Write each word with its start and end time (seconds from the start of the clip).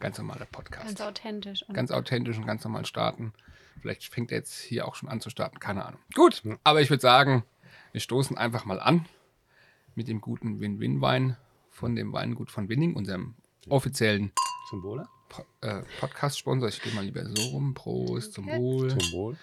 ganz 0.00 0.18
normaler 0.18 0.46
Podcast. 0.46 0.86
Ganz 0.86 1.00
authentisch. 1.00 1.62
Und 1.62 1.74
Ganz 1.74 1.90
authentisch 1.90 2.36
und 2.38 2.46
ganz 2.46 2.64
normal 2.64 2.86
starten. 2.86 3.32
Vielleicht 3.80 4.04
fängt 4.04 4.32
er 4.32 4.38
jetzt 4.38 4.58
hier 4.58 4.86
auch 4.86 4.94
schon 4.94 5.08
an 5.08 5.20
zu 5.20 5.30
starten, 5.30 5.58
keine 5.58 5.84
Ahnung. 5.84 6.00
Gut, 6.14 6.42
aber 6.64 6.80
ich 6.80 6.90
würde 6.90 7.00
sagen, 7.00 7.44
wir 7.92 8.00
stoßen 8.00 8.36
einfach 8.36 8.64
mal 8.64 8.80
an 8.80 9.06
mit 9.94 10.08
dem 10.08 10.20
guten 10.20 10.60
Win-Win-Wein 10.60 11.36
von 11.70 11.94
dem 11.94 12.12
Weingut 12.12 12.50
von 12.50 12.68
Winning, 12.68 12.94
unserem 12.94 13.34
offiziellen 13.68 14.32
Zum 14.68 14.82
Wohle. 14.82 15.08
Po 15.28 15.44
äh, 15.60 15.82
Podcast-Sponsor. 16.00 16.68
Ich 16.68 16.82
gehe 16.82 16.92
mal 16.92 17.04
lieber 17.04 17.24
so 17.24 17.50
rum. 17.50 17.74
Prost, 17.74 18.32
zum 18.32 18.46
Wohl. 18.46 18.90
Zum 18.90 19.12
Wohl. 19.12 19.36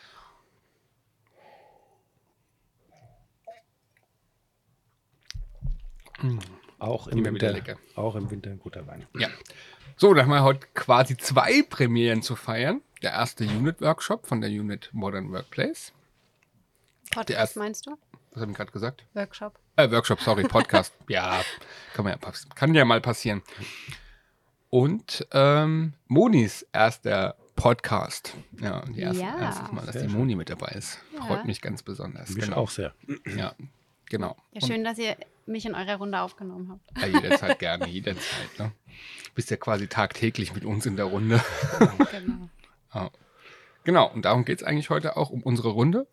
Auch 6.80 7.08
im, 7.08 7.26
Winter, 7.26 7.52
lecker. 7.52 7.78
auch 7.96 8.16
im 8.16 8.30
Winter 8.30 8.52
ein 8.52 8.60
guter 8.60 8.86
Wein. 8.88 9.06
Ja. 9.18 9.30
So, 9.96 10.14
dann 10.14 10.26
haben 10.26 10.32
wir 10.32 10.44
heute 10.44 10.68
quasi 10.76 11.18
zwei 11.18 11.64
Premieren 11.64 12.22
zu 12.22 12.36
feiern. 12.36 12.82
Der 13.02 13.12
erste 13.12 13.46
Unit-Workshop 13.46 14.28
von 14.28 14.42
der 14.42 14.50
Unit 14.52 14.90
Modern 14.94 15.32
Workplace. 15.32 15.92
Podcast 17.10 17.30
der 17.30 17.38
erste- 17.38 17.60
meinst 17.60 17.86
du? 17.88 17.98
Was 18.32 18.42
habe 18.42 18.52
ich 18.52 18.58
gerade 18.58 18.72
gesagt? 18.72 19.06
Workshop. 19.14 19.58
Äh, 19.76 19.90
Workshop, 19.90 20.20
sorry, 20.22 20.44
Podcast. 20.44 20.94
ja, 21.08 21.42
kann, 21.94 22.06
man 22.06 22.20
ja, 22.22 22.32
kann 22.54 22.74
ja 22.76 22.86
mal 22.86 23.02
passieren. 23.02 23.42
Und 24.70 25.26
ähm, 25.32 25.94
Monis 26.08 26.66
erster 26.74 27.36
Podcast. 27.56 28.36
Ja, 28.62 28.82
die 28.86 29.00
erste, 29.02 29.22
Ja. 29.24 29.40
erstes 29.40 29.72
Mal, 29.72 29.86
dass 29.86 29.94
Sehr 29.94 30.04
die 30.04 30.10
schön. 30.10 30.20
Moni 30.20 30.36
mit 30.36 30.50
dabei 30.50 30.68
ist. 30.76 31.00
Ja. 31.16 31.26
Freut 31.26 31.46
mich 31.46 31.62
ganz 31.62 31.82
besonders. 31.82 32.30
Mich 32.30 32.46
genau. 32.46 32.58
auch 32.58 32.70
sehr. 32.70 32.94
Ja, 33.36 33.54
genau. 34.10 34.36
Ja, 34.52 34.66
schön, 34.66 34.84
dass 34.84 34.98
ihr 34.98 35.16
mich 35.46 35.66
in 35.66 35.76
eurer 35.76 35.96
Runde 35.96 36.20
aufgenommen 36.20 36.70
habt. 36.70 36.90
Und, 36.92 37.14
ja, 37.14 37.22
jederzeit 37.22 37.60
gerne, 37.60 37.88
jederzeit. 37.88 38.60
Ne? 38.60 38.72
Bist 39.36 39.50
ja 39.50 39.58
quasi 39.58 39.88
tagtäglich 39.88 40.54
mit 40.54 40.66
uns 40.66 40.86
in 40.86 40.96
der 40.96 41.06
Runde. 41.06 41.42
genau. 42.92 43.12
Genau, 43.88 44.12
und 44.12 44.26
darum 44.26 44.44
geht 44.44 44.60
es 44.60 44.68
eigentlich 44.68 44.90
heute 44.90 45.16
auch 45.16 45.30
um 45.30 45.42
unsere 45.42 45.70
Runde, 45.70 46.08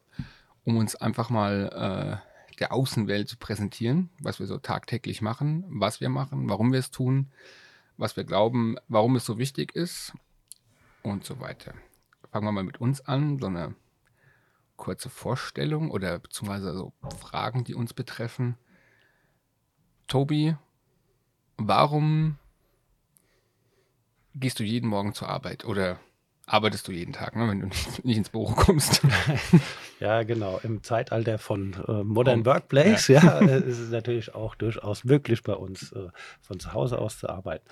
um 0.63 0.77
uns 0.77 0.95
einfach 0.95 1.29
mal 1.29 2.21
äh, 2.23 2.57
der 2.61 2.73
Außenwelt 2.73 3.29
zu 3.29 3.37
präsentieren, 3.37 4.11
was 4.21 4.39
wir 4.39 4.47
so 4.47 4.59
tagtäglich 4.59 5.21
machen, 5.23 5.65
was 5.67 6.01
wir 6.01 6.09
machen, 6.09 6.49
warum 6.49 6.73
wir 6.73 6.79
es 6.79 6.93
tun, 6.93 7.33
was 7.97 8.17
wir 8.17 8.23
glauben, 8.23 8.77
warum 8.87 9.17
es 9.17 9.25
so 9.25 9.39
wichtig 9.39 9.75
ist 9.75 10.13
und 11.03 11.25
so 11.25 11.41
weiter. 11.41 11.75
Fangen 12.31 12.47
wir 12.47 12.53
mal 12.53 12.63
mit 12.63 12.81
uns 12.81 13.01
an, 13.01 13.41
so 13.41 13.47
eine 13.47 13.75
kurze 14.77 15.09
Vorstellung 15.11 15.91
oder 15.91 16.19
beziehungsweise 16.19 16.75
so 16.75 16.93
Fragen, 17.21 17.65
die 17.65 17.75
uns 17.75 17.95
betreffen. 17.95 18.57
Tobi, 20.09 20.57
warum 21.57 22.39
gehst 24.35 24.59
du 24.59 24.65
jeden 24.65 24.89
Morgen 24.89 25.15
zur 25.15 25.29
Arbeit 25.29 25.65
oder 25.65 25.99
arbeitest 26.47 26.89
du 26.89 26.93
jeden 26.93 27.13
Tag, 27.13 27.37
ne, 27.37 27.49
wenn 27.49 27.61
du 27.61 27.67
nicht, 27.67 28.05
nicht 28.05 28.17
ins 28.19 28.31
Büro 28.31 28.53
kommst? 28.53 29.03
Ja, 30.01 30.25
genau. 30.25 30.59
Im 30.65 30.83
Zeitalter 30.83 31.39
von 31.39 31.73
äh, 31.87 32.03
Modern 32.03 32.41
Und- 32.41 32.47
Workplace, 32.47 33.09
ja, 33.09 33.39
äh, 33.41 33.61
ist 33.61 33.79
es 33.79 33.91
natürlich 33.91 34.35
auch 34.35 34.57
durchaus 34.57 35.05
möglich 35.05 35.43
bei 35.45 35.55
uns, 35.55 35.93
äh, 35.93 36.09
von 36.43 36.59
zu 36.59 36.75
Hause 36.75 36.99
aus 36.99 37.19
zu 37.21 37.29
arbeiten. 37.31 37.65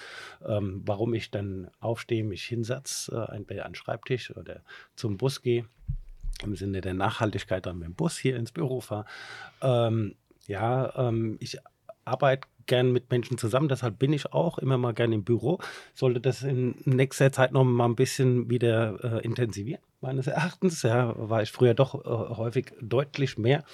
Ähm, 0.47 0.83
warum 0.87 1.13
ich 1.15 1.31
dann 1.33 1.69
aufstehe, 1.81 2.23
mich 2.23 2.45
hinsetze, 2.45 3.27
äh, 3.29 3.37
entweder 3.37 3.67
an 3.67 3.73
den 3.73 3.75
Schreibtisch 3.75 4.35
oder 4.37 4.63
zum 4.95 5.17
Bus 5.19 5.43
gehe, 5.43 5.67
im 6.43 6.57
Sinne 6.57 6.81
der 6.81 6.95
Nachhaltigkeit 6.95 7.67
dann 7.67 7.79
mit 7.79 7.89
dem 7.89 7.95
Bus 7.95 8.19
hier 8.19 8.37
ins 8.37 8.53
Büro 8.53 8.81
fahre. 8.81 9.05
Ähm, 9.61 10.15
ja, 10.47 11.09
ähm, 11.09 11.37
ich 11.41 11.59
arbeite 12.05 12.49
gern 12.67 12.93
mit 12.93 13.11
Menschen 13.11 13.39
zusammen, 13.39 13.69
deshalb 13.69 13.99
bin 13.99 14.13
ich 14.13 14.33
auch 14.33 14.59
immer 14.59 14.79
mal 14.79 14.95
gern 14.95 15.13
im 15.13 15.25
Büro. 15.25 15.59
Sollte 15.95 16.21
das 16.21 16.43
in 16.43 16.77
nächster 16.85 17.33
Zeit 17.33 17.53
noch 17.53 17.65
mal 17.65 17.87
ein 17.87 17.97
bisschen 17.97 18.51
wieder 18.51 19.21
äh, 19.21 19.25
intensivieren, 19.25 19.83
meines 20.01 20.27
Erachtens. 20.27 20.83
Ja, 20.83 21.15
war 21.17 21.43
ich 21.43 21.51
früher 21.51 21.75
doch 21.75 21.95
äh, 22.05 22.37
häufig 22.37 22.73
deutlich 22.81 23.39
mehr. 23.39 23.65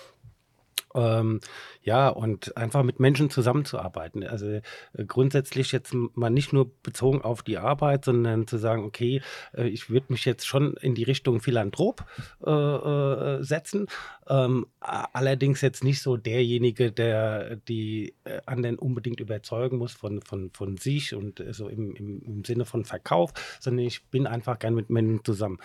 Ähm, 0.98 1.40
ja, 1.82 2.08
und 2.08 2.56
einfach 2.56 2.82
mit 2.82 3.00
Menschen 3.00 3.30
zusammenzuarbeiten. 3.30 4.24
Also 4.24 4.46
äh, 4.46 4.62
grundsätzlich 5.06 5.72
jetzt 5.72 5.94
mal 5.94 6.28
nicht 6.28 6.52
nur 6.52 6.70
bezogen 6.82 7.22
auf 7.22 7.42
die 7.42 7.56
Arbeit, 7.56 8.04
sondern 8.04 8.46
zu 8.46 8.58
sagen, 8.58 8.84
okay, 8.84 9.22
äh, 9.56 9.68
ich 9.68 9.88
würde 9.88 10.06
mich 10.10 10.24
jetzt 10.24 10.46
schon 10.46 10.74
in 10.74 10.94
die 10.94 11.04
Richtung 11.04 11.40
Philanthrop 11.40 12.04
äh, 12.44 12.50
äh, 12.50 13.42
setzen. 13.42 13.86
Ähm, 14.28 14.66
allerdings 14.80 15.62
jetzt 15.62 15.82
nicht 15.82 16.02
so 16.02 16.18
derjenige, 16.18 16.92
der 16.92 17.56
die 17.56 18.14
äh, 18.24 18.40
anderen 18.44 18.78
unbedingt 18.78 19.20
überzeugen 19.20 19.78
muss 19.78 19.92
von, 19.92 20.20
von, 20.20 20.50
von 20.52 20.76
sich 20.76 21.14
und 21.14 21.40
äh, 21.40 21.54
so 21.54 21.68
im, 21.68 21.94
im, 21.94 22.20
im 22.22 22.44
Sinne 22.44 22.66
von 22.66 22.84
Verkauf, 22.84 23.32
sondern 23.60 23.86
ich 23.86 24.04
bin 24.08 24.26
einfach 24.26 24.58
gern 24.58 24.74
mit 24.74 24.90
Menschen 24.90 25.24
zusammen. 25.24 25.58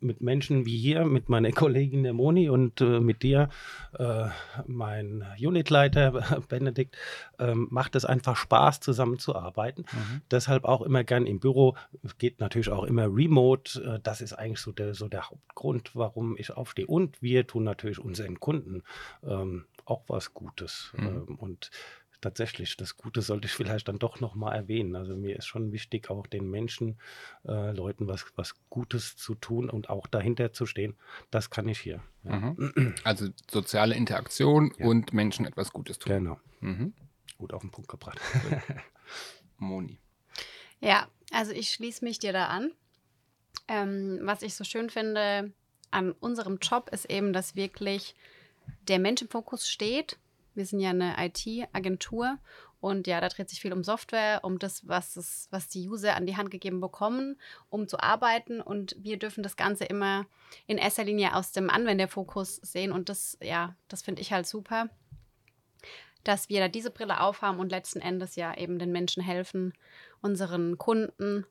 Mit 0.00 0.20
Menschen 0.20 0.66
wie 0.66 0.76
hier, 0.76 1.04
mit 1.04 1.28
meiner 1.28 1.50
Kollegin 1.52 2.02
der 2.04 2.12
Moni 2.12 2.48
und 2.48 2.80
mit 2.80 3.22
dir, 3.22 3.48
mein 4.68 5.24
Unitleiter 5.40 6.42
Benedikt, 6.48 6.96
ähm, 7.38 7.68
macht 7.70 7.96
es 7.96 8.04
einfach 8.04 8.36
Spaß, 8.36 8.80
zusammenzuarbeiten. 8.80 9.84
Deshalb 10.30 10.64
auch 10.64 10.82
immer 10.82 11.04
gern 11.04 11.26
im 11.26 11.40
Büro. 11.40 11.76
Es 12.02 12.18
geht 12.18 12.40
natürlich 12.40 12.70
auch 12.70 12.84
immer 12.84 13.06
remote. 13.06 13.82
Äh, 13.82 14.00
Das 14.02 14.20
ist 14.20 14.32
eigentlich 14.32 14.60
so 14.60 14.72
der, 14.72 14.94
so 14.94 15.08
der 15.08 15.30
Hauptgrund, 15.30 15.94
warum 15.94 16.36
ich 16.36 16.50
aufstehe. 16.50 16.86
Und 16.86 17.20
wir 17.22 17.46
tun 17.46 17.64
natürlich 17.64 17.98
unseren 17.98 18.40
Kunden 18.40 18.82
ähm, 19.26 19.64
auch 19.84 20.02
was 20.08 20.34
Gutes. 20.34 20.92
Mhm. 20.96 21.06
Ähm, 21.06 21.36
und 21.36 21.70
tatsächlich, 22.20 22.76
das 22.76 22.96
Gute 22.96 23.22
sollte 23.22 23.46
ich 23.46 23.52
vielleicht 23.52 23.88
dann 23.88 23.98
doch 23.98 24.20
nochmal 24.20 24.56
erwähnen. 24.56 24.96
Also 24.96 25.16
mir 25.16 25.36
ist 25.36 25.46
schon 25.46 25.72
wichtig, 25.72 26.10
auch 26.10 26.26
den 26.26 26.50
Menschen, 26.50 26.98
äh, 27.46 27.72
Leuten 27.72 28.08
was, 28.08 28.26
was 28.36 28.54
Gutes 28.70 29.16
zu 29.16 29.34
tun 29.34 29.70
und 29.70 29.88
auch 29.90 30.06
dahinter 30.06 30.52
zu 30.52 30.66
stehen. 30.66 30.96
Das 31.30 31.50
kann 31.50 31.68
ich 31.68 31.78
hier. 31.80 32.02
Ja. 32.24 32.36
Mhm. 32.36 32.94
Also 33.04 33.28
soziale 33.50 33.94
Interaktion 33.94 34.72
Ja. 34.78 34.86
und 34.86 35.12
Menschen 35.12 35.46
etwas 35.46 35.72
Gutes 35.72 35.98
tun. 35.98 36.12
Genau. 36.12 36.40
Mhm. 36.60 36.94
Gut 37.38 37.52
auf 37.52 37.62
den 37.62 37.70
Punkt 37.70 37.90
gebracht. 37.90 38.18
Moni. 39.58 39.98
Ja, 40.80 41.08
also 41.32 41.52
ich 41.52 41.70
schließe 41.70 42.04
mich 42.04 42.18
dir 42.18 42.32
da 42.32 42.46
an. 42.46 42.72
Ähm, 43.68 44.20
was 44.22 44.42
ich 44.42 44.54
so 44.54 44.64
schön 44.64 44.90
finde 44.90 45.52
an 45.90 46.12
unserem 46.12 46.58
Job 46.58 46.90
ist 46.92 47.10
eben, 47.10 47.32
dass 47.32 47.56
wirklich 47.56 48.14
der 48.88 48.98
Mensch 48.98 49.22
im 49.22 49.28
Fokus 49.28 49.68
steht. 49.68 50.18
Wir 50.56 50.66
sind 50.66 50.80
ja 50.80 50.90
eine 50.90 51.14
IT-Agentur 51.18 52.38
und 52.80 53.06
ja, 53.06 53.20
da 53.20 53.28
dreht 53.28 53.48
sich 53.48 53.60
viel 53.60 53.72
um 53.72 53.84
Software, 53.84 54.40
um 54.42 54.58
das, 54.58 54.86
was, 54.86 55.16
es, 55.16 55.48
was 55.50 55.68
die 55.68 55.88
User 55.88 56.14
an 56.14 56.26
die 56.26 56.36
Hand 56.36 56.50
gegeben 56.50 56.80
bekommen, 56.80 57.38
um 57.68 57.88
zu 57.88 58.00
arbeiten. 58.00 58.60
Und 58.60 58.96
wir 58.98 59.18
dürfen 59.18 59.42
das 59.42 59.56
Ganze 59.56 59.84
immer 59.84 60.26
in 60.66 60.78
erster 60.78 61.04
Linie 61.04 61.34
aus 61.34 61.52
dem 61.52 61.70
Anwenderfokus 61.70 62.56
sehen. 62.56 62.92
Und 62.92 63.08
das, 63.08 63.38
ja, 63.40 63.74
das 63.88 64.02
finde 64.02 64.22
ich 64.22 64.32
halt 64.32 64.46
super, 64.46 64.88
dass 66.24 66.48
wir 66.48 66.60
da 66.60 66.68
diese 66.68 66.90
Brille 66.90 67.20
aufhaben 67.20 67.58
und 67.60 67.70
letzten 67.70 68.00
Endes 68.00 68.36
ja 68.36 68.56
eben 68.56 68.78
den 68.78 68.92
Menschen 68.92 69.22
helfen, 69.22 69.72
unseren 70.20 70.76
Kunden 70.76 71.46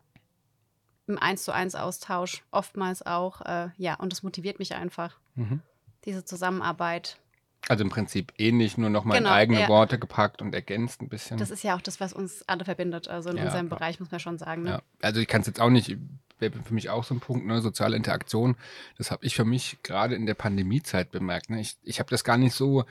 im 1.07 1.17
1 1.17 1.43
zu 1.43 1.53
1 1.53 1.75
Austausch, 1.75 2.43
oftmals 2.51 3.05
auch, 3.05 3.41
äh, 3.41 3.69
ja, 3.77 3.95
und 3.95 4.11
das 4.11 4.23
motiviert 4.23 4.59
mich 4.59 4.73
einfach, 4.75 5.17
Mhm. 5.35 5.61
diese 6.05 6.25
Zusammenarbeit. 6.25 7.19
Also 7.68 7.84
im 7.84 7.90
Prinzip 7.90 8.34
ähnlich, 8.38 8.78
nur 8.78 8.90
nochmal 8.90 9.18
Genau, 9.18 9.30
in 9.31 9.36
eigene 9.36 9.62
ja. 9.62 9.68
Worte 9.68 9.98
gepackt 9.98 10.42
und 10.42 10.53
ergänzt 10.53 11.02
ein 11.02 11.09
bisschen. 11.09 11.38
Das 11.38 11.52
ist 11.52 11.64
ja 11.64 11.76
auch 11.76 11.81
das, 11.81 12.00
was 12.00 12.14
uns 12.14 12.44
alle 12.48 12.66
verbindet, 12.66 13.08
also 13.08 13.30
in 13.30 13.38
Ja, 13.38 13.46
unserem 13.46 13.68
ja. 13.70 13.76
Bereich 13.76 14.00
muss 14.00 14.12
man 14.12 14.20
schon 14.20 14.38
sagen. 14.38 14.64
Ne? 14.64 14.70
Ja, 14.70 14.81
also 15.02 15.20
ich 15.20 15.28
kann 15.28 15.42
es 15.42 15.48
jetzt 15.48 15.59
auch 15.59 15.70
nicht, 15.70 15.98
wäre 16.40 16.53
für 16.64 16.74
mich 16.74 16.90
auch 16.90 17.03
so 17.03 17.16
ein 17.16 17.20
Punkt, 17.20 17.46
ne, 17.46 17.62
soziale 17.62 17.96
Interaktion. 17.98 18.56
Das 18.98 19.09
habe 19.09 19.26
ich 19.26 19.36
für 19.36 19.46
mich 19.46 19.78
gerade 19.84 20.16
in 20.16 20.26
der 20.26 20.36
Pandemiezeit 20.36 21.12
bemerkt. 21.12 21.50
Ne? 21.50 21.59
Ich, 21.59 21.78
ich 21.84 22.00
habe 22.00 22.09
das 22.09 22.24
gar 22.24 22.38
nicht 22.38 22.53
so 22.53 22.85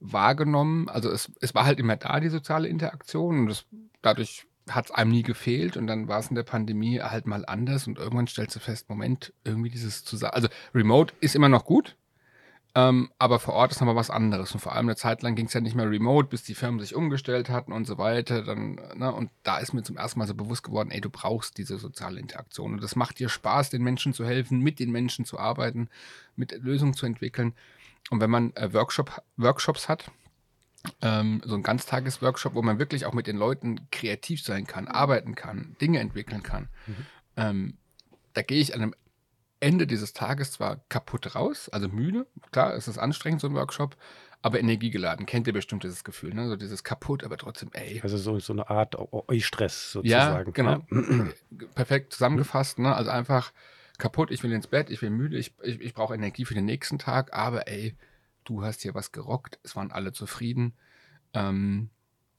wahrgenommen. 0.00 0.88
Also 0.88 1.10
es, 1.10 1.30
es 1.40 1.54
war 1.54 1.66
halt 1.66 1.78
immer 1.78 1.96
da, 1.96 2.20
die 2.20 2.28
soziale 2.28 2.68
Interaktion 2.68 3.40
und 3.40 3.46
das, 3.48 3.66
dadurch 4.02 4.46
hat 4.70 4.86
es 4.86 4.90
einem 4.90 5.10
nie 5.10 5.22
gefehlt 5.22 5.76
und 5.76 5.86
dann 5.86 6.08
war 6.08 6.20
es 6.20 6.28
in 6.28 6.34
der 6.36 6.42
Pandemie 6.42 7.00
halt 7.00 7.26
mal 7.26 7.44
anders 7.46 7.86
und 7.86 7.98
irgendwann 7.98 8.26
stellst 8.26 8.54
du 8.56 8.60
fest, 8.60 8.88
Moment, 8.88 9.32
irgendwie 9.44 9.70
dieses 9.70 10.04
zusammen, 10.04 10.34
also 10.34 10.48
Remote 10.74 11.14
ist 11.20 11.34
immer 11.34 11.48
noch 11.48 11.64
gut, 11.64 11.96
ähm, 12.78 13.10
aber 13.18 13.40
vor 13.40 13.54
Ort 13.54 13.72
ist 13.72 13.80
nochmal 13.80 13.96
was 13.96 14.08
anderes. 14.08 14.52
Und 14.52 14.60
vor 14.60 14.72
allem 14.72 14.86
eine 14.86 14.94
Zeit 14.94 15.22
lang 15.22 15.34
ging 15.34 15.46
es 15.46 15.52
ja 15.52 15.60
nicht 15.60 15.74
mehr 15.74 15.90
remote, 15.90 16.28
bis 16.28 16.44
die 16.44 16.54
Firmen 16.54 16.78
sich 16.78 16.94
umgestellt 16.94 17.48
hatten 17.48 17.72
und 17.72 17.88
so 17.88 17.98
weiter. 17.98 18.44
Dann, 18.44 18.76
ne, 18.94 19.12
und 19.12 19.30
da 19.42 19.58
ist 19.58 19.72
mir 19.72 19.82
zum 19.82 19.96
ersten 19.96 20.20
Mal 20.20 20.28
so 20.28 20.34
bewusst 20.34 20.62
geworden, 20.62 20.92
ey, 20.92 21.00
du 21.00 21.10
brauchst 21.10 21.58
diese 21.58 21.76
soziale 21.78 22.20
Interaktion. 22.20 22.74
Und 22.74 22.82
das 22.84 22.94
macht 22.94 23.18
dir 23.18 23.28
Spaß, 23.28 23.70
den 23.70 23.82
Menschen 23.82 24.12
zu 24.12 24.24
helfen, 24.24 24.60
mit 24.60 24.78
den 24.78 24.92
Menschen 24.92 25.24
zu 25.24 25.40
arbeiten, 25.40 25.88
mit 26.36 26.52
Lösungen 26.52 26.94
zu 26.94 27.04
entwickeln. 27.04 27.52
Und 28.10 28.20
wenn 28.20 28.30
man 28.30 28.54
äh, 28.54 28.72
Workshop, 28.72 29.22
Workshops 29.36 29.88
hat, 29.88 30.12
ähm, 31.02 31.42
so 31.44 31.56
ein 31.56 31.64
Ganztagesworkshop, 31.64 32.54
wo 32.54 32.62
man 32.62 32.78
wirklich 32.78 33.06
auch 33.06 33.12
mit 33.12 33.26
den 33.26 33.38
Leuten 33.38 33.90
kreativ 33.90 34.40
sein 34.40 34.68
kann, 34.68 34.86
arbeiten 34.86 35.34
kann, 35.34 35.74
Dinge 35.80 35.98
entwickeln 35.98 36.44
kann, 36.44 36.68
ähm, 37.36 37.76
da 38.34 38.42
gehe 38.42 38.60
ich 38.60 38.72
an 38.72 38.82
einem 38.82 38.94
Ende 39.60 39.86
dieses 39.86 40.12
Tages 40.12 40.52
zwar 40.52 40.80
kaputt 40.88 41.34
raus, 41.34 41.68
also 41.68 41.88
müde, 41.88 42.26
klar, 42.52 42.74
es 42.74 42.88
ist 42.88 42.98
anstrengend, 42.98 43.40
so 43.40 43.48
ein 43.48 43.54
Workshop, 43.54 43.96
aber 44.40 44.60
energiegeladen. 44.60 45.26
Kennt 45.26 45.46
ihr 45.48 45.52
bestimmt 45.52 45.82
dieses 45.82 46.04
Gefühl, 46.04 46.32
ne? 46.32 46.48
So 46.48 46.56
dieses 46.56 46.84
kaputt, 46.84 47.24
aber 47.24 47.36
trotzdem, 47.36 47.70
ey. 47.72 48.00
Also 48.02 48.16
so, 48.18 48.38
so 48.38 48.52
eine 48.52 48.70
Art 48.70 48.96
Stress 49.38 49.92
Ja, 50.02 50.26
sozusagen. 50.26 50.52
genau. 50.52 50.84
ne? 50.90 51.32
Perfekt 51.74 52.12
zusammengefasst, 52.12 52.78
ne? 52.78 52.94
Also 52.94 53.10
einfach 53.10 53.52
kaputt, 53.98 54.30
ich 54.30 54.42
will 54.44 54.52
ins 54.52 54.68
Bett, 54.68 54.90
ich 54.90 55.00
bin 55.00 55.14
müde, 55.14 55.36
ich, 55.36 55.54
ich, 55.62 55.80
ich 55.80 55.92
brauche 55.92 56.14
Energie 56.14 56.44
für 56.44 56.54
den 56.54 56.66
nächsten 56.66 56.98
Tag, 56.98 57.32
aber 57.32 57.66
ey, 57.66 57.96
du 58.44 58.62
hast 58.62 58.82
hier 58.82 58.94
was 58.94 59.10
gerockt, 59.10 59.58
es 59.64 59.74
waren 59.74 59.90
alle 59.90 60.12
zufrieden. 60.12 60.74
Ähm, 61.34 61.90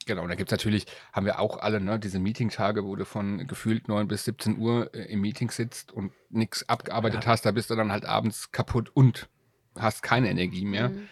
genau, 0.09 0.23
und 0.23 0.29
da 0.29 0.35
gibt 0.35 0.51
es 0.51 0.57
natürlich, 0.57 0.85
haben 1.13 1.25
wir 1.25 1.39
auch 1.39 1.57
alle, 1.57 1.79
ne, 1.79 1.99
diese 1.99 2.19
Meeting-Tage, 2.19 2.83
wo 2.83 2.95
du 2.95 3.05
von 3.05 3.47
gefühlt 3.47 3.87
9 3.87 4.07
bis 4.07 4.25
17 4.25 4.57
Uhr 4.57 4.93
äh, 4.93 5.03
im 5.11 5.21
Meeting 5.21 5.49
sitzt 5.51 5.91
und 5.91 6.11
nichts 6.29 6.67
abgearbeitet 6.67 7.23
Ja. 7.23 7.31
hast, 7.31 7.45
da 7.45 7.51
bist 7.51 7.69
du 7.69 7.75
dann 7.75 7.91
halt 7.91 8.05
abends 8.05 8.51
kaputt 8.51 8.91
und 8.93 9.29
hast 9.77 10.03
keine 10.03 10.29
Energie 10.29 10.65
mehr. 10.65 10.89
Mhm. 10.89 11.07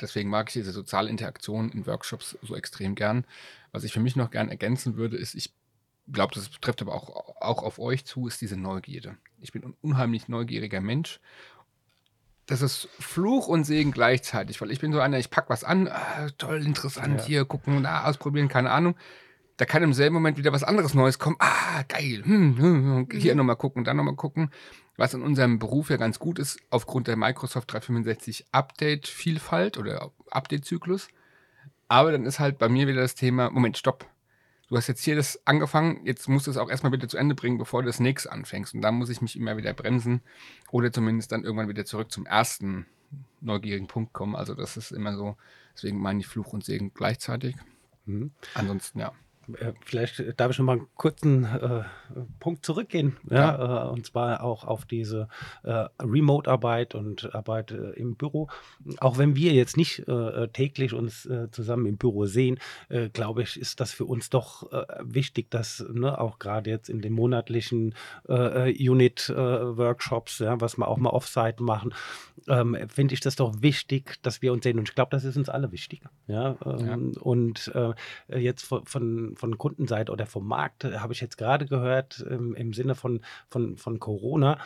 Deswegen 0.00 0.28
mag 0.28 0.48
ich 0.48 0.52
diese 0.52 0.72
soziale 0.72 1.08
Interaktion 1.08 1.70
in 1.70 1.86
Workshops 1.86 2.38
so 2.42 2.54
extrem 2.54 2.94
gern. 2.94 3.24
Was 3.72 3.84
ich 3.84 3.92
für 3.92 4.00
mich 4.00 4.14
noch 4.14 4.30
gern 4.30 4.48
ergänzen 4.48 4.96
würde, 4.96 5.16
ist, 5.16 5.34
ich 5.34 5.52
glaube, 6.12 6.34
das 6.34 6.50
trifft 6.60 6.82
aber 6.82 6.94
auch, 6.94 7.36
auch 7.40 7.62
auf 7.62 7.78
euch 7.78 8.04
zu, 8.04 8.28
ist 8.28 8.40
diese 8.40 8.56
Neugierde. 8.56 9.16
Ich 9.40 9.52
bin 9.52 9.64
ein 9.64 9.76
unheimlich 9.80 10.28
neugieriger 10.28 10.80
Mensch. 10.80 11.20
Das 12.50 12.62
ist 12.62 12.88
Fluch 12.98 13.46
und 13.46 13.62
Segen 13.62 13.92
gleichzeitig, 13.92 14.60
weil 14.60 14.72
ich 14.72 14.80
bin 14.80 14.92
so 14.92 14.98
einer, 14.98 15.18
ich 15.20 15.30
pack 15.30 15.48
was 15.48 15.62
an, 15.62 15.86
ah, 15.86 16.28
toll, 16.36 16.64
interessant, 16.66 17.20
Ja. 17.20 17.26
hier 17.26 17.44
gucken, 17.44 17.84
da 17.84 18.04
ausprobieren, 18.04 18.48
keine 18.48 18.72
Ahnung. 18.72 18.96
Da 19.56 19.66
kann 19.66 19.84
im 19.84 19.92
selben 19.92 20.14
Moment 20.14 20.36
wieder 20.36 20.52
was 20.52 20.64
anderes 20.64 20.92
Neues 20.92 21.20
kommen. 21.20 21.36
Ah, 21.38 21.84
geil. 21.86 22.22
Hm, 22.24 22.58
hm, 22.58 22.58
hm, 22.58 23.08
hier 23.20 23.34
Mhm. 23.34 23.38
nochmal 23.38 23.54
gucken, 23.56 23.84
dann 23.84 23.96
nochmal 23.96 24.16
gucken. 24.16 24.50
Was 24.96 25.14
in 25.14 25.22
unserem 25.22 25.60
Beruf 25.60 25.90
ja 25.90 25.96
ganz 25.96 26.18
gut 26.18 26.40
ist, 26.40 26.58
aufgrund 26.70 27.06
der 27.06 27.16
Microsoft 27.16 27.72
365 27.72 28.46
Update-Vielfalt 28.50 29.78
oder 29.78 30.10
Update-Zyklus. 30.30 31.06
Aber 31.86 32.10
dann 32.10 32.26
ist 32.26 32.40
halt 32.40 32.58
bei 32.58 32.68
mir 32.68 32.88
wieder 32.88 33.00
das 33.02 33.14
Thema, 33.14 33.50
Moment, 33.50 33.78
stopp. 33.78 34.06
Du 34.70 34.76
hast 34.76 34.86
jetzt 34.86 35.02
hier 35.04 35.16
das 35.16 35.44
angefangen, 35.46 36.06
jetzt 36.06 36.28
musst 36.28 36.46
du 36.46 36.50
es 36.52 36.56
auch 36.56 36.70
erstmal 36.70 36.92
bitte 36.92 37.08
zu 37.08 37.16
Ende 37.16 37.34
bringen, 37.34 37.58
bevor 37.58 37.82
du 37.82 37.86
das 37.86 37.98
nächste 37.98 38.30
anfängst. 38.30 38.72
Und 38.72 38.82
da 38.82 38.92
muss 38.92 39.10
ich 39.10 39.20
mich 39.20 39.36
immer 39.36 39.56
wieder 39.56 39.74
bremsen 39.74 40.22
oder 40.70 40.92
zumindest 40.92 41.32
dann 41.32 41.42
irgendwann 41.42 41.68
wieder 41.68 41.84
zurück 41.84 42.12
zum 42.12 42.24
ersten 42.24 42.86
neugierigen 43.40 43.88
Punkt 43.88 44.12
kommen. 44.12 44.36
Also 44.36 44.54
das 44.54 44.76
ist 44.76 44.92
immer 44.92 45.16
so, 45.16 45.36
deswegen 45.74 45.98
meine 45.98 46.20
ich 46.20 46.28
Fluch 46.28 46.52
und 46.52 46.64
Segen 46.64 46.92
gleichzeitig. 46.94 47.56
Mhm. 48.06 48.30
Ansonsten, 48.54 49.00
ja. 49.00 49.12
Äh, 49.58 49.72
Vielleicht 49.84 50.38
darf 50.38 50.50
ich 50.52 50.58
noch 50.58 50.66
mal 50.66 50.78
einen 50.78 50.86
kurzen 50.94 51.44
äh, 51.44 51.82
Punkt 52.38 52.64
zurückgehen. 52.64 53.16
Ja, 53.28 53.86
Äh, 53.86 53.90
und 53.90 54.06
zwar 54.06 54.42
auch 54.42 54.64
auf 54.64 54.84
diese 54.84 55.28
äh, 55.62 55.86
Remote-Arbeit 56.00 56.94
und 56.94 57.34
Arbeit 57.34 57.72
äh, 57.72 57.90
im 57.90 58.16
Büro. 58.16 58.48
Auch 58.98 59.18
wenn 59.18 59.36
wir 59.36 59.52
jetzt 59.52 59.76
nicht 59.76 60.06
äh, 60.08 60.48
täglich 60.48 60.92
uns 60.94 61.26
äh, 61.26 61.50
zusammen 61.50 61.86
im 61.86 61.96
Büro 61.96 62.26
sehen, 62.26 62.58
äh, 62.88 63.08
glaube 63.08 63.42
ich, 63.42 63.58
ist 63.58 63.80
das 63.80 63.92
für 63.92 64.04
uns 64.04 64.30
doch 64.30 64.72
äh, 64.72 64.84
wichtig, 65.02 65.50
dass 65.50 65.84
ne, 65.92 66.18
auch 66.20 66.38
gerade 66.38 66.70
jetzt 66.70 66.88
in 66.88 67.00
den 67.00 67.12
monatlichen 67.12 67.94
äh, 68.28 68.72
Unit-Workshops, 68.88 70.38
ja, 70.38 70.60
was 70.60 70.76
wir 70.78 70.88
auch 70.88 70.98
mal 70.98 71.10
Offsite 71.10 71.62
machen, 71.62 71.94
ähm, 72.48 72.76
finde 72.88 73.14
ich 73.14 73.20
das 73.20 73.36
doch 73.36 73.62
wichtig, 73.62 74.16
dass 74.22 74.42
wir 74.42 74.52
uns 74.52 74.64
sehen. 74.64 74.78
Und 74.78 74.88
ich 74.88 74.94
glaube, 74.94 75.10
das 75.10 75.24
ist 75.24 75.36
uns 75.36 75.48
alle 75.48 75.72
wichtig. 75.72 76.02
Ja, 76.26 76.56
ähm, 76.64 77.12
Und 77.20 77.70
äh, 77.74 78.40
jetzt 78.40 78.62
von, 78.64 78.84
von, 78.86 79.29
von 79.36 79.58
Kundenseite 79.58 80.12
oder 80.12 80.26
vom 80.26 80.46
Markt 80.46 80.84
äh, 80.84 80.98
habe 80.98 81.12
ich 81.12 81.20
jetzt 81.20 81.38
gerade 81.38 81.66
gehört, 81.66 82.24
ähm, 82.30 82.54
im 82.54 82.72
Sinne 82.72 82.94
von, 82.94 83.20
von, 83.48 83.76
von 83.76 83.98
Corona, 83.98 84.58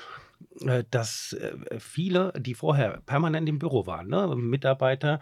äh, 0.61 0.85
dass 0.91 1.33
äh, 1.35 1.79
viele, 1.79 2.33
die 2.39 2.55
vorher 2.55 3.01
permanent 3.07 3.49
im 3.49 3.59
Büro 3.59 3.87
waren, 3.87 4.09
ne, 4.09 4.35
Mitarbeiter, 4.37 5.21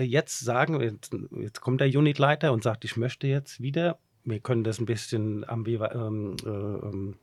jetzt 0.00 0.40
sagen, 0.40 0.80
jetzt, 0.80 1.14
jetzt 1.36 1.60
kommt 1.60 1.80
der 1.80 1.88
Unitleiter 1.88 2.52
und 2.52 2.62
sagt, 2.62 2.84
ich 2.84 2.96
möchte 2.96 3.26
jetzt 3.26 3.60
wieder, 3.60 3.98
wir 4.24 4.40
können 4.40 4.64
das 4.64 4.78
ein 4.78 4.86
bisschen 4.86 5.44
ambiva- 5.44 5.94
ähm, 5.94 7.16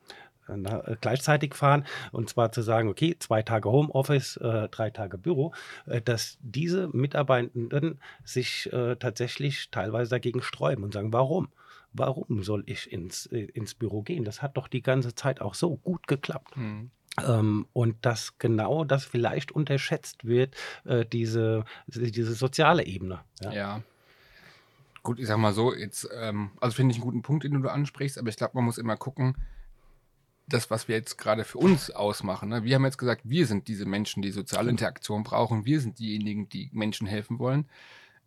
äh, 0.48 0.96
gleichzeitig 1.00 1.54
fahren 1.54 1.84
und 2.12 2.28
zwar 2.28 2.52
zu 2.52 2.62
sagen, 2.62 2.88
okay, 2.88 3.16
zwei 3.18 3.42
Tage 3.42 3.70
Homeoffice, 3.70 4.36
äh, 4.38 4.68
drei 4.68 4.90
Tage 4.90 5.18
Büro, 5.18 5.54
äh, 5.86 6.00
dass 6.00 6.38
diese 6.40 6.88
Mitarbeitenden 6.88 8.00
sich 8.24 8.72
äh, 8.72 8.96
tatsächlich 8.96 9.70
teilweise 9.70 10.10
dagegen 10.10 10.42
sträuben 10.42 10.84
und 10.84 10.94
sagen, 10.94 11.12
warum? 11.12 11.48
Warum 11.92 12.44
soll 12.44 12.62
ich 12.66 12.92
ins, 12.92 13.26
äh, 13.26 13.40
ins 13.40 13.74
Büro 13.74 14.02
gehen? 14.02 14.24
Das 14.24 14.42
hat 14.42 14.56
doch 14.56 14.68
die 14.68 14.82
ganze 14.82 15.14
Zeit 15.14 15.40
auch 15.40 15.54
so 15.54 15.76
gut 15.76 16.06
geklappt. 16.06 16.54
Hm. 16.54 16.90
Ähm, 17.26 17.66
und 17.72 17.96
dass 18.06 18.38
genau 18.38 18.84
das 18.84 19.04
vielleicht 19.04 19.50
unterschätzt 19.52 20.24
wird, 20.24 20.54
äh, 20.84 21.04
diese, 21.04 21.64
diese 21.88 22.34
soziale 22.34 22.86
Ebene. 22.86 23.20
Ja. 23.40 23.52
Ja. 23.52 23.82
Gut, 25.02 25.18
ich 25.18 25.26
sag 25.26 25.38
mal 25.38 25.52
so, 25.52 25.74
jetzt, 25.74 26.08
ähm, 26.14 26.50
also 26.60 26.74
finde 26.74 26.92
ich 26.92 26.98
einen 26.98 27.04
guten 27.04 27.22
Punkt, 27.22 27.44
den 27.44 27.60
du 27.60 27.68
ansprichst, 27.68 28.18
aber 28.18 28.28
ich 28.28 28.36
glaube, 28.36 28.52
man 28.54 28.64
muss 28.64 28.78
immer 28.78 28.96
gucken, 28.96 29.34
das, 30.52 30.70
was 30.70 30.88
wir 30.88 30.96
jetzt 30.96 31.18
gerade 31.18 31.44
für 31.44 31.58
uns 31.58 31.90
ausmachen. 31.90 32.48
Ne? 32.48 32.64
Wir 32.64 32.74
haben 32.74 32.84
jetzt 32.84 32.98
gesagt, 32.98 33.22
wir 33.24 33.46
sind 33.46 33.68
diese 33.68 33.86
Menschen, 33.86 34.22
die 34.22 34.30
soziale 34.30 34.70
Interaktion 34.70 35.22
brauchen. 35.22 35.64
Wir 35.64 35.80
sind 35.80 35.98
diejenigen, 35.98 36.48
die 36.48 36.70
Menschen 36.72 37.06
helfen 37.06 37.38
wollen. 37.38 37.66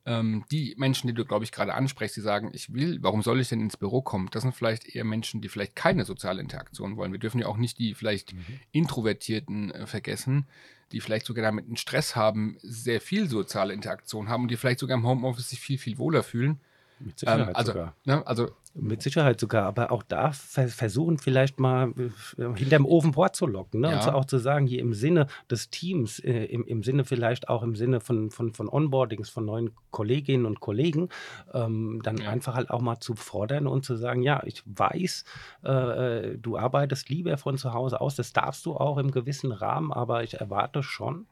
Ähm, 0.06 0.44
die 0.52 0.76
Menschen, 0.78 1.08
die 1.08 1.14
du, 1.14 1.24
glaube 1.24 1.46
ich, 1.46 1.52
gerade 1.52 1.74
ansprichst, 1.74 2.18
die 2.18 2.22
sagen, 2.22 2.52
ich 2.54 2.74
will, 2.74 3.00
warum 3.02 3.22
soll 3.22 3.40
ich 3.40 3.50
denn 3.50 3.62
ins 3.62 3.78
Büro 3.78 4.02
kommen? 4.02 4.28
Das 4.32 4.42
sind 4.42 4.54
vielleicht 4.54 4.94
eher 4.94 5.06
Menschen, 5.06 5.40
die 5.40 5.48
vielleicht 5.48 5.76
keine 5.76 6.04
soziale 6.04 6.42
Interaktion 6.42 6.98
wollen. 6.98 7.14
Wir 7.14 7.20
dürfen 7.20 7.40
ja 7.40 7.48
auch 7.48 7.58
nicht 7.58 7.80
die 7.80 7.94
vielleicht 7.94 8.36
Introvertierten 8.72 9.72
äh, 9.72 9.88
vergessen, 9.88 10.46
die 10.92 11.00
vielleicht 11.00 11.26
sogar 11.26 11.44
damit 11.44 11.68
einen 11.68 11.78
Stress 11.78 12.16
haben, 12.16 12.58
sehr 12.62 13.00
viel 13.00 13.30
soziale 13.30 13.74
Interaktion 13.74 14.28
haben 14.28 14.44
und 14.44 14.52
die 14.52 14.58
vielleicht 14.58 14.80
sogar 14.80 14.98
im 14.98 15.08
Homeoffice 15.08 15.50
sich 15.50 15.60
viel, 15.60 15.78
viel 15.78 15.98
wohler 15.98 16.22
fühlen. 16.22 16.60
Mit 17.00 17.20
Sicherheit 17.20 17.48
Ähm, 17.48 17.56
also, 17.56 17.72
sogar. 17.72 17.96
ne, 18.06 18.28
also 18.28 18.52
Mit 18.76 19.04
Sicherheit 19.04 19.40
sogar, 19.40 19.66
aber 19.66 19.92
auch 19.92 20.02
da 20.02 20.32
ver 20.32 20.68
versuchen 20.68 21.20
vielleicht 21.20 21.60
mal 21.60 21.94
äh, 22.38 22.44
hinterm 22.56 22.88
Ofen 22.88 23.14
vorzulocken 23.14 23.82
ne? 23.82 23.90
Ja. 23.90 23.94
und 23.94 24.04
so 24.04 24.12
auch 24.12 24.26
zu 24.26 24.40
sagen, 24.40 24.66
hier 24.66 24.80
im 24.80 24.96
Sinne 24.96 25.28
des 25.52 25.70
Teams, 25.70 26.18
äh, 26.20 26.46
im, 26.46 26.66
im 26.66 26.82
Sinne 26.82 27.06
vielleicht 27.06 27.50
auch 27.50 27.62
im 27.62 27.76
Sinne 27.76 28.00
von, 28.00 28.32
von, 28.32 28.52
von 28.54 28.68
Onboardings, 28.68 29.30
von 29.30 29.46
neuen 29.46 29.72
Kolleginnen 29.92 30.48
und 30.48 30.60
Kollegen, 30.60 31.10
ähm, 31.54 32.02
dann 32.04 32.18
Ja. 32.18 32.30
einfach 32.30 32.56
halt 32.56 32.72
auch 32.72 32.82
mal 32.82 33.00
zu 33.00 33.14
fordern 33.16 33.68
und 33.68 33.86
zu 33.86 33.96
sagen, 33.96 34.24
ja, 34.24 34.42
ich 34.44 34.64
weiß, 34.66 35.24
äh, 35.62 36.38
du 36.40 36.58
arbeitest 36.58 37.10
lieber 37.10 37.38
von 37.38 37.60
zu 37.60 37.74
Hause 37.74 38.02
aus, 38.02 38.16
das 38.16 38.34
darfst 38.34 38.66
du 38.66 38.74
auch 38.76 38.98
im 38.98 39.12
gewissen 39.12 39.52
Rahmen, 39.52 39.94
aber 39.94 40.24
ich 40.24 40.40
erwarte 40.40 40.82
schon 40.82 41.28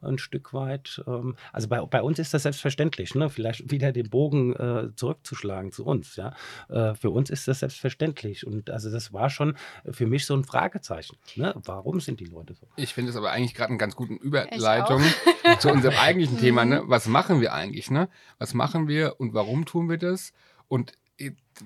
ein 0.00 0.18
Stück 0.18 0.54
weit, 0.54 1.02
ähm, 1.06 1.36
also 1.52 1.68
bei, 1.68 1.80
bei 1.82 2.02
uns 2.02 2.18
ist 2.18 2.32
das 2.32 2.44
selbstverständlich, 2.44 3.14
ne? 3.14 3.28
vielleicht 3.28 3.70
wieder 3.70 3.92
den 3.92 4.08
Bogen 4.08 4.54
äh, 4.56 4.88
zurückzuschlagen 4.96 5.70
zu 5.70 5.84
uns, 5.84 6.16
ja. 6.16 6.32
Äh, 6.68 6.79
für 6.94 7.10
uns 7.10 7.30
ist 7.30 7.48
das 7.48 7.60
selbstverständlich. 7.60 8.46
Und 8.46 8.70
also 8.70 8.90
das 8.90 9.12
war 9.12 9.30
schon 9.30 9.56
für 9.90 10.06
mich 10.06 10.26
so 10.26 10.34
ein 10.34 10.44
Fragezeichen. 10.44 11.16
Ne? 11.36 11.54
Warum 11.64 12.00
sind 12.00 12.20
die 12.20 12.26
Leute 12.26 12.54
so? 12.54 12.66
Ich 12.76 12.94
finde 12.94 13.10
es 13.10 13.16
aber 13.16 13.30
eigentlich 13.30 13.54
gerade 13.54 13.70
einen 13.70 13.78
ganz 13.78 13.96
guten 13.96 14.16
Überleitung 14.16 15.02
zu 15.58 15.70
unserem 15.70 15.96
eigentlichen 15.98 16.38
Thema. 16.38 16.64
Ne? 16.64 16.82
Was 16.86 17.06
machen 17.06 17.40
wir 17.40 17.52
eigentlich? 17.54 17.90
Ne? 17.90 18.08
Was 18.38 18.54
machen 18.54 18.88
wir 18.88 19.16
und 19.18 19.34
warum 19.34 19.64
tun 19.64 19.88
wir 19.88 19.98
das? 19.98 20.32
Und 20.68 20.92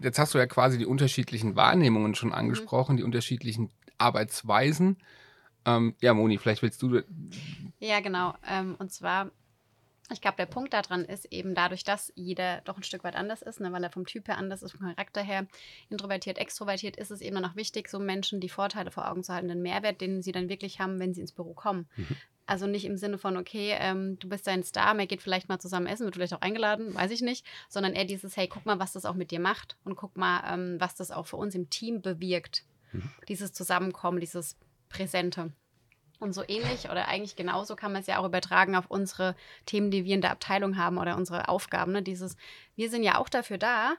jetzt 0.02 0.18
hast 0.18 0.35
du 0.35 0.38
ja 0.38 0.47
quasi 0.47 0.78
die 0.78 0.87
unterschiedlichen 0.87 1.56
Wahrnehmungen 1.56 2.14
schon 2.14 2.33
angesprochen, 2.33 2.97
die 2.97 3.02
unterschiedlichen 3.02 3.71
Arbeitsweisen. 3.99 4.99
Ähm, 5.64 5.94
ja, 6.00 6.14
Moni, 6.14 6.38
vielleicht 6.38 6.62
willst 6.62 6.83
du. 6.83 7.02
Ja, 7.78 8.00
genau. 8.00 8.35
Ähm, 8.49 8.76
und 8.78 8.92
zwar, 8.92 9.30
ich 10.13 10.21
glaube, 10.21 10.37
der 10.37 10.47
Punkt 10.47 10.75
daran 10.75 11.05
ist 11.05 11.25
eben 11.33 11.55
dadurch, 11.55 11.83
dass 11.83 12.13
jeder 12.15 12.61
doch 12.63 12.77
ein 12.77 12.83
Stück 12.83 13.05
weit 13.05 13.17
anders 13.17 13.41
ist, 13.41 13.61
ne, 13.61 13.73
weil 13.73 13.83
er 13.83 13.91
vom 13.91 14.05
Typ 14.05 14.29
her 14.29 14.37
anders 14.37 14.63
ist, 14.63 14.73
vom 14.73 14.81
Charakter 14.81 15.23
her, 15.23 15.47
introvertiert, 15.89 16.37
extrovertiert, 16.37 16.97
ist 16.97 17.11
es 17.11 17.23
eben 17.23 17.37
dann 17.37 17.45
auch 17.47 17.57
wichtig, 17.57 17.89
so 17.89 17.99
Menschen 17.99 18.41
die 18.41 18.51
Vorteile 18.51 18.91
vor 18.91 19.11
Augen 19.11 19.25
zu 19.25 19.33
halten, 19.33 19.49
den 19.49 19.63
Mehrwert, 19.63 20.01
den 20.03 20.23
sie 20.23 20.33
dann 20.33 20.51
wirklich 20.51 20.79
haben, 20.79 21.01
wenn 21.01 21.15
sie 21.15 21.23
ins 21.23 21.33
Büro 21.33 21.55
kommen. 21.55 21.89
Mhm. 21.97 22.17
Also 22.47 22.67
nicht 22.67 22.85
im 22.85 22.99
Sinne 22.99 23.17
von, 23.17 23.39
okay, 23.39 23.75
ähm, 23.79 24.19
du 24.19 24.29
bist 24.29 24.47
ein 24.49 24.63
Star, 24.63 24.93
man 24.93 25.09
geht 25.09 25.23
vielleicht 25.23 25.49
mal 25.49 25.59
zusammen 25.59 25.87
essen, 25.87 26.05
wird 26.05 26.17
vielleicht 26.17 26.35
auch 26.35 26.43
eingeladen, 26.43 26.95
weiß 26.95 27.11
ich 27.11 27.23
nicht, 27.23 27.47
sondern 27.71 27.95
eher 27.95 28.05
dieses, 28.05 28.37
hey, 28.37 28.47
guck 28.47 28.67
mal, 28.67 28.79
was 28.79 28.93
das 28.93 29.07
auch 29.07 29.15
mit 29.15 29.31
dir 29.31 29.41
macht 29.41 29.79
und 29.85 29.97
guck 29.97 30.19
mal, 30.19 30.43
ähm, 30.53 30.77
was 30.79 30.95
das 30.95 31.11
auch 31.11 31.27
für 31.27 31.37
uns 31.37 31.55
im 31.55 31.71
Team 31.71 32.03
bewirkt. 32.03 32.65
Mhm. 32.93 33.11
Dieses 33.29 33.55
Zusammenkommen, 33.55 34.21
dieses 34.21 34.59
Präsente. 34.91 35.53
Und 36.25 36.33
so 36.33 36.43
ähnlich 36.49 36.88
oder 36.90 37.07
eigentlich 37.09 37.37
genauso 37.37 37.76
kann 37.76 37.93
man 37.93 38.00
es 38.00 38.07
ja 38.07 38.19
auch 38.19 38.25
übertragen 38.25 38.76
auf 38.76 38.87
unsere 38.90 39.37
Themen, 39.66 39.90
die 39.90 40.07
wir 40.07 40.14
in 40.14 40.23
der 40.23 40.31
Abteilung 40.31 40.78
haben 40.78 40.97
oder 40.97 41.19
unsere 41.19 41.50
Aufgaben. 41.50 41.93
Ne? 41.93 42.02
Dieses, 42.02 42.38
wir 42.76 42.88
sind 42.88 43.02
ja 43.02 43.19
auch 43.19 43.28
dafür 43.28 43.59
da, 43.59 43.97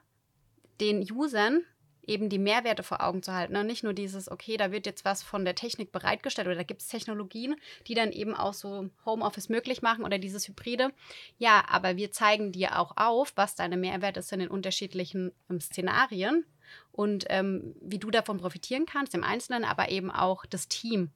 den 0.82 1.06
Usern 1.12 1.62
eben 2.02 2.30
die 2.30 2.40
Mehrwerte 2.40 2.82
vor 2.82 3.04
Augen 3.04 3.22
zu 3.22 3.32
halten. 3.32 3.54
Ne? 3.54 3.64
Nicht 3.64 3.84
nur 3.84 3.94
dieses, 3.94 4.30
okay, 4.32 4.58
da 4.58 4.72
wird 4.72 4.88
jetzt 4.88 5.06
was 5.06 5.22
von 5.22 5.46
der 5.46 5.54
Technik 5.54 5.92
bereitgestellt 5.92 6.48
oder 6.48 6.58
da 6.58 6.64
gibt 6.64 6.82
es 6.82 6.88
Technologien, 6.88 7.58
die 7.86 7.94
dann 7.94 8.12
eben 8.12 8.34
auch 8.34 8.56
so 8.56 8.90
Homeoffice 9.06 9.50
möglich 9.50 9.84
machen 9.84 10.04
oder 10.04 10.18
dieses 10.18 10.48
Hybride. 10.48 10.90
Ja, 11.38 11.64
aber 11.68 11.96
wir 11.96 12.12
zeigen 12.12 12.52
dir 12.52 12.80
auch 12.80 12.98
auf, 12.98 13.34
was 13.36 13.54
deine 13.54 13.78
Mehrwerte 13.78 14.24
sind 14.24 14.40
in 14.40 14.50
unterschiedlichen 14.50 15.32
ähm, 15.48 15.62
Szenarien 15.62 16.44
und 16.92 17.26
ähm, 17.30 17.76
wie 17.82 18.00
du 18.00 18.10
davon 18.10 18.40
profitieren 18.40 18.88
kannst, 18.88 19.14
im 19.14 19.24
Einzelnen, 19.24 19.64
aber 19.64 19.90
eben 19.90 20.10
auch 20.10 20.48
das 20.48 20.68
Team. 20.68 21.12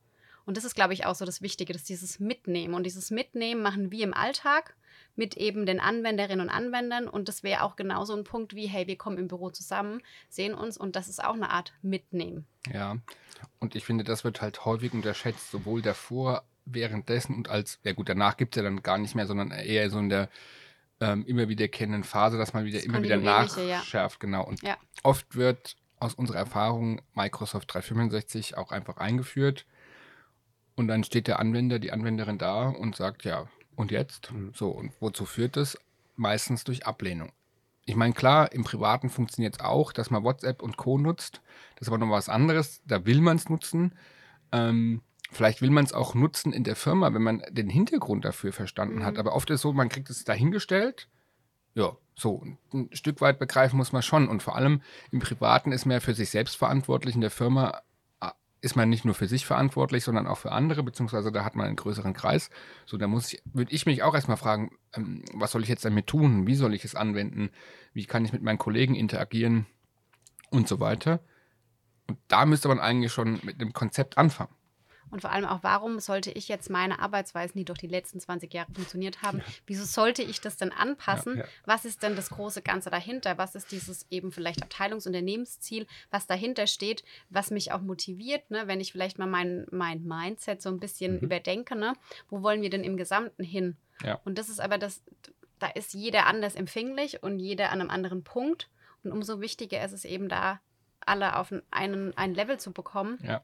Und 0.49 0.57
das 0.57 0.63
ist, 0.63 0.73
glaube 0.73 0.95
ich, 0.95 1.05
auch 1.05 1.13
so 1.13 1.25
das 1.25 1.43
Wichtige, 1.43 1.73
dass 1.73 1.83
dieses 1.83 2.19
Mitnehmen. 2.19 2.73
Und 2.73 2.81
dieses 2.81 3.11
Mitnehmen 3.11 3.61
machen 3.61 3.91
wir 3.91 4.03
im 4.03 4.15
Alltag 4.15 4.75
mit 5.15 5.37
eben 5.37 5.67
den 5.67 5.79
Anwenderinnen 5.79 6.41
und 6.41 6.49
Anwendern. 6.49 7.07
Und 7.07 7.27
das 7.27 7.43
wäre 7.43 7.61
auch 7.61 7.75
genauso 7.75 8.15
ein 8.15 8.23
Punkt 8.23 8.55
wie, 8.55 8.65
hey, 8.65 8.87
wir 8.87 8.97
kommen 8.97 9.19
im 9.19 9.27
Büro 9.27 9.51
zusammen, 9.51 10.01
sehen 10.27 10.55
uns 10.55 10.75
und 10.75 10.95
das 10.95 11.07
ist 11.07 11.23
auch 11.23 11.35
eine 11.35 11.51
Art 11.51 11.73
Mitnehmen. 11.83 12.47
Ja, 12.73 12.97
und 13.59 13.75
ich 13.75 13.85
finde, 13.85 14.03
das 14.03 14.23
wird 14.23 14.41
halt 14.41 14.65
häufig 14.65 14.91
unterschätzt, 14.91 15.51
sowohl 15.51 15.83
davor, 15.83 16.43
währenddessen 16.65 17.35
und 17.35 17.47
als, 17.47 17.77
ja 17.83 17.93
gut, 17.93 18.09
danach 18.09 18.35
gibt 18.35 18.55
es 18.55 18.57
ja 18.57 18.63
dann 18.63 18.81
gar 18.81 18.97
nicht 18.97 19.13
mehr, 19.13 19.27
sondern 19.27 19.51
eher 19.51 19.87
so 19.91 19.99
in 19.99 20.09
der 20.09 20.29
ähm, 20.99 21.27
immer 21.27 21.47
wiederkehrenden 21.47 22.03
Phase, 22.03 22.39
dass 22.39 22.53
man 22.55 22.65
wieder 22.65 22.79
Das 22.79 22.87
immer 22.87 23.03
wieder 23.03 23.17
Kontinuierliche, 23.17 23.69
ja. 23.69 23.77
nachschärft, 23.77 24.19
genau. 24.19 24.45
Und 24.47 24.63
Ja. 24.63 24.77
oft 25.03 25.35
wird 25.35 25.77
aus 25.99 26.15
unserer 26.15 26.39
Erfahrung 26.39 27.03
Microsoft 27.13 27.71
365 27.71 28.57
auch 28.57 28.71
einfach 28.71 28.97
eingeführt 28.97 29.67
und 30.79 30.87
dann 30.87 31.03
steht 31.03 31.27
der 31.27 31.39
Anwender, 31.39 31.77
die 31.77 31.91
Anwenderin 31.91 32.37
da 32.37 32.69
und 32.69 32.95
sagt, 32.95 33.25
ja, 33.25 33.47
und 33.75 33.91
jetzt? 33.91 34.31
Mhm. 34.31 34.53
So, 34.55 34.69
und 34.69 34.93
wozu 35.01 35.25
führt 35.25 35.57
das? 35.57 35.77
Meistens 36.15 36.63
durch 36.63 36.87
Ablehnung. 36.87 37.33
Ich 37.85 37.97
meine, 37.97 38.13
klar, 38.13 38.53
im 38.53 38.63
Privaten 38.63 39.09
funktioniert 39.09 39.55
es 39.55 39.59
auch, 39.59 39.91
dass 39.91 40.09
man 40.09 40.23
WhatsApp 40.23 40.61
und 40.61 40.77
Co. 40.77 40.97
nutzt. 40.97 41.41
Das 41.75 41.81
ist 41.81 41.87
aber 41.89 41.97
noch 41.97 42.09
was 42.09 42.29
anderes. 42.29 42.81
Da 42.85 43.05
will 43.05 43.19
man 43.19 43.35
es 43.35 43.49
nutzen. 43.49 43.93
Ähm, 44.53 45.01
vielleicht 45.31 45.61
will 45.61 45.69
man 45.69 45.83
es 45.83 45.91
auch 45.91 46.15
nutzen 46.15 46.53
in 46.53 46.63
der 46.63 46.77
Firma, 46.77 47.13
wenn 47.13 47.23
man 47.23 47.43
den 47.49 47.69
Hintergrund 47.69 48.23
dafür 48.23 48.53
verstanden 48.53 49.03
hat. 49.03 49.15
Mhm. 49.15 49.19
Aber 49.19 49.35
oft 49.35 49.49
ist 49.49 49.55
es 49.55 49.61
so, 49.63 49.73
man 49.73 49.89
kriegt 49.89 50.09
es 50.09 50.23
dahingestellt. 50.23 51.09
Ja, 51.73 51.97
so. 52.15 52.41
Ein 52.73 52.89
Stück 52.93 53.19
weit 53.19 53.37
begreifen 53.37 53.75
muss 53.75 53.91
man 53.91 54.01
schon. 54.01 54.29
Und 54.29 54.43
vor 54.43 54.55
allem 54.55 54.81
im 55.11 55.19
Privaten 55.19 55.73
ist 55.73 55.85
man 55.85 55.95
ja 55.95 55.99
für 55.99 56.13
sich 56.13 56.29
selbst 56.29 56.55
verantwortlich. 56.55 57.15
In 57.15 57.21
der 57.21 57.31
Firma 57.31 57.81
ist 58.61 58.75
man 58.75 58.89
nicht 58.89 59.05
nur 59.05 59.15
für 59.15 59.27
sich 59.27 59.45
verantwortlich, 59.45 60.03
sondern 60.03 60.27
auch 60.27 60.37
für 60.37 60.51
andere, 60.51 60.83
beziehungsweise 60.83 61.31
da 61.31 61.45
hat 61.45 61.55
man 61.55 61.67
einen 61.67 61.75
größeren 61.75 62.13
Kreis. 62.13 62.49
So, 62.85 62.97
da 62.97 63.07
muss 63.07 63.33
ich, 63.33 63.41
würde 63.45 63.73
ich 63.73 63.85
mich 63.85 64.03
auch 64.03 64.13
erstmal 64.13 64.37
fragen, 64.37 64.71
ähm, 64.93 65.23
was 65.33 65.51
soll 65.51 65.63
ich 65.63 65.69
jetzt 65.69 65.85
damit 65.85 66.07
tun? 66.07 66.45
Wie 66.45 66.55
soll 66.55 66.73
ich 66.73 66.83
es 66.83 66.95
anwenden? 66.95 67.51
Wie 67.93 68.05
kann 68.05 68.25
ich 68.25 68.33
mit 68.33 68.41
meinen 68.41 68.57
Kollegen 68.57 68.95
interagieren? 68.95 69.65
Und 70.51 70.67
so 70.67 70.79
weiter. 70.79 71.19
Und 72.07 72.17
da 72.27 72.45
müsste 72.45 72.69
man 72.69 72.79
eigentlich 72.79 73.13
schon 73.13 73.39
mit 73.43 73.61
einem 73.61 73.71
Konzept 73.71 74.17
anfangen. 74.17 74.53
Und 75.11 75.21
vor 75.21 75.31
allem 75.31 75.45
auch, 75.45 75.63
warum 75.63 75.99
sollte 75.99 76.31
ich 76.31 76.47
jetzt 76.47 76.69
meine 76.69 76.99
Arbeitsweisen, 76.99 77.57
die 77.57 77.65
durch 77.65 77.79
die 77.79 77.87
letzten 77.87 78.19
20 78.19 78.53
Jahre 78.53 78.71
funktioniert 78.73 79.21
haben, 79.21 79.41
wieso 79.65 79.83
sollte 79.85 80.21
ich 80.21 80.39
das 80.41 80.57
denn 80.57 80.71
anpassen? 80.71 81.37
Ja, 81.37 81.43
ja. 81.43 81.49
Was 81.65 81.85
ist 81.85 82.03
denn 82.03 82.15
das 82.15 82.29
große 82.29 82.61
Ganze 82.61 82.89
dahinter? 82.89 83.37
Was 83.37 83.55
ist 83.55 83.71
dieses 83.71 84.05
eben 84.11 84.31
vielleicht 84.31 84.61
Abteilungsunternehmensziel, 84.63 85.87
was 86.11 86.27
dahinter 86.27 86.67
steht, 86.67 87.03
was 87.29 87.51
mich 87.51 87.71
auch 87.71 87.81
motiviert, 87.81 88.49
ne? 88.51 88.63
wenn 88.67 88.79
ich 88.79 88.91
vielleicht 88.91 89.17
mal 89.19 89.27
mein, 89.27 89.65
mein 89.71 90.03
Mindset 90.03 90.61
so 90.61 90.69
ein 90.69 90.79
bisschen 90.79 91.13
Mhm. 91.15 91.19
überdenke, 91.19 91.75
ne? 91.75 91.93
wo 92.29 92.41
wollen 92.43 92.61
wir 92.61 92.69
denn 92.69 92.83
im 92.83 92.97
Gesamten 92.97 93.43
hin? 93.43 93.77
Ja. 94.03 94.19
Und 94.25 94.37
das 94.37 94.49
ist 94.49 94.59
aber 94.61 94.77
das, 94.77 95.01
da 95.59 95.67
ist 95.67 95.93
jeder 95.93 96.25
anders 96.27 96.55
empfänglich 96.55 97.23
und 97.23 97.39
jeder 97.39 97.71
an 97.71 97.81
einem 97.81 97.89
anderen 97.89 98.23
Punkt. 98.23 98.69
Und 99.03 99.11
umso 99.11 99.41
wichtiger 99.41 99.83
ist 99.83 99.91
es 99.93 100.05
eben 100.05 100.29
da, 100.29 100.59
alle 101.01 101.37
auf 101.37 101.51
ein, 101.51 101.61
einen, 101.71 102.15
ein 102.17 102.33
Level 102.35 102.59
zu 102.59 102.71
bekommen, 102.73 103.17
Ja. 103.23 103.41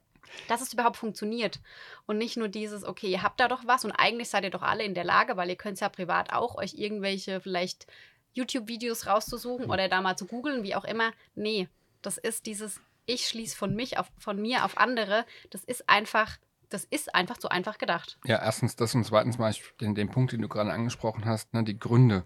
Dass 0.48 0.62
es 0.62 0.74
überhaupt 0.74 0.98
funktioniert. 0.98 1.60
Und 2.06 2.18
nicht 2.18 2.38
nur 2.38 2.48
dieses, 2.48 2.84
okay, 2.84 3.08
ihr 3.08 3.24
habt 3.24 3.40
da 3.40 3.48
doch 3.48 3.66
was 3.66 3.86
und 3.86 3.92
eigentlich 3.92 4.30
seid 4.30 4.44
ihr 4.44 4.50
doch 4.50 4.62
alle 4.62 4.84
in 4.84 4.94
der 4.94 5.04
Lage, 5.04 5.38
weil 5.38 5.50
ihr 5.50 5.56
könnt 5.56 5.80
ja 5.80 5.90
privat 5.90 6.34
auch 6.34 6.56
euch 6.56 6.74
irgendwelche 6.76 7.42
vielleicht 7.42 7.88
YouTube-Videos 8.34 9.08
rauszusuchen 9.08 9.70
oder 9.70 9.88
da 9.90 10.02
mal 10.02 10.18
zu 10.18 10.26
googeln, 10.26 10.64
wie 10.64 10.76
auch 10.76 10.86
immer. 10.86 11.12
Nee, 11.36 11.68
das 12.02 12.18
ist 12.18 12.46
dieses, 12.46 12.82
ich 13.06 13.28
schließe 13.28 13.58
von 13.58 13.76
mich 13.76 13.98
auf, 13.98 14.12
von 14.20 14.42
mir 14.42 14.66
auf 14.66 14.78
andere. 14.78 15.26
Das 15.50 15.64
ist 15.64 15.90
einfach, 15.90 16.38
das 16.70 16.84
ist 16.86 17.16
einfach 17.16 17.38
zu 17.38 17.50
einfach 17.50 17.78
gedacht. 17.78 18.18
Ja, 18.26 18.42
erstens 18.42 18.76
das 18.76 18.94
und 18.94 19.06
zweitens 19.06 19.38
mal 19.38 19.54
den, 19.82 19.96
den 19.96 20.10
Punkt, 20.10 20.34
den 20.34 20.42
du 20.42 20.50
gerade 20.50 20.72
angesprochen 20.72 21.26
hast, 21.26 21.54
ne, 21.54 21.64
die 21.64 21.80
Gründe. 21.80 22.26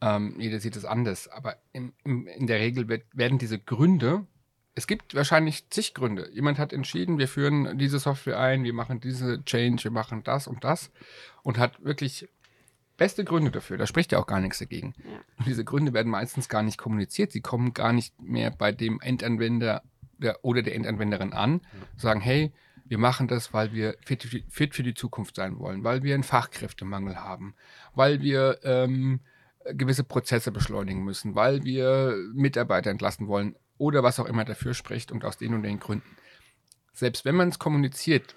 Ähm, 0.00 0.38
jeder 0.38 0.60
sieht 0.60 0.76
es 0.76 0.84
anders, 0.84 1.28
aber 1.28 1.56
im, 1.72 1.94
im, 2.04 2.26
in 2.26 2.46
der 2.46 2.60
Regel 2.60 2.88
wird, 2.88 3.04
werden 3.12 3.38
diese 3.38 3.58
Gründe, 3.58 4.26
es 4.76 4.86
gibt 4.86 5.14
wahrscheinlich 5.14 5.68
zig 5.70 5.94
Gründe. 5.94 6.30
Jemand 6.32 6.58
hat 6.58 6.72
entschieden, 6.72 7.18
wir 7.18 7.28
führen 7.28 7.78
diese 7.78 7.98
Software 7.98 8.38
ein, 8.38 8.62
wir 8.62 8.74
machen 8.74 9.00
diese 9.00 9.42
Change, 9.44 9.84
wir 9.84 9.90
machen 9.90 10.22
das 10.22 10.46
und 10.46 10.62
das 10.64 10.92
und 11.42 11.58
hat 11.58 11.82
wirklich 11.82 12.28
beste 12.98 13.24
Gründe 13.24 13.50
dafür. 13.50 13.78
Da 13.78 13.86
spricht 13.86 14.12
ja 14.12 14.18
auch 14.18 14.26
gar 14.26 14.40
nichts 14.40 14.58
dagegen. 14.58 14.94
Ja. 14.98 15.18
Und 15.38 15.46
diese 15.46 15.64
Gründe 15.64 15.94
werden 15.94 16.10
meistens 16.10 16.48
gar 16.50 16.62
nicht 16.62 16.76
kommuniziert. 16.78 17.32
Sie 17.32 17.40
kommen 17.40 17.72
gar 17.72 17.92
nicht 17.94 18.20
mehr 18.22 18.50
bei 18.50 18.70
dem 18.70 19.00
Endanwender 19.00 19.82
der, 20.18 20.44
oder 20.44 20.62
der 20.62 20.74
Endanwenderin 20.74 21.32
an, 21.32 21.62
sagen, 21.96 22.20
hey, 22.20 22.52
wir 22.84 22.98
machen 22.98 23.28
das, 23.28 23.52
weil 23.52 23.72
wir 23.72 23.96
fit, 24.04 24.22
für- 24.22 24.42
fit 24.48 24.74
für 24.74 24.82
die 24.82 24.94
Zukunft 24.94 25.36
sein 25.36 25.58
wollen, 25.58 25.84
weil 25.84 26.02
wir 26.02 26.14
einen 26.14 26.22
Fachkräftemangel 26.22 27.16
haben, 27.16 27.54
weil 27.94 28.20
wir 28.20 28.60
ähm, 28.62 29.20
gewisse 29.72 30.04
Prozesse 30.04 30.52
beschleunigen 30.52 31.02
müssen, 31.02 31.34
weil 31.34 31.64
wir 31.64 32.14
Mitarbeiter 32.34 32.90
entlassen 32.90 33.26
wollen 33.26 33.56
oder 33.78 34.02
was 34.02 34.18
auch 34.20 34.26
immer 34.26 34.44
dafür 34.44 34.74
spricht 34.74 35.12
und 35.12 35.24
aus 35.24 35.38
den 35.38 35.54
und 35.54 35.62
den 35.62 35.80
Gründen. 35.80 36.16
Selbst 36.92 37.24
wenn 37.24 37.34
man 37.34 37.48
es 37.48 37.58
kommuniziert, 37.58 38.36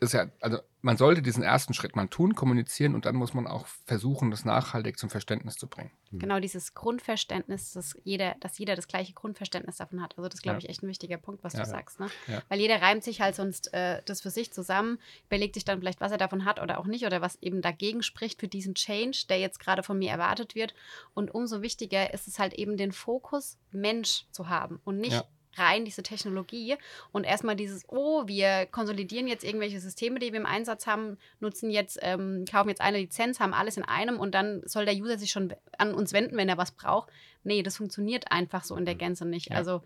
ist 0.00 0.12
ja, 0.12 0.26
also 0.40 0.58
man 0.82 0.96
sollte 0.98 1.22
diesen 1.22 1.42
ersten 1.42 1.72
Schritt 1.72 1.96
mal 1.96 2.08
tun, 2.08 2.34
kommunizieren 2.34 2.94
und 2.94 3.06
dann 3.06 3.16
muss 3.16 3.32
man 3.32 3.46
auch 3.46 3.66
versuchen, 3.86 4.30
das 4.30 4.44
nachhaltig 4.44 4.98
zum 4.98 5.08
Verständnis 5.08 5.56
zu 5.56 5.66
bringen. 5.66 5.90
Genau 6.12 6.40
dieses 6.40 6.74
Grundverständnis, 6.74 7.72
dass 7.72 7.96
jeder, 8.04 8.34
dass 8.40 8.58
jeder 8.58 8.76
das 8.76 8.86
gleiche 8.86 9.14
Grundverständnis 9.14 9.76
davon 9.76 10.02
hat. 10.02 10.18
Also 10.18 10.28
das 10.28 10.42
glaube 10.42 10.56
Ja. 10.56 10.64
ich 10.64 10.68
echt 10.68 10.82
ein 10.82 10.88
wichtiger 10.88 11.16
Punkt, 11.16 11.42
was 11.42 11.54
Ja. 11.54 11.60
du 11.60 11.70
sagst. 11.70 12.00
Ne? 12.00 12.08
Ja. 12.26 12.42
Weil 12.48 12.60
jeder 12.60 12.82
reimt 12.82 13.02
sich 13.02 13.20
halt 13.20 13.34
sonst 13.34 13.72
äh, 13.72 14.02
das 14.04 14.20
für 14.20 14.30
sich 14.30 14.52
zusammen, 14.52 14.98
überlegt 15.26 15.54
sich 15.54 15.64
dann 15.64 15.78
vielleicht, 15.78 16.00
was 16.00 16.12
er 16.12 16.18
davon 16.18 16.44
hat 16.44 16.60
oder 16.60 16.78
auch 16.78 16.86
nicht 16.86 17.06
oder 17.06 17.20
was 17.22 17.36
eben 17.40 17.62
dagegen 17.62 18.02
spricht 18.02 18.40
für 18.40 18.48
diesen 18.48 18.74
Change, 18.74 19.24
der 19.28 19.38
jetzt 19.38 19.58
gerade 19.60 19.82
von 19.82 19.98
mir 19.98 20.10
erwartet 20.10 20.54
wird. 20.54 20.74
Und 21.14 21.34
umso 21.34 21.62
wichtiger 21.62 22.12
ist 22.12 22.28
es 22.28 22.38
halt 22.38 22.52
eben 22.54 22.76
den 22.76 22.92
Fokus 22.92 23.56
Mensch 23.70 24.26
zu 24.32 24.48
haben 24.50 24.80
und 24.84 24.98
nicht 24.98 25.12
Ja. 25.12 25.24
Rein 25.56 25.84
diese 25.84 26.02
Technologie 26.02 26.76
und 27.12 27.24
erstmal 27.24 27.56
dieses, 27.56 27.84
oh, 27.88 28.26
wir 28.26 28.66
konsolidieren 28.66 29.26
jetzt 29.28 29.44
irgendwelche 29.44 29.80
Systeme, 29.80 30.18
die 30.18 30.32
wir 30.32 30.40
im 30.40 30.46
Einsatz 30.46 30.86
haben, 30.86 31.18
nutzen 31.40 31.70
jetzt, 31.70 31.98
ähm, 32.02 32.44
kaufen 32.50 32.68
jetzt 32.68 32.80
eine 32.80 32.98
Lizenz, 32.98 33.40
haben 33.40 33.54
alles 33.54 33.76
in 33.76 33.84
einem 33.84 34.18
und 34.18 34.34
dann 34.34 34.62
soll 34.66 34.84
der 34.84 34.94
User 34.94 35.18
sich 35.18 35.30
schon 35.30 35.54
an 35.78 35.94
uns 35.94 36.12
wenden, 36.12 36.36
wenn 36.36 36.48
er 36.48 36.58
was 36.58 36.72
braucht. 36.72 37.10
Nee, 37.42 37.62
das 37.62 37.76
funktioniert 37.76 38.30
einfach 38.30 38.64
so 38.64 38.76
in 38.76 38.84
der 38.84 38.94
Gänze 38.94 39.26
nicht. 39.26 39.50
Ja. 39.50 39.56
Also 39.56 39.82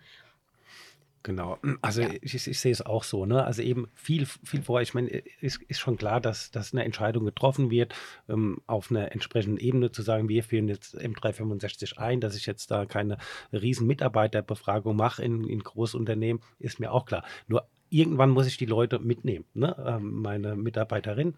Genau, 1.23 1.59
also 1.83 2.03
Ja. 2.03 2.11
ich, 2.21 2.35
ich 2.47 2.61
sehe 2.61 2.73
es 2.73 2.85
auch 2.85 3.05
so, 3.05 3.27
ne? 3.27 3.45
Also 3.45 3.63
eben 3.63 3.89
viel, 3.95 4.27
viel 4.27 4.63
vorher, 4.63 4.83
ich 4.83 4.95
meine, 4.95 5.09
ist, 5.41 5.63
ist 5.63 5.79
schon 5.79 5.97
klar, 5.97 6.21
dass, 6.21 6.51
dass 6.51 6.73
eine 6.73 6.85
Entscheidung 6.85 7.25
getroffen 7.25 7.71
wird, 7.71 7.95
ähm, 8.29 8.61
auf 8.67 8.91
einer 8.91 9.13
entsprechenden 9.13 9.59
Ebene 9.59 9.91
zu 9.91 10.03
sagen, 10.03 10.29
wir 10.29 10.43
führen 10.45 10.69
jetzt 10.69 10.97
M365 10.97 11.99
ein, 11.99 12.21
dass 12.21 12.37
ich 12.37 12.47
jetzt 12.47 12.71
da 12.71 12.87
keine 12.87 13.19
riesen 13.53 13.87
Mitarbeiterbefragung 13.87 14.97
mache 14.97 15.23
in, 15.23 15.45
in 15.45 15.61
Großunternehmen, 15.61 16.43
ist 16.59 16.81
mir 16.81 16.93
auch 16.93 17.05
klar. 17.05 17.25
Nur 17.47 17.69
irgendwann 17.91 18.31
muss 18.31 18.47
ich 18.47 18.57
die 18.57 18.67
Leute 18.67 18.99
mitnehmen, 18.99 19.45
ne? 19.55 19.77
Ähm, 19.87 20.21
meine 20.21 20.57
Mitarbeiterin 20.57 21.35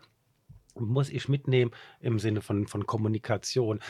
muss 0.77 1.11
ich 1.11 1.29
mitnehmen 1.29 1.73
im 2.01 2.19
Sinne 2.19 2.41
von, 2.43 2.67
von 2.67 2.87
Kommunikation. 2.87 3.81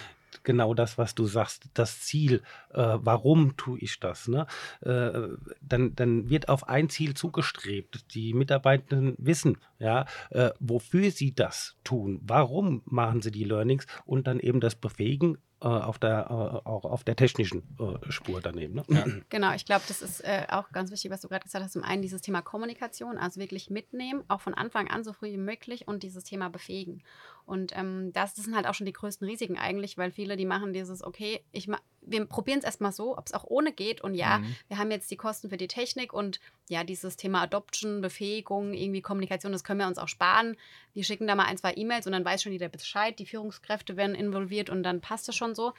Genau 0.43 0.75
das, 0.75 0.99
was 0.99 1.15
du 1.15 1.27
sagst, 1.27 1.69
das 1.75 2.01
Ziel, 2.01 2.43
äh, 2.73 2.99
warum 3.01 3.57
tue 3.57 3.79
ich 3.81 4.01
das? 4.01 4.29
Ne? 4.29 4.47
Äh, 4.81 5.37
dann, 5.61 5.95
dann 5.95 6.31
wird 6.31 6.49
auf 6.49 6.69
ein 6.69 6.89
Ziel 6.89 7.15
zugestrebt. 7.15 8.15
Die 8.15 8.35
Mitarbeitenden 8.35 9.15
wissen, 9.19 9.59
ja, 9.79 10.07
äh, 10.31 10.51
wofür 10.61 11.11
sie 11.11 11.35
das 11.35 11.77
tun, 11.85 12.21
warum 12.23 12.83
machen 12.85 13.23
sie 13.23 13.31
die 13.31 13.45
Learnings 13.45 13.87
und 14.05 14.27
dann 14.27 14.41
eben 14.41 14.61
das 14.61 14.75
Befähigen 14.75 15.39
äh, 15.63 15.67
auf 15.67 15.99
der, 15.99 16.27
äh, 16.31 16.69
auch 16.69 16.85
auf 16.85 17.05
der 17.05 17.17
technischen 17.17 17.63
äh, 17.79 18.11
Spur 18.11 18.41
daneben. 18.41 18.77
Ne? 18.77 18.85
Ja. 18.89 19.05
Genau, 19.29 19.53
ich 19.55 19.65
glaube, 19.65 19.83
das 19.87 20.01
ist 20.03 20.21
äh, 20.21 20.47
auch 20.49 20.71
ganz 20.73 20.91
wichtig, 20.91 21.11
was 21.11 21.21
du 21.21 21.29
gerade 21.29 21.45
gesagt 21.45 21.63
hast. 21.65 21.73
Zum 21.73 21.85
einen 21.85 22.03
dieses 22.03 22.23
Thema 22.23 22.41
Kommunikation, 22.41 23.19
also 23.19 23.41
wirklich 23.41 23.69
mitnehmen, 23.69 24.25
auch 24.29 24.41
von 24.41 24.55
Anfang 24.55 24.89
an 24.89 25.05
so 25.05 25.13
früh 25.13 25.33
wie 25.33 25.37
möglich 25.37 25.87
und 25.87 26.03
dieses 26.03 26.25
Thema 26.25 26.49
befähigen. 26.49 27.03
Und 27.51 27.77
ähm, 27.77 28.13
das, 28.13 28.35
das 28.35 28.45
sind 28.45 28.55
halt 28.55 28.69
auch 28.69 28.75
schon 28.75 28.87
die 28.87 28.93
größten 28.93 29.27
Risiken 29.27 29.59
eigentlich, 29.59 29.99
weil 29.99 30.13
viele, 30.13 30.37
die 30.37 30.47
machen 30.47 30.73
dieses, 30.73 31.03
okay, 31.03 31.45
ich 31.51 31.67
ma 31.67 31.79
wir 32.03 32.25
probieren 32.25 32.61
es 32.61 32.65
erstmal 32.65 32.93
so, 32.93 33.19
ob 33.19 33.27
es 33.27 33.35
auch 33.35 33.45
ohne 33.45 33.73
geht. 33.73 34.01
Und 34.01 34.15
ja, 34.15 34.39
Mhm. 34.39 34.57
wir 34.69 34.79
haben 34.79 34.91
jetzt 34.93 35.11
die 35.11 35.17
Kosten 35.17 35.51
für 35.51 35.57
die 35.57 35.67
Technik 35.69 36.13
und 36.13 36.41
ja, 36.69 36.85
dieses 36.85 37.17
Thema 37.17 37.43
Adoption, 37.43 38.01
Befähigung, 38.01 38.73
irgendwie 38.73 39.03
Kommunikation, 39.03 39.51
das 39.53 39.65
können 39.65 39.81
wir 39.81 39.89
uns 39.89 39.99
auch 39.99 40.09
sparen. 40.09 40.57
Wir 40.95 41.03
schicken 41.05 41.27
da 41.27 41.35
mal 41.35 41.47
ein, 41.47 41.59
zwei 41.59 41.75
E-Mails 41.75 42.07
und 42.07 42.13
dann 42.13 42.25
weiß 42.25 42.43
schon 42.43 42.53
jeder 42.53 42.69
Bescheid, 42.69 43.19
die 43.19 43.27
Führungskräfte 43.27 43.97
werden 43.97 44.15
involviert 44.15 44.71
und 44.71 44.83
dann 44.85 45.01
passt 45.01 45.29
es 45.29 45.35
schon 45.37 45.55
so. 45.57 45.73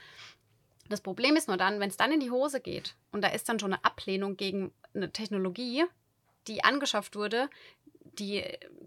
Das 0.90 1.00
Problem 1.00 1.36
ist 1.36 1.48
nur 1.48 1.56
dann, 1.56 1.80
wenn 1.80 1.88
es 1.88 1.96
dann 1.96 2.12
in 2.12 2.20
die 2.20 2.30
Hose 2.30 2.60
geht 2.60 2.94
und 3.12 3.22
da 3.24 3.28
ist 3.28 3.48
dann 3.48 3.58
schon 3.58 3.72
eine 3.72 3.82
Ablehnung 3.84 4.36
gegen 4.36 4.72
eine 4.94 5.10
Technologie, 5.10 5.84
die 6.48 6.64
angeschafft 6.64 7.16
wurde, 7.16 7.48
die 8.18 8.44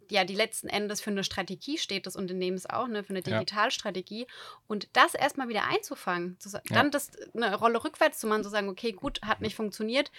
ja 0.09 0.23
die 0.23 0.35
letzten 0.35 0.67
Endes 0.67 1.01
für 1.01 1.09
eine 1.09 1.23
Strategie 1.23 1.77
steht 1.79 2.05
des 2.05 2.15
Unternehmens 2.15 2.69
auch, 2.69 2.87
ne, 2.87 3.03
für 3.03 3.09
eine 3.09 3.19
Ja. 3.25 3.39
Digitalstrategie. 3.39 4.27
Und 4.67 4.87
das 4.93 5.15
erstmal 5.15 5.47
wieder 5.49 5.65
einzufangen, 5.67 6.37
zu, 6.39 6.49
sa- 6.49 6.61
Ja. 6.69 6.75
dann 6.75 6.91
das 6.91 7.11
eine 7.33 7.55
Rolle 7.55 7.83
rückwärts 7.83 8.19
zu 8.19 8.27
machen, 8.27 8.43
zu 8.43 8.49
sagen, 8.49 8.69
okay, 8.69 8.91
gut, 8.91 9.21
hat 9.23 9.41
nicht 9.41 9.55
funktioniert. 9.55 10.11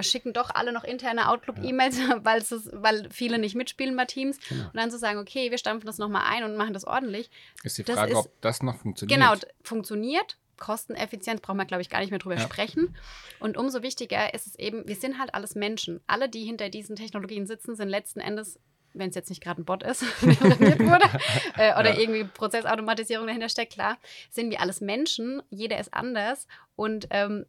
schicken 0.00 0.32
doch 0.32 0.48
alle 0.54 0.72
noch 0.72 0.84
interne 0.84 1.28
Outlook-E-Mails, 1.28 1.98
ja. 1.98 2.18
weil 2.24 3.08
viele 3.10 3.38
nicht 3.38 3.54
mitspielen 3.54 3.94
bei 3.94 4.06
Teams. 4.06 4.38
Genau. 4.48 4.64
Und 4.66 4.74
dann 4.76 4.90
zu 4.90 4.98
sagen, 4.98 5.18
okay, 5.18 5.50
wir 5.50 5.58
stampfen 5.58 5.86
das 5.86 5.98
nochmal 5.98 6.22
ein 6.26 6.44
und 6.44 6.56
machen 6.56 6.72
das 6.72 6.86
ordentlich. 6.86 7.30
Ist 7.62 7.76
die 7.76 7.84
Frage, 7.84 8.12
ist, 8.12 8.16
ob 8.18 8.40
das 8.40 8.62
noch 8.62 8.76
funktioniert. 8.78 9.18
Genau, 9.20 9.34
funktioniert. 9.62 10.38
Kosteneffizient 10.60 11.42
brauchen 11.42 11.56
wir, 11.56 11.64
glaube 11.64 11.82
ich, 11.82 11.90
gar 11.90 11.98
nicht 11.98 12.10
mehr 12.10 12.20
drüber 12.20 12.36
ja. 12.36 12.42
sprechen. 12.42 12.96
Und 13.40 13.56
umso 13.56 13.82
wichtiger 13.82 14.32
ist 14.32 14.46
es 14.46 14.54
eben, 14.54 14.86
wir 14.86 14.94
sind 14.94 15.18
halt 15.18 15.34
alles 15.34 15.56
Menschen. 15.56 16.00
Alle, 16.06 16.28
die 16.28 16.44
hinter 16.44 16.68
diesen 16.68 16.94
Technologien 16.94 17.48
sitzen, 17.48 17.74
sind 17.74 17.88
letzten 17.88 18.20
Endes 18.20 18.60
wenn 18.92 19.10
es 19.10 19.14
jetzt 19.14 19.28
nicht 19.30 19.40
gerade 19.40 19.62
ein 19.62 19.64
Bot 19.64 19.84
ist, 19.84 20.02
wurde, 20.22 21.08
äh, 21.56 21.72
oder 21.78 21.94
ja. 21.94 22.00
irgendwie 22.00 22.24
Prozessautomatisierung 22.24 23.26
dahinter 23.26 23.48
steckt, 23.48 23.74
klar, 23.74 23.98
sind 24.30 24.50
wir 24.50 24.60
alles 24.60 24.80
Menschen, 24.80 25.42
jeder 25.48 25.78
ist 25.78 25.94
anders 25.94 26.48
und 26.74 27.06
ähm, 27.10 27.46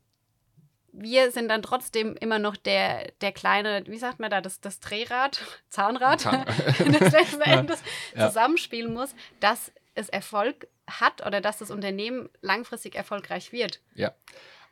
wir 0.93 1.31
sind 1.31 1.47
dann 1.49 1.61
trotzdem 1.61 2.15
immer 2.19 2.37
noch 2.37 2.57
der, 2.57 3.11
der 3.21 3.31
kleine, 3.31 3.83
wie 3.87 3.97
sagt 3.97 4.19
man 4.19 4.29
da, 4.29 4.41
das, 4.41 4.59
das 4.59 4.79
Drehrad, 4.79 5.41
Zahnrad, 5.69 6.21
Zahn 6.21 6.45
das 6.99 7.11
letzten 7.11 7.41
Endes 7.41 7.81
ja. 8.15 8.27
zusammenspielen 8.27 8.93
muss, 8.93 9.15
dass 9.39 9.71
es 9.95 10.09
Erfolg 10.09 10.67
hat 10.99 11.25
oder 11.25 11.41
dass 11.41 11.59
das 11.59 11.71
Unternehmen 11.71 12.29
langfristig 12.41 12.95
erfolgreich 12.95 13.51
wird. 13.51 13.81
Ja, 13.95 14.13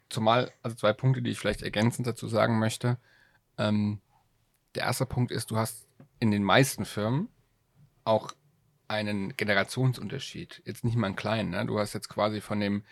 zumal, 0.09 0.51
also 0.61 0.75
zwei 0.75 0.93
Punkte, 0.93 1.21
die 1.21 1.31
ich 1.31 1.39
vielleicht 1.39 1.61
ergänzend 1.61 2.07
dazu 2.07 2.27
sagen 2.27 2.59
möchte. 2.59 2.97
Ähm, 3.57 4.01
der 4.75 4.83
erste 4.83 5.05
Punkt 5.05 5.31
ist, 5.31 5.51
du 5.51 5.57
hast 5.57 5.87
in 6.19 6.31
den 6.31 6.43
meisten 6.43 6.85
Firmen 6.85 7.29
auch 8.03 8.33
einen 8.87 9.35
Generationsunterschied. 9.37 10.63
Jetzt 10.65 10.83
nicht 10.83 10.97
mal 10.97 11.07
einen 11.07 11.15
kleinen. 11.15 11.51
Ne? 11.51 11.65
Du 11.65 11.79
hast 11.79 11.93
jetzt 11.93 12.09
quasi 12.09 12.41
von 12.41 12.59
dem 12.59 12.83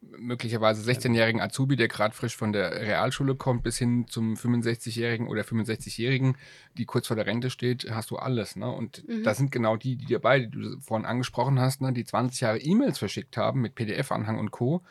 möglicherweise 0.00 0.88
16-jährigen 0.90 1.40
Azubi, 1.40 1.76
der 1.76 1.88
gerade 1.88 2.14
frisch 2.14 2.36
von 2.36 2.52
der 2.52 2.72
Realschule 2.72 3.34
kommt, 3.34 3.62
bis 3.62 3.78
hin 3.78 4.06
zum 4.08 4.34
65-jährigen 4.34 5.28
oder 5.28 5.42
65-jährigen, 5.42 6.36
die 6.78 6.86
kurz 6.86 7.06
vor 7.06 7.16
der 7.16 7.26
Rente 7.26 7.50
steht, 7.50 7.90
hast 7.90 8.10
du 8.10 8.16
alles. 8.16 8.56
Ne? 8.56 8.70
Und 8.70 9.06
mhm. 9.06 9.22
da 9.22 9.34
sind 9.34 9.52
genau 9.52 9.76
die, 9.76 9.96
die 9.96 10.12
dabei, 10.12 10.40
die 10.40 10.50
du 10.50 10.80
vorhin 10.80 11.06
angesprochen 11.06 11.60
hast, 11.60 11.80
ne? 11.80 11.92
die 11.92 12.04
20 12.04 12.40
Jahre 12.40 12.58
E-Mails 12.58 12.98
verschickt 12.98 13.36
haben 13.36 13.60
mit 13.60 13.74
PDF-Anhang 13.74 14.38
und 14.38 14.50
Co. 14.50 14.82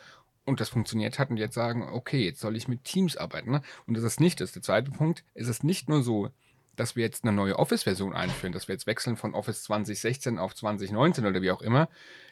Und 0.44 0.60
das 0.60 0.68
funktioniert 0.68 1.18
hat 1.18 1.30
und 1.30 1.36
jetzt 1.36 1.54
sagen, 1.54 1.88
okay, 1.92 2.24
jetzt 2.24 2.40
soll 2.40 2.56
ich 2.56 2.66
mit 2.66 2.84
Teams 2.84 3.16
arbeiten. 3.16 3.50
Ne? 3.50 3.62
Und 3.86 3.96
das 3.96 4.04
ist 4.04 4.20
nicht 4.20 4.40
das. 4.40 4.52
Der 4.52 4.62
zweite 4.62 4.90
Punkt, 4.90 5.24
ist 5.34 5.48
es 5.48 5.62
nicht 5.62 5.88
nur 5.88 6.02
so, 6.02 6.30
dass 6.76 6.96
wir 6.96 7.04
jetzt 7.04 7.24
eine 7.24 7.32
neue 7.32 7.58
Office-Version 7.58 8.14
einführen, 8.14 8.52
dass 8.52 8.68
wir 8.68 8.74
jetzt 8.74 8.86
wechseln 8.86 9.16
von 9.16 9.34
Office 9.34 9.64
2016 9.64 10.38
auf 10.38 10.54
2019 10.54 11.26
oder 11.26 11.42
wie 11.42 11.50
auch 11.50 11.62
immer, 11.62 11.88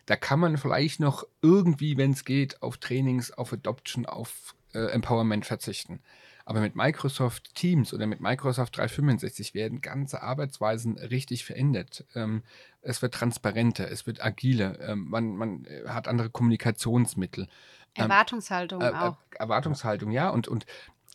da 0.06 0.16
kann 0.16 0.40
man 0.40 0.56
vielleicht 0.56 1.00
noch 1.00 1.24
irgendwie, 1.42 1.96
wenn 1.96 2.12
es 2.12 2.24
geht, 2.24 2.62
auf 2.62 2.78
Trainings, 2.78 3.30
auf 3.30 3.52
Adoption, 3.52 4.06
auf 4.06 4.54
äh, 4.72 4.86
Empowerment 4.90 5.44
verzichten. 5.44 6.00
Aber 6.48 6.60
mit 6.60 6.76
Microsoft 6.76 7.54
Teams 7.54 7.92
oder 7.92 8.06
mit 8.06 8.22
Microsoft 8.22 8.78
365 8.78 9.52
werden 9.52 9.82
ganze 9.82 10.22
Arbeitsweisen 10.22 10.96
richtig 10.96 11.44
verändert. 11.44 12.06
Ähm, 12.14 12.42
es 12.80 13.02
wird 13.02 13.12
transparenter, 13.12 13.90
es 13.90 14.06
wird 14.06 14.24
agiler, 14.24 14.80
ähm, 14.80 15.10
man, 15.10 15.36
man 15.36 15.66
äh, 15.66 15.88
hat 15.88 16.08
andere 16.08 16.30
Kommunikationsmittel. 16.30 17.48
Ähm, 17.94 18.04
Erwartungshaltung 18.04 18.80
äh, 18.80 18.92
auch. 18.94 19.18
Erwartungshaltung, 19.38 20.10
ja. 20.10 20.30
Und, 20.30 20.48
und 20.48 20.64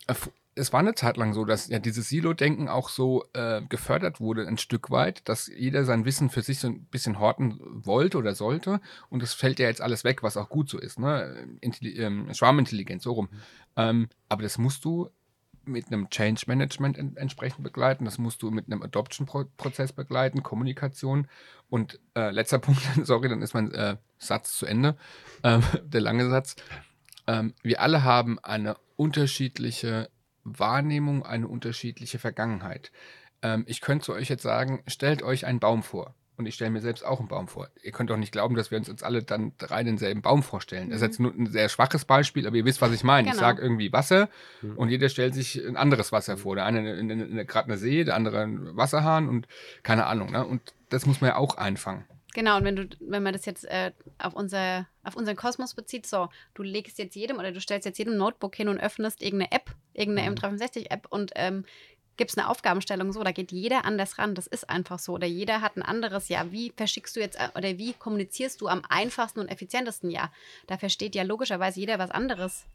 äh, 0.06 0.14
es 0.56 0.72
war 0.72 0.80
eine 0.80 0.96
Zeit 0.96 1.18
lang 1.18 1.34
so, 1.34 1.46
dass 1.46 1.68
ja 1.68 1.80
dieses 1.80 2.10
Silo-Denken 2.10 2.68
auch 2.68 2.90
so 2.90 3.24
äh, 3.34 3.62
gefördert 3.64 4.20
wurde, 4.20 4.48
ein 4.48 4.58
Stück 4.58 4.92
weit, 4.92 5.28
dass 5.28 5.48
jeder 5.48 5.84
sein 5.84 6.06
Wissen 6.06 6.30
für 6.30 6.42
sich 6.42 6.60
so 6.60 6.68
ein 6.68 6.86
bisschen 6.86 7.20
horten 7.20 7.60
wollte 7.62 8.18
oder 8.18 8.36
sollte. 8.36 8.80
Und 9.10 9.24
das 9.24 9.34
fällt 9.34 9.60
ja 9.60 9.68
jetzt 9.68 9.82
alles 9.82 10.04
weg, 10.04 10.22
was 10.22 10.38
auch 10.38 10.50
gut 10.50 10.70
so 10.70 10.80
ist. 10.80 11.00
Ne? 11.00 11.58
Intelli 11.62 11.98
ähm, 11.98 12.34
Schwarmintelligenz, 12.34 13.04
so 13.04 13.14
rum. 13.14 13.30
Mhm. 13.32 13.38
Ähm, 13.78 14.10
aber 14.30 14.44
das 14.44 14.58
musst 14.58 14.86
du 14.86 15.10
mit 15.66 15.88
einem 15.88 16.10
Change 16.10 16.44
Management 16.48 16.98
en 16.98 17.16
entsprechend 17.16 17.64
begleiten. 17.64 18.06
Das 18.06 18.18
musst 18.18 18.42
du 18.42 18.52
mit 18.52 18.68
einem 18.68 18.84
Adoption-Prozess 18.84 19.94
begleiten, 19.94 20.44
Kommunikation. 20.44 21.28
Und 21.70 22.00
äh, 22.16 22.32
letzter 22.32 22.60
Punkt, 22.60 22.82
sorry, 23.04 23.30
dann 23.30 23.42
ist 23.42 23.54
mein 23.54 23.72
äh, 23.72 23.98
Satz 24.20 24.58
zu 24.58 24.66
Ende, 24.66 24.98
äh, 25.42 25.60
der 25.84 26.02
lange 26.02 26.30
Satz. 26.30 26.56
Ähm, 27.26 27.54
wir 27.64 27.82
alle 27.82 28.04
haben 28.04 28.38
eine 28.40 28.76
unterschiedliche 28.96 30.10
Wahrnehmung 30.44 31.26
eine 31.26 31.48
unterschiedliche 31.48 32.20
Vergangenheit. 32.20 32.92
Ähm, 33.42 33.64
ich 33.68 33.82
könnte 33.82 34.06
zu 34.06 34.14
euch 34.14 34.30
jetzt 34.30 34.44
sagen, 34.44 34.84
stellt 34.88 35.24
euch 35.24 35.46
einen 35.46 35.60
Baum 35.60 35.84
vor. 35.84 36.16
Und 36.36 36.48
ich 36.48 36.56
stelle 36.56 36.72
mir 36.72 36.82
selbst 36.82 37.06
auch 37.06 37.20
einen 37.20 37.28
Baum 37.28 37.48
vor. 37.48 37.70
Ihr 37.84 37.92
könnt 37.92 38.10
doch 38.10 38.18
nicht 38.18 38.32
glauben, 38.32 38.56
dass 38.56 38.72
wir 38.72 38.80
uns 38.80 38.88
jetzt 38.88 39.04
alle 39.04 39.22
dann 39.22 39.54
drei 39.60 39.84
denselben 39.84 40.24
Baum 40.24 40.42
vorstellen. 40.42 40.90
Das 40.90 40.98
ist 40.98 41.04
jetzt 41.04 41.20
mhm. 41.20 41.26
nur 41.26 41.36
ein 41.36 41.52
sehr 41.52 41.70
schwaches 41.70 42.06
Beispiel, 42.06 42.48
aber 42.48 42.56
ihr 42.56 42.66
wisst, 42.66 42.82
was 42.82 42.92
ich 42.92 43.04
meine. 43.04 43.26
Genau. 43.26 43.36
Ich 43.36 43.40
sage 43.40 43.62
irgendwie 43.62 43.94
Wasser 43.94 44.30
mhm. 44.62 44.78
und 44.78 44.90
jeder 44.90 45.10
stellt 45.10 45.36
sich 45.36 45.64
ein 45.64 45.78
anderes 45.78 46.12
Wasser 46.12 46.38
vor. 46.38 46.56
Der 46.56 46.66
eine 46.66 47.46
gerade 47.46 47.68
eine 47.68 47.78
See, 47.78 48.04
der 48.04 48.16
andere 48.16 48.42
ein 48.42 48.76
Wasserhahn 48.76 49.30
und 49.30 49.48
keine 49.84 50.08
Ahnung. 50.08 50.32
Ne? 50.32 50.44
Und 50.44 50.74
das 50.90 51.06
muss 51.06 51.22
man 51.22 51.30
ja 51.30 51.36
auch 51.36 51.58
einfangen. 51.58 52.06
Genau, 52.34 52.58
und 52.58 52.64
wenn 52.64 52.76
du, 52.76 52.88
wenn 53.00 53.22
man 53.22 53.34
das 53.34 53.46
jetzt 53.46 53.66
äh, 53.66 53.92
auf, 54.18 54.34
unser, 54.34 54.88
auf 55.04 55.16
unseren 55.16 55.36
Kosmos 55.36 55.76
bezieht, 55.76 56.08
so, 56.08 56.30
du 56.56 56.64
legst 56.64 56.98
jetzt 56.98 57.16
jedem 57.16 57.38
oder 57.38 57.52
du 57.52 57.62
stellst 57.62 57.86
jetzt 57.86 58.00
jedem 58.00 58.18
Notebook 58.18 58.56
hin 58.56 58.70
und 58.70 58.80
öffnest 58.80 59.22
irgendeine 59.22 59.52
App, 59.52 59.76
irgendeine 59.94 60.30
mhm. 60.32 60.38
M365-App 60.38 61.08
und 61.10 61.32
ähm, 61.36 61.66
gibst 62.18 62.38
eine 62.38 62.50
Aufgabenstellung 62.50 63.12
so, 63.12 63.24
da 63.24 63.32
geht 63.32 63.52
jeder 63.52 63.86
anders 63.86 64.18
ran. 64.18 64.36
Das 64.36 64.48
ist 64.48 64.70
einfach 64.70 65.00
so. 65.00 65.14
Oder 65.14 65.28
jeder 65.28 65.62
hat 65.62 65.78
ein 65.78 65.82
anderes, 65.82 66.30
ja, 66.30 66.52
wie 66.52 66.72
verschickst 66.76 67.16
du 67.16 67.20
jetzt 67.20 67.40
äh, 67.40 67.50
oder 67.56 67.78
wie 67.78 67.94
kommunizierst 67.94 68.62
du 68.62 68.68
am 68.68 68.84
einfachsten 68.88 69.40
und 69.40 69.50
effizientesten, 69.50 70.10
ja. 70.10 70.32
Da 70.68 70.78
versteht 70.78 71.16
ja 71.16 71.24
logischerweise 71.24 71.80
jeder 71.80 72.00
was 72.00 72.12
anderes. 72.12 72.66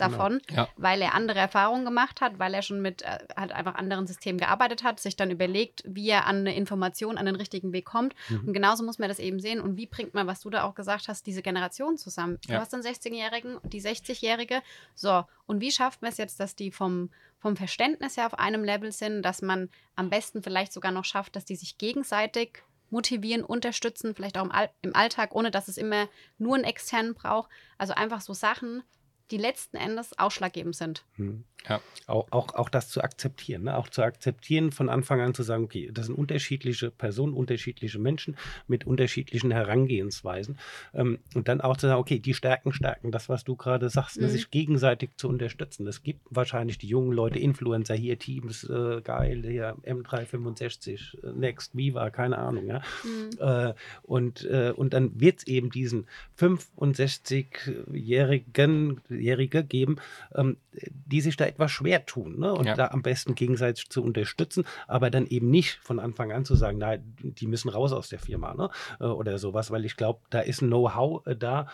Davon, 0.00 0.40
genau. 0.46 0.62
ja. 0.62 0.68
weil 0.76 1.02
er 1.02 1.14
andere 1.14 1.38
Erfahrungen 1.38 1.84
gemacht 1.84 2.20
hat, 2.20 2.38
weil 2.38 2.54
er 2.54 2.62
schon 2.62 2.80
mit 2.80 3.02
äh, 3.02 3.18
halt 3.36 3.52
einfach 3.52 3.74
anderen 3.74 4.06
Systemen 4.06 4.38
gearbeitet 4.38 4.82
hat, 4.82 5.00
sich 5.00 5.16
dann 5.16 5.30
überlegt, 5.30 5.82
wie 5.86 6.08
er 6.08 6.26
an 6.26 6.38
eine 6.38 6.54
Information, 6.54 7.18
an 7.18 7.26
den 7.26 7.36
richtigen 7.36 7.72
Weg 7.72 7.84
kommt. 7.84 8.14
Mhm. 8.28 8.48
Und 8.48 8.52
genauso 8.52 8.84
muss 8.84 8.98
man 8.98 9.08
das 9.08 9.18
eben 9.18 9.40
sehen. 9.40 9.60
Und 9.60 9.76
wie 9.76 9.86
bringt 9.86 10.14
man, 10.14 10.26
was 10.26 10.40
du 10.40 10.50
da 10.50 10.64
auch 10.64 10.74
gesagt 10.74 11.08
hast, 11.08 11.26
diese 11.26 11.42
Generation 11.42 11.98
zusammen? 11.98 12.38
Ja. 12.46 12.56
Du 12.56 12.60
hast 12.60 12.74
einen 12.74 12.82
16-Jährigen, 12.82 13.58
die 13.64 13.82
60-Jährige. 13.82 14.62
So, 14.94 15.24
und 15.46 15.60
wie 15.60 15.72
schafft 15.72 16.02
man 16.02 16.10
es 16.10 16.16
jetzt, 16.16 16.40
dass 16.40 16.56
die 16.56 16.70
vom, 16.70 17.10
vom 17.38 17.56
Verständnis 17.56 18.16
her 18.16 18.26
auf 18.26 18.38
einem 18.38 18.64
Level 18.64 18.92
sind, 18.92 19.22
dass 19.22 19.42
man 19.42 19.68
am 19.96 20.10
besten 20.10 20.42
vielleicht 20.42 20.72
sogar 20.72 20.92
noch 20.92 21.04
schafft, 21.04 21.36
dass 21.36 21.44
die 21.44 21.56
sich 21.56 21.78
gegenseitig 21.78 22.62
motivieren, 22.90 23.44
unterstützen, 23.44 24.14
vielleicht 24.14 24.38
auch 24.38 24.44
im, 24.44 24.50
All 24.50 24.70
im 24.82 24.94
Alltag, 24.94 25.34
ohne 25.34 25.50
dass 25.50 25.68
es 25.68 25.76
immer 25.76 26.08
nur 26.38 26.54
einen 26.54 26.64
externen 26.64 27.14
braucht. 27.14 27.50
Also 27.76 27.94
einfach 27.94 28.20
so 28.20 28.32
Sachen, 28.32 28.82
die 29.30 29.36
letzten 29.36 29.76
Endes 29.76 30.18
ausschlaggebend 30.18 30.76
sind. 30.76 31.04
Hm. 31.16 31.44
Ja. 31.68 31.80
Auch, 32.06 32.28
auch, 32.30 32.54
auch 32.54 32.68
das 32.70 32.88
zu 32.88 33.02
akzeptieren, 33.02 33.64
ne? 33.64 33.76
auch 33.76 33.90
zu 33.90 34.02
akzeptieren, 34.02 34.72
von 34.72 34.88
Anfang 34.88 35.20
an 35.20 35.34
zu 35.34 35.42
sagen, 35.42 35.64
okay, 35.64 35.90
das 35.92 36.06
sind 36.06 36.14
unterschiedliche 36.14 36.90
Personen, 36.90 37.34
unterschiedliche 37.34 37.98
Menschen 37.98 38.38
mit 38.66 38.86
unterschiedlichen 38.86 39.50
Herangehensweisen. 39.50 40.58
Ähm, 40.94 41.18
und 41.34 41.48
dann 41.48 41.60
auch 41.60 41.76
zu 41.76 41.86
sagen, 41.86 42.00
okay, 42.00 42.18
die 42.18 42.32
Stärken 42.32 42.72
stärken, 42.72 43.12
das, 43.12 43.28
was 43.28 43.44
du 43.44 43.56
gerade 43.56 43.90
sagst, 43.90 44.18
ne? 44.18 44.26
mhm. 44.26 44.30
sich 44.30 44.50
gegenseitig 44.50 45.10
zu 45.16 45.28
unterstützen. 45.28 45.86
Es 45.86 46.02
gibt 46.02 46.22
wahrscheinlich 46.30 46.78
die 46.78 46.86
jungen 46.86 47.12
Leute, 47.12 47.38
Influencer 47.38 47.94
hier, 47.94 48.18
Teams, 48.18 48.64
äh, 48.64 49.02
geil, 49.02 49.44
hier 49.46 49.76
M365, 49.84 51.22
äh, 51.22 51.32
Next, 51.32 51.76
Viva, 51.76 52.08
keine 52.08 52.38
Ahnung. 52.38 52.68
Ja? 52.68 52.80
Mhm. 53.04 53.28
Äh, 53.38 53.74
und, 54.02 54.46
äh, 54.46 54.72
und 54.74 54.94
dann 54.94 55.20
wird 55.20 55.40
es 55.40 55.46
eben 55.46 55.68
diesen 55.68 56.06
65-jährigen 56.38 59.02
Jährige 59.10 59.62
geben, 59.62 59.96
ähm, 60.34 60.56
die 60.72 61.20
sich 61.20 61.36
da 61.36 61.47
etwas 61.48 61.70
schwer 61.70 62.06
tun 62.06 62.38
ne? 62.38 62.52
und 62.52 62.66
ja. 62.66 62.74
da 62.74 62.88
am 62.88 63.02
besten 63.02 63.34
gegenseitig 63.34 63.88
zu 63.88 64.02
unterstützen, 64.02 64.64
aber 64.86 65.10
dann 65.10 65.26
eben 65.26 65.50
nicht 65.50 65.80
von 65.82 65.98
Anfang 65.98 66.32
an 66.32 66.44
zu 66.44 66.54
sagen, 66.54 66.78
nein, 66.78 67.16
die 67.22 67.46
müssen 67.46 67.68
raus 67.68 67.92
aus 67.92 68.08
der 68.08 68.18
Firma 68.18 68.54
ne? 68.54 68.70
Äh, 69.00 69.04
oder 69.04 69.38
sowas, 69.38 69.70
weil 69.70 69.84
ich 69.84 69.96
glaube, 69.96 70.20
da 70.30 70.40
ist 70.40 70.62
ein 70.62 70.68
Know-how 70.68 71.26
äh, 71.26 71.36
da. 71.36 71.68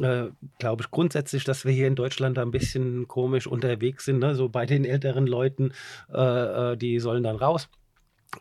Äh, 0.00 0.28
glaube 0.58 0.82
ich 0.82 0.90
grundsätzlich, 0.90 1.44
dass 1.44 1.64
wir 1.64 1.72
hier 1.72 1.86
in 1.86 1.94
Deutschland 1.96 2.36
da 2.36 2.42
ein 2.42 2.50
bisschen 2.50 3.08
komisch 3.08 3.46
unterwegs 3.46 4.04
sind, 4.04 4.18
ne? 4.18 4.34
so 4.34 4.48
bei 4.48 4.66
den 4.66 4.84
älteren 4.84 5.26
Leuten, 5.26 5.72
äh, 6.12 6.72
äh 6.72 6.76
die 6.76 6.98
sollen 6.98 7.22
dann 7.22 7.36
raus. 7.36 7.68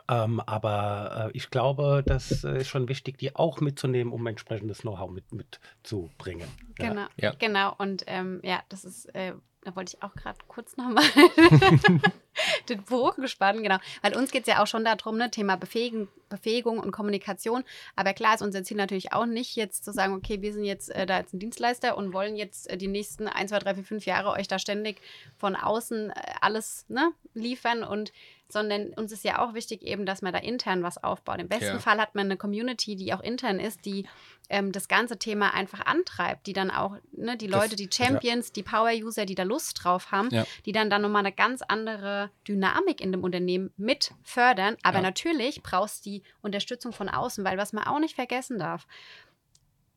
Ähm, 0.08 0.40
aber 0.42 1.30
äh, 1.34 1.38
ich 1.38 1.50
glaube, 1.50 2.04
das 2.06 2.44
äh, 2.44 2.60
ist 2.60 2.68
schon 2.68 2.88
wichtig, 2.90 3.18
die 3.18 3.36
auch 3.36 3.62
mitzunehmen, 3.62 4.12
um 4.12 4.26
entsprechendes 4.28 4.82
Know-how 4.82 5.10
mit, 5.10 5.32
mitzubringen. 5.32 6.48
Genau, 6.76 7.06
ja. 7.18 7.34
genau. 7.38 7.74
Und 7.78 8.04
ähm, 8.08 8.40
ja, 8.44 8.62
das 8.70 8.86
ist, 8.86 9.06
äh, 9.16 9.34
da 9.66 9.76
wollte 9.76 9.98
ich 9.98 10.04
auch 10.04 10.14
gerade 10.14 10.38
kurz 10.48 10.78
nochmal 10.78 11.04
den 12.70 12.84
Bogen 12.84 13.24
gespannt, 13.24 13.64
genau. 13.64 13.78
Weil 14.04 14.16
uns 14.16 14.32
geht 14.32 14.44
es 14.44 14.48
ja 14.48 14.62
auch 14.62 14.68
schon 14.68 14.86
darum, 14.86 15.18
ne, 15.18 15.32
Thema 15.32 15.58
Befähigen, 15.58 16.08
Befähigung 16.30 16.80
und 16.80 16.92
Kommunikation. 16.92 17.64
Aber 17.96 18.14
klar 18.14 18.36
ist 18.36 18.42
unser 18.42 18.64
Ziel 18.64 18.78
natürlich 18.78 19.12
auch 19.12 19.26
nicht, 19.26 19.56
jetzt 19.56 19.84
zu 19.84 19.92
sagen, 19.92 20.14
okay, 20.14 20.42
wir 20.42 20.54
sind 20.54 20.66
jetzt 20.66 20.90
äh, 20.90 21.08
da 21.08 21.18
jetzt 21.18 21.34
ein 21.34 21.40
Dienstleister 21.40 21.98
und 21.98 22.14
wollen 22.14 22.36
jetzt 22.36 22.70
äh, 22.70 22.78
die 22.78 22.88
nächsten 22.88 23.28
1, 23.28 23.50
2, 23.50 23.60
3, 23.60 23.76
4, 23.76 23.84
5 23.84 24.06
Jahre 24.06 24.32
euch 24.32 24.48
da 24.48 24.60
ständig 24.60 25.02
von 25.36 25.56
außen 25.56 26.12
äh, 26.12 26.14
alles 26.42 26.86
ne, 26.88 27.12
liefern 27.34 27.84
und 27.84 28.14
sondern 28.48 28.90
uns 28.94 29.12
ist 29.12 29.24
ja 29.24 29.40
auch 29.40 29.54
wichtig 29.54 29.82
eben, 29.84 30.06
dass 30.06 30.22
man 30.22 30.32
da 30.34 30.40
intern 30.40 30.84
was 30.84 31.04
aufbaut. 31.04 31.40
Im 31.40 31.48
besten 31.50 31.66
Ja. 31.66 31.80
Fall 31.80 32.00
hat 32.00 32.14
man 32.16 32.26
eine 32.28 32.38
Community, 32.38 32.96
die 32.96 33.14
auch 33.14 33.22
intern 33.22 33.60
ist, 33.60 33.86
die 33.86 34.08
ähm, 34.50 34.72
das 34.72 34.88
ganze 34.88 35.18
Thema 35.18 35.56
einfach 35.56 35.88
antreibt, 35.88 36.46
die 36.46 36.54
dann 36.54 36.70
auch, 36.70 36.98
ne, 37.12 37.36
die 37.36 37.48
Das- 37.48 37.60
Leute, 37.60 37.76
die 37.76 37.90
Champions, 37.92 38.52
die 38.52 38.62
Power-User, 38.62 39.26
die 39.26 39.34
da 39.34 39.42
Lust 39.42 39.84
drauf 39.84 40.12
haben, 40.12 40.30
Ja. 40.30 40.46
die 40.68 40.72
dann 40.72 40.92
dann 40.92 41.02
nochmal 41.02 41.22
eine 41.26 41.32
ganz 41.32 41.64
andere 41.64 42.30
Dynamik 42.48 43.02
in 43.02 43.12
dem 43.12 43.24
Unternehmen 43.24 43.74
mit 43.76 44.12
fördern. 44.22 44.78
Aber 44.84 44.98
Ja. 44.98 45.02
natürlich 45.04 45.64
brauchst 45.64 46.06
du 46.06 46.12
die 46.12 46.24
Unterstützung 46.44 46.94
von 46.94 47.10
außen, 47.10 47.44
weil 47.44 47.58
was 47.58 47.74
man 47.74 47.86
auch 47.86 47.98
nicht 47.98 48.14
vergessen 48.14 48.60
darf, 48.60 48.86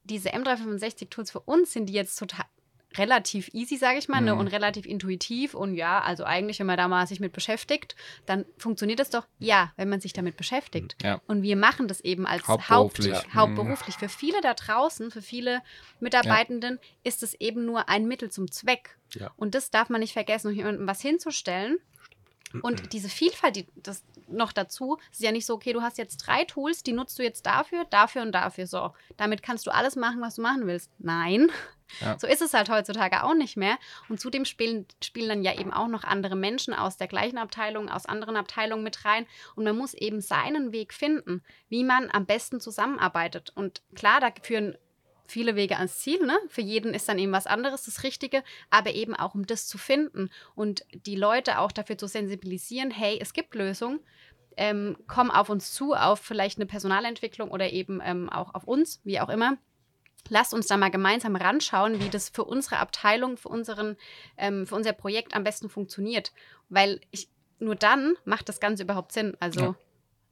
diese 0.04 0.30
M365-Tools 0.32 1.30
für 1.30 1.40
uns 1.40 1.72
sind 1.74 1.87
die 1.87 1.92
jetzt 1.92 2.16
total 2.18 2.46
relativ 2.96 3.48
easy, 3.53 3.77
sage 3.77 3.98
ich 3.98 4.09
mal, 4.09 4.20
ne, 4.22 4.33
Mhm. 4.35 4.40
und 4.40 4.46
relativ 4.48 4.87
intuitiv. 4.87 5.53
Und 5.55 5.74
ja, 5.74 6.01
also 6.01 6.24
eigentlich, 6.24 6.59
wenn 6.59 6.66
man 6.66 6.79
da 6.79 6.88
mal 6.88 7.07
sich 7.07 7.20
mit 7.20 7.33
beschäftigt, 7.33 7.94
dann 8.27 8.46
funktioniert 8.57 8.98
das 8.98 9.11
doch, 9.11 9.27
ja, 9.38 9.72
wenn 9.77 9.88
man 9.90 10.01
sich 10.01 10.14
damit 10.14 10.37
beschäftigt. 10.38 10.96
Ja. 11.03 11.20
Und 11.27 11.42
wir 11.42 11.57
machen 11.57 11.87
das 11.87 12.01
eben 12.01 12.27
als 12.27 12.48
Hauptberuflich. 12.48 13.14
Haupt, 13.14 13.27
Ja. 13.27 13.35
hauptberuflich. 13.35 13.96
Für 13.96 14.09
viele 14.09 14.40
da 14.40 14.55
draußen, 14.55 15.11
für 15.11 15.22
viele 15.22 15.61
Mitarbeitenden 16.01 16.79
ist 17.05 17.22
es 17.22 17.35
eben 17.35 17.64
nur 17.66 17.88
ein 17.88 18.07
Mittel 18.09 18.31
zum 18.31 18.51
Zweck. 18.51 18.96
Ja. 19.14 19.31
Und 19.37 19.55
das 19.55 19.70
darf 19.70 19.90
man 19.90 20.01
nicht 20.01 20.12
vergessen, 20.14 20.48
um 20.48 20.55
jemandem 20.55 20.87
was 20.87 21.01
hinzustellen. 21.01 21.79
Und 22.62 22.92
diese 22.92 23.08
Vielfalt, 23.08 23.56
die, 23.56 23.66
das 23.76 24.02
noch 24.28 24.52
dazu, 24.52 24.98
ist 25.11 25.22
ja 25.22 25.32
nicht 25.32 25.46
so, 25.46 25.54
okay, 25.54 25.72
du 25.72 25.82
hast 25.82 25.98
jetzt 25.98 26.18
drei 26.18 26.44
Tools, 26.44 26.82
die 26.82 26.92
nutzt 26.92 27.18
du 27.18 27.22
jetzt 27.22 27.46
dafür, 27.46 27.84
dafür 27.87 28.22
und 28.22 28.32
dafür. 28.32 28.66
So, 28.66 28.92
damit 29.16 29.42
kannst 29.42 29.66
du 29.66 29.70
alles 29.70 29.96
machen, 29.96 30.20
was 30.20 30.37
du 30.37 30.42
machen 30.42 30.66
willst. 30.66 30.90
Nein, 30.98 31.50
Ja. 32.00 32.18
so 32.18 32.26
ist 32.26 32.42
es 32.42 32.52
halt 32.54 32.68
heutzutage 32.68 33.22
auch 33.24 33.34
nicht 33.34 33.56
mehr. 33.56 33.78
Und 34.08 34.20
zudem 34.20 34.44
spielen, 34.44 34.87
spielen 35.02 35.28
dann 35.28 35.42
ja 35.42 35.58
eben 35.58 35.72
auch 35.72 35.88
noch 35.88 36.04
andere 36.04 36.37
Menschen 36.37 36.74
aus 36.74 36.96
der 36.96 37.08
gleichen 37.08 37.38
Abteilung, 37.38 37.88
aus 37.88 38.06
anderen 38.06 38.37
Abteilungen 38.37 38.84
mit 38.84 39.04
rein. 39.04 39.26
Und 39.56 39.64
man 39.64 39.76
muss 39.76 39.94
eben 39.94 40.20
seinen 40.20 40.72
Weg 40.72 40.92
finden, 40.92 41.42
wie 41.68 41.84
man 41.84 42.11
am 42.11 42.26
besten 42.26 42.61
zusammenarbeitet. 42.61 43.52
Und 43.54 43.82
klar, 43.94 44.20
da 44.20 44.28
führen 44.42 44.76
viele 45.30 45.56
Wege 45.56 45.76
ans 45.76 45.98
Ziel. 45.98 46.24
Ne? 46.24 46.38
Für 46.48 46.62
jeden 46.62 46.94
ist 46.94 47.08
dann 47.08 47.18
eben 47.18 47.32
was 47.32 47.46
anderes 47.46 47.84
das 47.84 48.02
Richtige, 48.02 48.42
aber 48.70 48.92
eben 48.94 49.14
auch 49.14 49.34
um 49.34 49.46
das 49.46 49.66
zu 49.66 49.78
finden 49.78 50.30
und 50.54 50.84
die 50.92 51.16
Leute 51.16 51.58
auch 51.58 51.70
dafür 51.70 51.98
zu 51.98 52.08
sensibilisieren, 52.08 52.90
hey, 52.90 53.18
es 53.20 53.32
gibt 53.32 53.54
Lösungen. 53.54 54.00
Ähm, 54.56 54.96
komm 55.06 55.30
auf 55.30 55.50
uns 55.50 55.72
zu, 55.72 55.94
auf 55.94 56.18
vielleicht 56.18 56.58
eine 56.58 56.66
Personalentwicklung 56.66 57.50
oder 57.50 57.70
eben 57.70 58.00
ähm, 58.02 58.28
auch 58.28 58.54
auf 58.54 58.64
uns, 58.64 59.00
wie 59.04 59.20
auch 59.20 59.28
immer. 59.28 59.56
Lasst 60.30 60.52
uns 60.52 60.66
da 60.66 60.76
mal 60.76 60.90
gemeinsam 60.90 61.36
ranschauen, 61.36 62.00
wie 62.00 62.08
das 62.08 62.28
für 62.28 62.44
unsere 62.44 62.78
Abteilung, 62.78 63.36
für, 63.36 63.48
unseren, 63.48 63.96
ähm, 64.36 64.66
für 64.66 64.74
unser 64.74 64.92
Projekt 64.92 65.34
am 65.34 65.44
besten 65.44 65.68
funktioniert. 65.68 66.32
Weil 66.68 67.00
ich, 67.12 67.28
nur 67.60 67.76
dann 67.76 68.16
macht 68.24 68.48
das 68.48 68.58
Ganze 68.58 68.82
überhaupt 68.82 69.12
Sinn. 69.12 69.36
Also 69.38 69.60
Ja. 69.60 69.74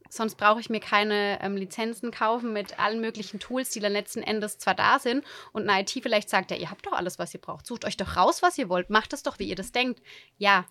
Sonst 0.09 0.37
brauche 0.37 0.61
ich 0.61 0.71
mir 0.71 0.81
keine 0.81 1.39
ähm, 1.43 1.57
Lizenzen 1.57 2.11
kaufen 2.11 2.53
mit 2.53 2.79
allen 2.79 3.01
möglichen 3.01 3.41
Tools, 3.41 3.71
die 3.71 3.81
dann 3.81 3.93
letzten 3.93 4.23
Endes 4.23 4.59
zwar 4.59 4.75
da 4.75 4.99
sind 4.99 5.25
und 5.53 5.69
eine 5.69 5.83
IT 5.83 5.91
vielleicht 5.91 6.29
sagt, 6.29 6.51
ja, 6.51 6.57
ihr 6.57 6.71
habt 6.71 6.87
doch 6.87 6.93
alles, 6.93 7.19
was 7.19 7.35
ihr 7.35 7.41
braucht. 7.41 7.67
Sucht 7.67 7.85
euch 7.85 7.97
doch 7.97 8.17
raus, 8.17 8.43
was 8.43 8.59
ihr 8.59 8.69
wollt. 8.69 8.91
Macht 8.91 9.13
es 9.13 9.23
doch, 9.23 9.39
wie 9.39 9.49
ihr 9.49 9.57
das 9.57 9.73
denkt. 9.73 10.01
Ja, 10.39 10.65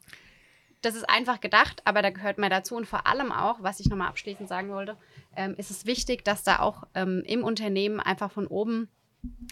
das 0.82 0.96
ist 0.96 1.10
einfach 1.10 1.40
gedacht, 1.40 1.82
aber 1.86 2.02
da 2.02 2.12
gehört 2.12 2.38
mehr 2.38 2.50
dazu. 2.50 2.76
Und 2.76 2.86
vor 2.88 3.08
allem 3.08 3.32
auch, 3.32 3.58
was 3.62 3.80
ich 3.80 3.88
nochmal 3.88 4.08
abschließend 4.10 4.48
sagen 4.48 4.70
wollte, 4.70 4.98
ähm, 5.36 5.56
ist 5.58 5.72
es 5.72 5.86
wichtig, 5.86 6.24
dass 6.24 6.44
da 6.44 6.60
auch 6.60 6.84
ähm, 6.94 7.24
im 7.26 7.44
Unternehmen 7.44 8.00
einfach 8.00 8.32
von 8.32 8.46
oben 8.46 8.90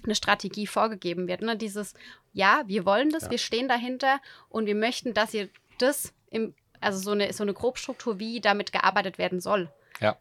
eine 0.03 0.13
Strategie 0.13 0.67
vorgegeben 0.67 1.27
wird. 1.27 1.41
Ne? 1.41 1.57
Dieses, 1.57 1.95
ja, 2.33 2.61
wir 2.67 2.85
wollen 2.85 3.09
das, 3.09 3.23
Ja. 3.23 3.31
wir 3.31 3.37
stehen 3.39 3.67
dahinter 3.67 4.19
und 4.49 4.67
wir 4.67 4.75
möchten, 4.75 5.15
dass 5.15 5.33
ihr 5.33 5.49
das 5.79 6.13
im, 6.29 6.53
also 6.83 6.99
so 6.99 7.11
eine, 7.11 7.31
so 7.33 7.43
eine 7.43 7.53
Grobstruktur, 7.53 8.19
wie 8.19 8.41
damit 8.41 8.71
gearbeitet 8.71 9.17
werden 9.17 9.39
soll. 9.39 9.69
Ja. 9.99 10.17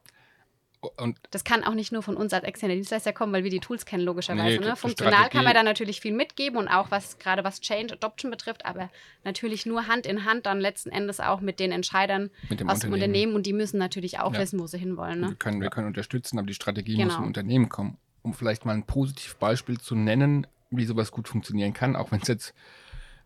Und 0.97 1.17
Das 1.31 1.45
kann 1.45 1.63
auch 1.63 1.75
nicht 1.75 1.93
nur 1.93 2.03
von 2.03 2.17
uns 2.17 2.33
als 2.33 2.43
externe 2.45 2.75
Dienstleister 2.75 3.13
kommen, 3.13 3.33
weil 3.33 3.45
wir 3.45 3.51
die 3.53 3.61
Tools 3.61 3.87
kennen, 3.87 4.03
logischerweise. 4.03 4.59
Nee, 4.59 4.67
ne? 4.67 4.75
Funktional 4.75 5.29
kann 5.29 5.45
man 5.45 5.55
da 5.55 5.63
natürlich 5.63 6.01
viel 6.01 6.13
mitgeben 6.13 6.59
und 6.59 6.67
auch 6.67 6.91
was 6.91 7.21
gerade 7.21 7.45
was 7.45 7.61
Change 7.61 7.95
Adoption 7.95 8.33
betrifft, 8.33 8.67
aber 8.67 8.91
natürlich 9.23 9.65
nur 9.65 9.87
Hand 9.87 10.07
in 10.07 10.25
Hand 10.25 10.45
dann 10.47 10.59
letzten 10.59 10.91
Endes 10.91 11.21
auch 11.21 11.41
mit 11.41 11.61
den 11.61 11.71
Entscheidern 11.71 12.31
mit 12.51 12.59
dem 12.59 12.69
aus 12.69 12.81
dem 12.81 12.93
Unternehmen. 12.93 13.13
Unternehmen 13.13 13.35
und 13.37 13.47
die 13.47 13.53
müssen 13.53 13.79
natürlich 13.79 14.19
auch 14.19 14.33
Ja. 14.35 14.41
wissen, 14.41 14.59
wo 14.59 14.67
sie 14.67 14.79
hinwollen. 14.79 15.21
Wir 15.21 15.29
Ne? 15.29 15.37
können, 15.37 15.61
wir 15.61 15.71
können 15.71 15.87
unterstützen, 15.87 16.37
aber 16.39 16.49
die 16.49 16.55
Strategie 16.55 16.95
Genau. 16.97 17.05
muss 17.07 17.17
im 17.19 17.25
Unternehmen 17.27 17.69
kommen. 17.69 17.99
Um 18.23 18.35
vielleicht 18.35 18.65
mal 18.65 18.73
ein 18.75 18.85
Positivbeispiel 18.85 19.79
zu 19.81 19.95
nennen, 19.95 20.49
wie 20.71 20.85
sowas 20.85 21.13
gut 21.13 21.29
funktionieren 21.29 21.75
kann, 21.75 21.95
auch 21.95 22.11
wenn 22.11 22.23
es 22.23 22.29
jetzt 22.29 22.55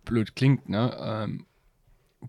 blöd 0.04 0.36
klingt. 0.36 0.68
Ne? 0.68 0.94
Ähm, 1.00 1.46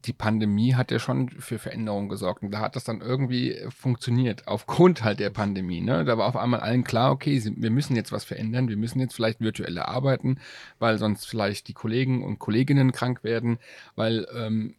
die 0.06 0.14
Pandemie 0.14 0.76
hat 0.76 0.92
ja 0.92 1.00
schon 1.00 1.30
für 1.30 1.60
Veränderungen 1.60 2.10
gesorgt 2.10 2.44
und 2.44 2.52
da 2.52 2.60
hat 2.60 2.76
das 2.76 2.84
dann 2.84 3.02
irgendwie 3.02 3.58
funktioniert, 3.70 4.48
aufgrund 4.48 5.04
halt 5.04 5.20
der 5.20 5.30
Pandemie. 5.30 5.82
Ne? 5.82 6.06
Da 6.06 6.18
war 6.18 6.28
auf 6.28 6.36
einmal 6.36 6.60
allen 6.60 6.84
klar, 6.84 7.12
okay, 7.12 7.42
wir 7.56 7.72
müssen 7.72 7.96
jetzt 7.96 8.12
was 8.12 8.24
verändern, 8.24 8.70
wir 8.70 8.78
müssen 8.78 9.00
jetzt 9.00 9.16
vielleicht 9.16 9.40
virtuelle 9.40 9.88
arbeiten, 9.88 10.40
weil 10.80 10.98
sonst 10.98 11.26
vielleicht 11.26 11.68
die 11.68 11.74
Kollegen 11.74 12.24
und 12.24 12.40
Kolleginnen 12.40 12.92
krank 12.92 13.24
werden, 13.24 13.60
weil 13.96 14.28
ähm, 14.36 14.76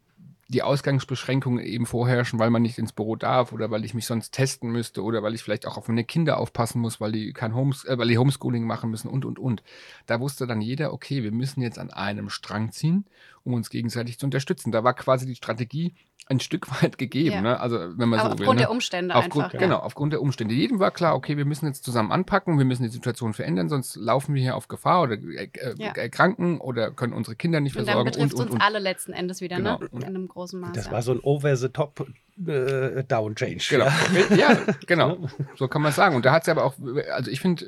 die 0.48 0.62
Ausgangsbeschränkungen 0.62 1.62
eben 1.62 1.84
vorherrschen, 1.84 2.38
weil 2.38 2.48
man 2.48 2.62
nicht 2.62 2.78
ins 2.78 2.92
Büro 2.92 3.16
darf 3.16 3.52
oder 3.52 3.70
weil 3.70 3.84
ich 3.84 3.92
mich 3.92 4.06
sonst 4.06 4.30
testen 4.30 4.70
müsste 4.70 5.02
oder 5.02 5.22
weil 5.22 5.34
ich 5.34 5.42
vielleicht 5.42 5.66
auch 5.66 5.76
auf 5.76 5.88
meine 5.88 6.04
Kinder 6.04 6.38
aufpassen 6.38 6.80
muss, 6.80 7.00
weil 7.00 7.12
die 7.12 7.34
kein 7.34 7.54
Homes 7.54 7.84
äh, 7.84 7.98
weil 7.98 8.08
die 8.08 8.16
Homeschooling 8.16 8.64
machen 8.64 8.90
müssen 8.90 9.08
und 9.08 9.26
und 9.26 9.38
und. 9.38 9.62
Da 10.06 10.20
wusste 10.20 10.46
dann 10.46 10.62
jeder, 10.62 10.94
okay, 10.94 11.22
wir 11.22 11.32
müssen 11.32 11.61
jetzt 11.61 11.78
an 11.78 11.90
einem 11.90 12.30
Strang 12.30 12.72
ziehen, 12.72 13.04
um 13.44 13.52
uns 13.52 13.68
gegenseitig 13.68 14.18
zu 14.18 14.24
unterstützen. 14.24 14.72
Da 14.72 14.82
war 14.84 14.94
quasi 14.94 15.26
die 15.26 15.34
Strategie 15.34 15.94
ein 16.31 16.41
Stück 16.41 16.69
weit 16.83 16.99
gegeben. 16.99 17.37
Ja. 17.37 17.41
Ne? 17.43 17.61
Also 17.61 17.79
wenn 17.99 18.09
man 18.09 18.21
Aber 18.21 18.31
so 18.31 18.38
will. 18.38 18.45
aufgrund 18.45 18.57
ne? 18.59 18.62
der 18.64 18.71
Umstände 18.71 19.14
Aufgrund, 19.14 19.47
einfach. 19.47 19.59
Genau, 19.59 19.77
aufgrund 19.79 20.12
der 20.12 20.21
Umstände. 20.23 20.55
Jedem 20.55 20.79
war 20.79 20.91
klar, 20.91 21.14
okay, 21.14 21.37
wir 21.37 21.45
müssen 21.45 21.67
jetzt 21.67 21.85
zusammen 21.85 22.12
anpacken, 22.12 22.59
wir 22.59 22.64
müssen 22.64 22.83
die 22.83 22.88
Situation 22.91 23.33
verändern, 23.35 23.69
sonst 23.69 23.97
laufen 23.97 24.35
wir 24.35 24.43
hier 24.43 24.57
auf 24.57 24.69
Gefahr 24.69 25.03
oder 25.03 25.14
äh, 25.14 25.49
äh, 25.55 25.75
Ja. 25.79 25.88
erkranken 25.93 26.61
oder 26.61 26.91
können 26.91 27.12
unsere 27.12 27.35
Kinder 27.37 27.61
nicht 27.61 27.77
Und 27.77 27.87
dann 27.87 27.95
versorgen 27.95 28.11
betrifft 28.11 28.35
und, 28.35 28.41
es 28.41 28.45
uns 28.47 28.55
und. 28.55 28.61
alle 28.61 28.79
letzten 28.79 29.12
Endes 29.12 29.41
wieder, 29.41 29.57
Genau. 29.57 29.79
ne? 29.79 29.88
In 29.93 30.05
einem 30.05 30.29
großen 30.29 30.61
Maß. 30.61 30.73
Das 30.73 30.87
ja. 30.87 30.93
war 30.93 31.03
so 31.03 31.12
ein 31.12 31.21
over-the-top 31.21 32.07
äh, 32.47 33.05
Down-Change. 33.05 33.64
Genau. 33.71 33.87
Ja. 33.87 34.37
Ja, 34.37 34.59
genau. 34.87 35.19
So 35.57 35.67
kann 35.69 35.83
man 35.83 35.93
sagen. 35.93 36.14
Und 36.14 36.25
da 36.25 36.33
hat 36.33 36.43
es 36.43 36.49
aber 36.49 36.64
auch, 36.64 36.75
also 37.12 37.31
ich 37.31 37.41
finde, 37.41 37.67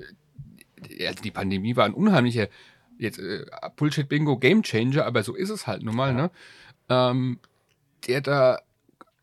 also 1.07 1.23
die 1.23 1.31
Pandemie 1.31 1.77
war 1.77 1.85
ein 1.87 1.95
unheimlicher, 1.95 2.49
jetzt 2.99 3.19
äh, 3.19 3.45
Bullshit-Bingo, 3.77 4.37
Game-Changer, 4.39 5.05
aber 5.07 5.23
so 5.23 5.35
ist 5.35 5.51
es 5.51 5.67
halt 5.67 5.83
nun 5.83 5.97
mal, 5.97 6.09
Ja. 6.11 6.15
ne? 6.15 6.31
Ähm, 6.89 7.39
der 8.07 8.21
da 8.21 8.59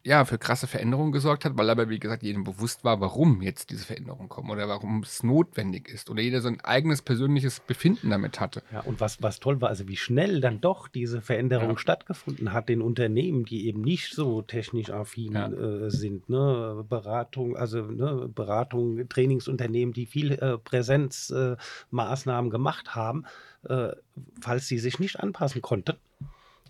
ja 0.03 0.23
für 0.23 0.37
krasse 0.37 0.67
Veränderungen 0.67 1.11
gesorgt 1.11 1.43
hat, 1.43 1.57
weil 1.57 1.69
aber, 1.69 1.89
wie 1.89 1.99
gesagt, 1.99 2.23
jedem 2.23 2.45
bewusst 2.45 2.85
war, 2.85 3.01
warum 3.01 3.41
jetzt 3.41 3.71
diese 3.71 3.83
Veränderungen 3.85 4.29
kommen 4.29 4.49
oder 4.49 4.69
warum 4.69 5.03
es 5.03 5.21
notwendig 5.21 5.89
ist 5.89 6.09
oder 6.09 6.21
jeder 6.21 6.39
so 6.39 6.47
ein 6.47 6.61
eigenes 6.61 7.01
persönliches 7.01 7.59
Befinden 7.59 8.09
damit 8.09 8.39
hatte. 8.39 8.63
Ja, 8.71 8.79
und 8.81 9.01
was, 9.01 9.21
was 9.21 9.41
toll 9.41 9.59
war, 9.59 9.67
also 9.67 9.87
wie 9.89 9.97
schnell 9.97 10.39
dann 10.39 10.61
doch 10.61 10.87
diese 10.87 11.21
Veränderung 11.21 11.71
Ja. 11.71 11.77
stattgefunden 11.77 12.53
hat 12.53 12.69
in 12.69 12.81
Unternehmen, 12.81 13.43
die 13.43 13.67
eben 13.67 13.81
nicht 13.81 14.13
so 14.13 14.41
technisch 14.41 14.89
affin 14.91 15.33
Ja. 15.33 15.47
äh, 15.51 15.91
sind. 15.91 16.29
Ne? 16.29 16.85
Beratung, 16.87 17.57
also 17.57 17.81
ne, 17.81 18.29
Beratung, 18.33 19.09
Trainingsunternehmen, 19.09 19.93
die 19.93 20.05
viel 20.05 20.31
äh, 20.31 20.57
Präsenzmaßnahmen 20.57 22.49
äh, 22.49 22.51
gemacht 22.51 22.95
haben, 22.95 23.25
äh, 23.67 23.89
falls 24.39 24.67
sie 24.67 24.79
sich 24.79 24.99
nicht 24.99 25.19
anpassen 25.19 25.61
konnten, 25.61 25.97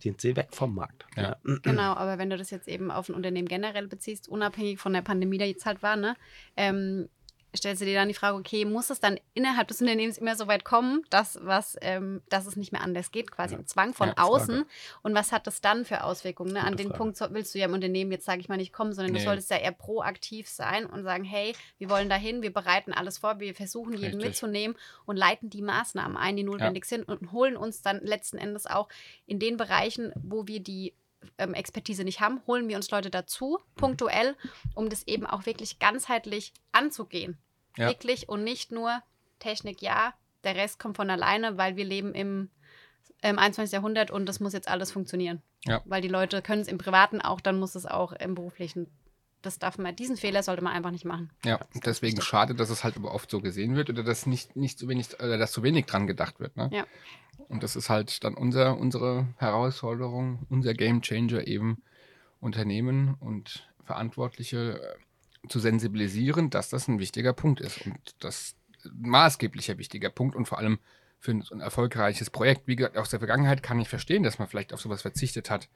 sind 0.02 0.22
sie 0.22 0.36
weg 0.36 0.50
vom 0.52 0.76
Markt. 0.76 1.06
Ja. 1.16 1.38
Genau, 1.64 1.94
aber 1.94 2.18
wenn 2.18 2.30
du 2.30 2.38
das 2.38 2.50
jetzt 2.50 2.68
eben 2.68 2.92
auf 2.92 3.10
ein 3.10 3.16
Unternehmen 3.16 3.48
generell 3.48 3.88
beziehst, 3.88 4.28
unabhängig 4.28 4.80
von 4.80 4.94
der 4.94 5.02
Pandemie, 5.02 5.38
die 5.38 5.46
jetzt 5.46 5.66
halt 5.66 5.84
war, 5.84 5.96
ne, 5.96 6.16
ähm, 6.56 7.10
stellst 7.56 7.82
du 7.82 7.86
dir 7.86 7.96
dann 7.96 8.08
die 8.08 8.14
Frage, 8.14 8.38
okay, 8.38 8.66
muss 8.66 8.90
es 8.90 9.00
dann 9.00 9.20
innerhalb 9.34 9.68
des 9.68 9.82
Unternehmens 9.82 10.18
immer 10.18 10.36
so 10.36 10.48
weit 10.48 10.64
kommen, 10.66 11.04
dass, 11.10 11.40
was, 11.42 11.78
ähm, 11.82 12.22
dass 12.30 12.46
es 12.46 12.56
nicht 12.56 12.72
mehr 12.72 12.82
anders 12.82 13.12
geht, 13.12 13.32
quasi 13.32 13.54
Ja. 13.54 13.60
im 13.60 13.68
Zwang 13.68 13.94
von 13.94 14.10
Ja, 14.10 14.16
außen? 14.18 14.66
Und 15.02 15.16
was 15.16 15.32
hat 15.32 15.48
das 15.48 15.62
dann 15.62 15.86
für 15.86 16.04
Auswirkungen? 16.04 16.54
Ne? 16.54 16.64
An 16.64 16.76
den 16.78 16.88
Frage. 16.90 16.98
Punkt 16.98 17.34
willst 17.34 17.56
du 17.56 17.60
ja 17.60 17.66
im 17.66 17.74
Unternehmen 17.74 18.12
jetzt, 18.12 18.26
sage 18.26 18.42
ich 18.42 18.50
mal, 18.50 18.58
nicht 18.58 18.74
kommen, 18.74 18.94
sondern 18.94 19.14
Nee. 19.14 19.20
du 19.20 19.24
solltest 19.26 19.50
ja 19.50 19.58
eher 19.58 19.72
proaktiv 19.72 20.48
sein 20.50 20.86
und 20.86 21.04
sagen, 21.04 21.24
hey, 21.24 21.56
wir 21.78 21.90
wollen 21.90 22.10
dahin, 22.10 22.42
wir 22.42 22.54
bereiten 22.54 22.94
alles 22.94 23.18
vor, 23.18 23.40
wir 23.40 23.56
versuchen 23.56 23.94
jeden 23.94 24.16
Richtig. 24.22 24.42
mitzunehmen 24.42 24.78
und 25.06 25.18
leiten 25.18 25.50
die 25.50 25.62
Maßnahmen 25.62 26.18
ein, 26.18 26.36
die 26.36 26.44
notwendig 26.44 26.86
sind 26.86 27.08
und 27.08 27.32
holen 27.32 27.58
uns 27.58 27.82
dann 27.82 28.00
letzten 28.02 28.38
Endes 28.38 28.66
auch 28.66 28.90
in 29.26 29.40
den 29.40 29.58
Bereichen, 29.58 30.14
wo 30.22 30.48
wir 30.48 30.60
die 30.60 30.94
ähm, 31.38 31.54
Expertise 31.54 32.04
nicht 32.04 32.20
haben, 32.20 32.42
holen 32.48 32.68
wir 32.68 32.78
uns 32.78 32.92
Leute 32.92 33.10
dazu, 33.10 33.60
punktuell, 33.76 34.36
um 34.76 34.90
das 34.90 35.08
eben 35.08 35.26
auch 35.26 35.46
wirklich 35.46 35.80
ganzheitlich 35.80 36.54
anzugehen. 36.72 37.38
Ja. 37.78 37.90
Wirklich 37.90 38.28
und 38.30 38.44
nicht 38.44 38.72
nur 38.72 39.02
Technik, 39.40 39.82
ja, 39.82 40.14
der 40.44 40.56
Rest 40.56 40.80
kommt 40.80 40.98
von 40.98 41.10
alleine, 41.10 41.58
weil 41.58 41.76
wir 41.76 41.86
leben 41.86 42.14
im, 42.14 42.50
im 43.22 43.40
21. 43.40 43.74
Jahrhundert 43.74 44.12
und 44.12 44.26
das 44.26 44.40
muss 44.40 44.54
jetzt 44.54 44.68
alles 44.68 44.92
funktionieren. 44.92 45.42
Ja. 45.66 45.82
Weil 45.86 46.02
die 46.02 46.08
Leute 46.08 46.42
können 46.42 46.62
es 46.62 46.68
im 46.68 46.78
Privaten 46.78 47.22
auch, 47.22 47.42
dann 47.42 47.60
muss 47.60 47.76
es 47.76 47.86
auch 47.86 48.14
im 48.14 48.36
Beruflichen. 48.36 48.88
Das 49.48 49.60
darf 49.60 49.78
man, 49.78 49.96
diesen 49.96 50.18
Fehler 50.18 50.44
sollte 50.44 50.62
man 50.62 50.74
einfach 50.74 50.92
nicht 50.92 51.06
machen. 51.06 51.30
Ja, 51.46 51.58
deswegen 51.86 52.20
schade, 52.20 52.54
dass 52.54 52.70
es 52.70 52.84
halt 52.84 52.98
aber 52.98 53.14
oft 53.14 53.32
so 53.32 53.40
gesehen 53.40 53.78
wird 53.78 53.90
oder 53.90 54.04
dass 54.04 54.26
nicht, 54.26 54.58
nicht 54.58 54.78
zu 54.78 54.90
wenig, 54.90 55.14
oder 55.22 55.38
dass 55.38 55.54
zu 55.54 55.64
wenig 55.64 55.86
dran 55.86 56.06
gedacht 56.06 56.42
wird. 56.42 56.58
Ne? 56.58 56.70
Ja. 56.74 56.86
Und 57.48 57.64
das 57.64 57.78
ist 57.78 57.90
halt 57.90 58.26
dann 58.26 58.34
unser, 58.34 58.78
unsere 58.78 59.26
Herausforderung, 59.38 60.46
unser 60.50 60.74
Game 60.74 61.02
Changer 61.02 61.48
eben, 61.48 61.82
Unternehmen 62.42 63.16
und 63.22 63.70
Verantwortliche 63.86 64.82
äh, 64.82 65.48
zu 65.48 65.60
sensibilisieren, 65.60 66.50
dass 66.50 66.68
das 66.68 66.90
ein 66.90 67.00
wichtiger 67.00 67.32
Punkt 67.32 67.62
ist 67.62 67.86
und 67.86 67.98
das 68.20 68.54
ein 68.84 69.10
maßgeblicher 69.10 69.78
wichtiger 69.78 70.10
Punkt 70.10 70.36
und 70.36 70.46
vor 70.46 70.58
allem 70.58 70.78
für 71.20 71.32
ein 71.32 71.62
erfolgreiches 71.62 72.32
Projekt. 72.32 72.68
Wie 72.68 72.76
gesagt, 72.76 72.98
aus 72.98 73.12
der 73.12 73.20
Vergangenheit 73.20 73.64
kann 73.64 73.80
ich 73.80 73.88
verstehen, 73.88 74.24
dass 74.24 74.40
man 74.40 74.50
vielleicht 74.50 74.74
auf 74.74 74.82
sowas 74.82 75.04
verzichtet 75.04 75.50
hat 75.50 75.70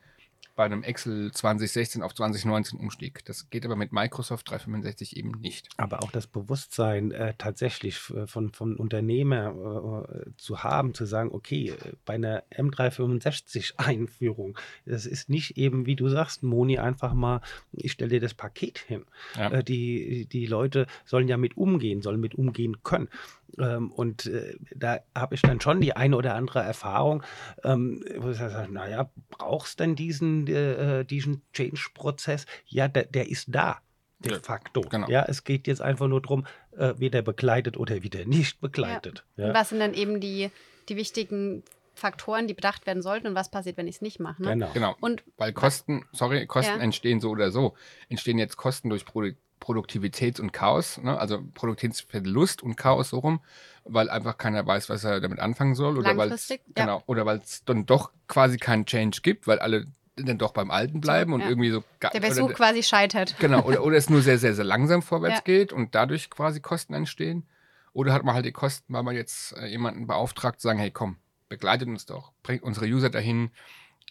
bei 0.56 0.66
einem 0.66 0.84
Excel 0.84 1.32
2016 1.32 2.04
auf 2.04 2.14
2019 2.14 2.80
Umstieg. 2.80 3.24
Das 3.26 3.50
geht 3.50 3.66
aber 3.66 3.76
mit 3.76 3.94
Microsoft 3.94 4.50
365 4.50 5.18
eben 5.18 5.32
nicht. 5.40 5.70
Aber 5.78 6.04
auch 6.04 6.12
das 6.12 6.28
Bewusstsein 6.28 7.12
äh, 7.12 7.34
tatsächlich 7.38 7.98
von, 7.98 8.52
von 8.52 8.76
Unternehmer 8.76 10.06
äh, 10.08 10.30
zu 10.38 10.64
haben, 10.64 10.94
zu 10.94 11.06
sagen, 11.06 11.32
okay, 11.32 11.70
äh, 11.70 11.94
bei 12.06 12.16
einer 12.16 12.44
M365-Einführung, 12.52 14.58
das 14.86 15.06
ist 15.06 15.30
nicht 15.30 15.58
eben, 15.58 15.86
wie 15.86 15.96
du 15.96 16.10
sagst, 16.10 16.44
Moni, 16.44 16.80
einfach 16.80 17.14
mal, 17.14 17.42
ich 17.72 17.94
stelle 17.94 18.10
dir 18.10 18.20
das 18.20 18.34
Paket 18.34 18.80
hin. 18.80 19.06
Ja. 19.36 19.52
Äh, 19.52 19.64
die, 19.64 20.26
die 20.26 20.46
Leute 20.46 20.88
sollen 21.06 21.28
ja 21.28 21.38
mit 21.38 21.58
umgehen, 21.58 22.02
sollen 22.02 22.20
mit 22.20 22.36
umgehen 22.36 22.84
können. 22.84 23.10
Ähm, 23.60 23.92
und 23.92 24.26
äh, 24.26 24.56
da 24.76 25.00
habe 25.16 25.36
ich 25.36 25.42
dann 25.42 25.62
schon 25.62 25.82
die 25.82 25.96
eine 25.96 26.16
oder 26.16 26.36
andere 26.36 26.60
Erfahrung, 26.60 27.24
ähm, 27.64 28.04
wo 28.18 28.30
ich 28.30 28.38
sage, 28.38 28.72
naja, 28.72 29.10
brauchst 29.30 29.80
du 29.80 29.84
denn 29.84 29.96
diesen, 29.96 30.48
äh, 30.48 31.00
äh, 31.00 31.04
diesen 31.06 31.42
Change-Prozess? 31.54 32.46
Ja, 32.66 32.88
der, 32.88 33.06
der 33.06 33.30
ist 33.30 33.48
da 33.50 33.82
de 34.20 34.40
facto. 34.40 34.82
Genau. 34.82 35.08
Ja, 35.10 35.26
es 35.28 35.44
geht 35.44 35.68
jetzt 35.68 35.82
einfach 35.82 36.08
nur 36.08 36.22
darum, 36.22 36.46
äh, 36.78 36.94
wie 36.98 37.10
der 37.10 37.22
begleitet 37.22 37.78
oder 37.78 38.04
wie 38.04 38.10
der 38.10 38.26
nicht 38.26 38.62
begleitet. 38.62 39.26
Ja. 39.36 39.48
Ja. 39.48 39.54
was 39.54 39.70
sind 39.70 39.80
dann 39.80 39.94
eben 39.94 40.20
die, 40.20 40.52
die 40.90 40.96
wichtigen 40.96 41.64
Faktoren, 41.94 42.48
die 42.48 42.54
bedacht 42.54 42.86
werden 42.86 43.02
sollten 43.02 43.28
und 43.28 43.36
was 43.36 43.52
passiert, 43.52 43.78
wenn 43.78 43.88
ich 43.88 43.96
es 43.96 44.02
nicht 44.02 44.20
mache? 44.20 44.42
Ne? 44.42 44.50
Genau. 44.50 44.70
genau. 44.74 44.96
Und 45.02 45.24
weil 45.38 45.54
Kosten, 45.54 46.06
sorry, 46.12 46.46
Kosten 46.46 46.78
ja. 46.78 46.84
entstehen 46.84 47.20
so 47.20 47.30
oder 47.30 47.52
so. 47.52 47.76
Entstehen 48.10 48.38
jetzt 48.38 48.58
Kosten 48.58 48.90
durch 48.90 49.06
Produktion 49.06 49.42
Produktivitäts- 49.62 50.42
und 50.42 50.52
Chaos, 50.52 50.98
ne? 50.98 51.18
also 51.18 51.42
Produktivitätsverlust 51.54 52.64
und 52.64 52.76
Chaos 52.76 53.10
so 53.10 53.20
rum, 53.20 53.40
weil 53.86 54.10
einfach 54.10 54.38
keiner 54.38 54.66
weiß, 54.66 54.90
was 54.90 55.04
er 55.04 55.22
damit 55.22 55.40
anfangen 55.40 55.76
soll. 55.76 55.98
Oder 55.98 56.18
weil 56.18 56.32
es 56.32 56.52
genau, 56.74 57.04
oder 57.06 57.40
dann 57.66 57.86
doch 57.86 58.12
quasi 58.28 58.58
keinen 58.58 58.86
Change 58.86 59.20
gibt, 59.22 59.48
weil 59.48 59.60
alle 59.60 59.88
dann 60.16 60.38
doch 60.38 60.52
beim 60.52 60.72
Alten 60.72 61.00
bleiben 61.00 61.34
und 61.34 61.42
ja. 61.42 61.50
irgendwie 61.50 61.72
so. 61.72 61.84
Der 62.02 62.22
Versuch 62.22 62.46
oder, 62.46 62.54
quasi 62.54 62.84
scheitert. 62.84 63.36
Genau, 63.40 63.62
oder, 63.62 63.84
oder 63.84 63.98
es 63.98 64.10
nur 64.10 64.22
sehr, 64.22 64.38
sehr, 64.38 64.54
sehr 64.54 64.66
langsam 64.66 65.02
vorwärts 65.02 65.38
ja. 65.38 65.42
geht 65.44 65.74
und 65.74 65.96
dadurch 65.96 66.30
quasi 66.30 66.60
Kosten 66.60 66.94
entstehen. 66.94 67.48
Oder 67.94 68.14
hat 68.14 68.24
man 68.24 68.36
halt 68.36 68.46
die 68.46 68.52
Kosten, 68.52 68.94
weil 68.94 69.04
man 69.04 69.16
jetzt 69.16 69.56
äh, 69.58 69.68
jemanden 69.68 70.08
beauftragt, 70.08 70.62
zu 70.62 70.68
sagen, 70.68 70.80
hey 70.80 70.92
komm, 70.92 71.18
begleitet 71.50 71.88
uns 71.88 72.06
doch, 72.06 72.32
bringt 72.44 72.64
unsere 72.64 72.86
User 72.86 73.10
dahin, 73.10 73.52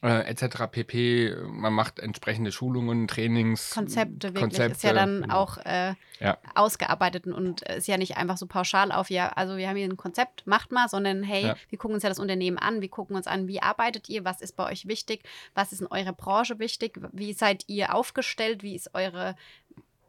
äh, 0.02 0.20
etc. 0.30 0.66
pp. 0.70 1.36
Man 1.46 1.72
macht 1.72 1.98
entsprechende 1.98 2.52
Schulungen, 2.52 3.06
Trainings. 3.06 3.70
Konzepte 3.70 4.28
wirklich. 4.28 4.42
Konzepte, 4.42 4.72
ist 4.72 4.82
ja 4.82 4.92
dann 4.92 5.22
genau. 5.22 5.34
auch 5.36 5.58
äh, 5.58 5.94
ja. 6.20 6.38
ausgearbeitet 6.54 7.26
und 7.26 7.62
ist 7.62 7.88
ja 7.88 7.98
nicht 7.98 8.16
einfach 8.16 8.36
so 8.36 8.46
pauschal 8.46 8.92
auf, 8.92 9.10
ja, 9.10 9.28
also 9.28 9.56
wir 9.56 9.68
haben 9.68 9.76
hier 9.76 9.88
ein 9.88 9.96
Konzept, 9.96 10.46
macht 10.46 10.72
mal, 10.72 10.88
sondern 10.88 11.22
hey, 11.22 11.46
ja. 11.46 11.56
wir 11.68 11.78
gucken 11.78 11.94
uns 11.94 12.02
ja 12.02 12.08
das 12.08 12.18
Unternehmen 12.18 12.58
an, 12.58 12.80
wir 12.80 12.88
gucken 12.88 13.16
uns 13.16 13.26
an, 13.26 13.48
wie 13.48 13.60
arbeitet 13.60 14.08
ihr, 14.08 14.24
was 14.24 14.40
ist 14.40 14.56
bei 14.56 14.70
euch 14.70 14.86
wichtig, 14.86 15.22
was 15.54 15.72
ist 15.72 15.80
in 15.80 15.86
eurer 15.86 16.12
Branche 16.12 16.58
wichtig, 16.58 16.98
wie 17.12 17.32
seid 17.32 17.64
ihr 17.66 17.94
aufgestellt, 17.94 18.62
wie 18.62 18.74
ist 18.74 18.94
eure 18.94 19.34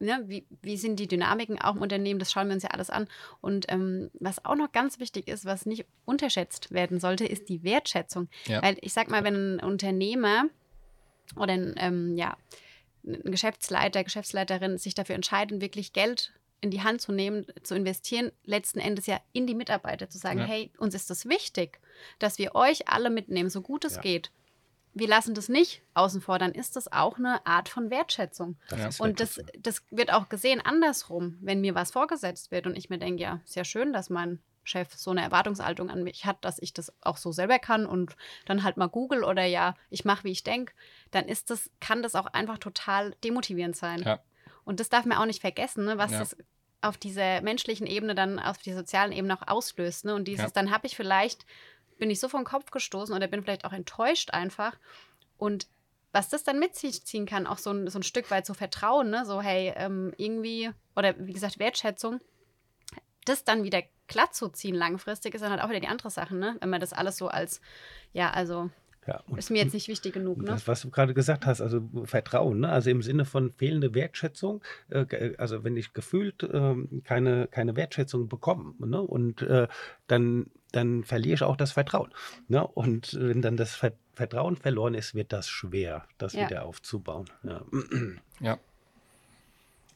ne, 0.02 0.22
wie, 0.26 0.44
wie 0.60 0.76
sind 0.76 0.96
die 0.96 1.08
Dynamiken 1.08 1.60
auch 1.60 1.76
im 1.76 1.82
Unternehmen, 1.82 2.18
das 2.18 2.32
schauen 2.32 2.48
wir 2.48 2.54
uns 2.54 2.62
ja 2.62 2.70
alles 2.70 2.90
an. 2.90 3.08
Und 3.40 3.66
ähm, 3.68 4.10
was 4.14 4.44
auch 4.44 4.56
noch 4.56 4.72
ganz 4.72 4.98
wichtig 4.98 5.28
ist, 5.28 5.44
was 5.44 5.66
nicht 5.66 5.86
unterschätzt 6.04 6.72
werden 6.72 7.00
sollte, 7.00 7.24
ist 7.24 7.48
die 7.48 7.62
Wertschätzung. 7.62 8.28
Ja. 8.46 8.62
Weil 8.62 8.76
ich 8.80 8.92
sag 8.92 9.10
mal, 9.10 9.24
wenn 9.24 9.56
ein 9.56 9.60
Unternehmer 9.60 10.44
oder 11.36 11.54
ein, 11.54 11.74
ähm, 11.78 12.16
ja, 12.16 12.36
ein 13.04 13.30
Geschäftsleiter, 13.30 14.04
Geschäftsleiterin 14.04 14.78
sich 14.78 14.94
dafür 14.94 15.14
entscheiden, 15.14 15.60
wirklich 15.60 15.92
Geld 15.92 16.32
in 16.60 16.70
die 16.70 16.82
Hand 16.82 17.00
zu 17.00 17.10
nehmen, 17.10 17.46
zu 17.62 17.74
investieren, 17.74 18.30
letzten 18.44 18.78
Endes 18.78 19.06
ja 19.06 19.20
in 19.32 19.46
die 19.46 19.54
Mitarbeiter 19.54 20.08
zu 20.08 20.18
sagen, 20.18 20.40
ja. 20.40 20.44
hey, 20.44 20.70
uns 20.78 20.94
ist 20.94 21.10
das 21.10 21.28
wichtig, 21.28 21.80
dass 22.20 22.38
wir 22.38 22.54
euch 22.54 22.88
alle 22.88 23.10
mitnehmen, 23.10 23.50
so 23.50 23.62
gut 23.62 23.84
es 23.84 23.96
ja. 23.96 24.02
geht 24.02 24.30
wir 24.94 25.08
lassen 25.08 25.34
das 25.34 25.48
nicht 25.48 25.82
außen 25.94 26.20
vor, 26.20 26.38
dann 26.38 26.52
ist 26.52 26.76
das 26.76 26.92
auch 26.92 27.18
eine 27.18 27.44
Art 27.46 27.68
von 27.68 27.90
Wertschätzung. 27.90 28.56
Das 28.68 29.00
und 29.00 29.20
das, 29.20 29.40
das 29.58 29.82
wird 29.90 30.12
auch 30.12 30.28
gesehen 30.28 30.60
andersrum, 30.60 31.38
wenn 31.40 31.60
mir 31.60 31.74
was 31.74 31.92
vorgesetzt 31.92 32.50
wird 32.50 32.66
und 32.66 32.76
ich 32.76 32.90
mir 32.90 32.98
denke, 32.98 33.22
ja, 33.22 33.40
sehr 33.44 33.64
schön, 33.64 33.92
dass 33.92 34.10
mein 34.10 34.40
Chef 34.64 34.94
so 34.94 35.10
eine 35.10 35.22
Erwartungshaltung 35.22 35.90
an 35.90 36.04
mich 36.04 36.24
hat, 36.24 36.44
dass 36.44 36.60
ich 36.60 36.72
das 36.72 36.92
auch 37.00 37.16
so 37.16 37.32
selber 37.32 37.58
kann 37.58 37.86
und 37.86 38.16
dann 38.46 38.62
halt 38.62 38.76
mal 38.76 38.86
Google 38.86 39.24
oder 39.24 39.44
ja, 39.44 39.74
ich 39.90 40.04
mache, 40.04 40.24
wie 40.24 40.30
ich 40.30 40.44
denke, 40.44 40.72
dann 41.10 41.26
ist 41.26 41.50
das, 41.50 41.70
kann 41.80 42.02
das 42.02 42.14
auch 42.14 42.26
einfach 42.26 42.58
total 42.58 43.14
demotivierend 43.24 43.76
sein. 43.76 44.02
Ja. 44.02 44.20
Und 44.64 44.78
das 44.78 44.88
darf 44.88 45.04
man 45.04 45.18
auch 45.18 45.26
nicht 45.26 45.40
vergessen, 45.40 45.84
ne, 45.84 45.98
was 45.98 46.12
ja. 46.12 46.20
das 46.20 46.36
auf 46.82 46.96
dieser 46.96 47.40
menschlichen 47.42 47.86
Ebene 47.86 48.14
dann, 48.14 48.38
auf 48.38 48.58
der 48.58 48.76
sozialen 48.76 49.12
Ebene 49.12 49.38
auch 49.38 49.46
auslöst. 49.46 50.04
Ne? 50.04 50.14
Und 50.14 50.26
dieses, 50.26 50.46
ja. 50.46 50.50
dann 50.52 50.70
habe 50.70 50.86
ich 50.86 50.96
vielleicht 50.96 51.46
bin 52.02 52.10
ich 52.10 52.18
so 52.18 52.28
vom 52.28 52.42
Kopf 52.42 52.72
gestoßen 52.72 53.14
oder 53.14 53.28
bin 53.28 53.44
vielleicht 53.44 53.64
auch 53.64 53.72
enttäuscht 53.72 54.32
einfach. 54.32 54.76
Und 55.38 55.68
was 56.10 56.28
das 56.28 56.42
dann 56.42 56.58
mit 56.58 56.74
sich 56.74 57.04
ziehen 57.04 57.26
kann, 57.26 57.46
auch 57.46 57.58
so 57.58 57.70
ein, 57.70 57.86
so 57.86 58.00
ein 58.00 58.02
Stück 58.02 58.28
weit 58.32 58.44
so 58.44 58.54
Vertrauen, 58.54 59.08
ne? 59.08 59.24
so 59.24 59.40
hey, 59.40 59.72
ähm, 59.76 60.12
irgendwie, 60.16 60.72
oder 60.96 61.14
wie 61.16 61.32
gesagt, 61.32 61.60
Wertschätzung, 61.60 62.18
das 63.24 63.44
dann 63.44 63.62
wieder 63.62 63.84
glatt 64.08 64.34
zu 64.34 64.48
ziehen 64.48 64.74
langfristig, 64.74 65.32
ist 65.32 65.42
dann 65.42 65.52
halt 65.52 65.62
auch 65.62 65.68
wieder 65.68 65.78
die 65.78 65.86
andere 65.86 66.10
Sache, 66.10 66.34
ne? 66.34 66.56
wenn 66.58 66.70
man 66.70 66.80
das 66.80 66.92
alles 66.92 67.18
so 67.18 67.28
als, 67.28 67.60
ja, 68.12 68.32
also 68.32 68.68
ja, 69.06 69.22
ist 69.36 69.50
mir 69.50 69.62
jetzt 69.62 69.74
nicht 69.74 69.88
wichtig 69.88 70.14
genug. 70.14 70.38
Ne? 70.38 70.44
Das, 70.44 70.68
was 70.68 70.82
du 70.82 70.90
gerade 70.90 71.14
gesagt 71.14 71.44
hast, 71.46 71.60
also 71.60 71.82
Vertrauen, 72.04 72.60
ne? 72.60 72.68
also 72.68 72.90
im 72.90 73.02
Sinne 73.02 73.24
von 73.24 73.52
fehlende 73.52 73.94
Wertschätzung, 73.94 74.62
äh, 74.90 75.34
also 75.38 75.64
wenn 75.64 75.76
ich 75.76 75.92
gefühlt 75.92 76.42
äh, 76.42 76.74
keine, 77.04 77.48
keine 77.48 77.76
Wertschätzung 77.76 78.28
bekomme 78.28 78.74
ne? 78.78 79.00
und 79.00 79.42
äh, 79.42 79.68
dann 80.06 80.46
dann 80.72 81.04
verliere 81.04 81.34
ich 81.34 81.42
auch 81.42 81.56
das 81.56 81.72
Vertrauen. 81.72 82.14
Ne? 82.48 82.66
Und 82.66 83.12
wenn 83.12 83.42
dann 83.42 83.58
das 83.58 83.74
Vertrauen 84.14 84.56
verloren 84.56 84.94
ist, 84.94 85.14
wird 85.14 85.30
das 85.30 85.50
schwer, 85.50 86.06
das 86.16 86.32
ja. 86.32 86.46
wieder 86.46 86.64
aufzubauen. 86.64 87.26
Ja. 87.42 87.62
ja. 88.40 88.58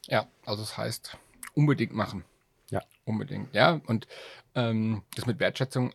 Ja, 0.07 0.27
also 0.45 0.61
das 0.61 0.77
heißt, 0.77 1.17
unbedingt 1.53 1.93
machen. 1.93 2.23
Ja. 2.69 2.81
Unbedingt. 3.05 3.53
Ja, 3.53 3.81
und 3.87 4.07
ähm, 4.55 5.03
das 5.15 5.25
mit 5.25 5.39
Wertschätzung, 5.39 5.93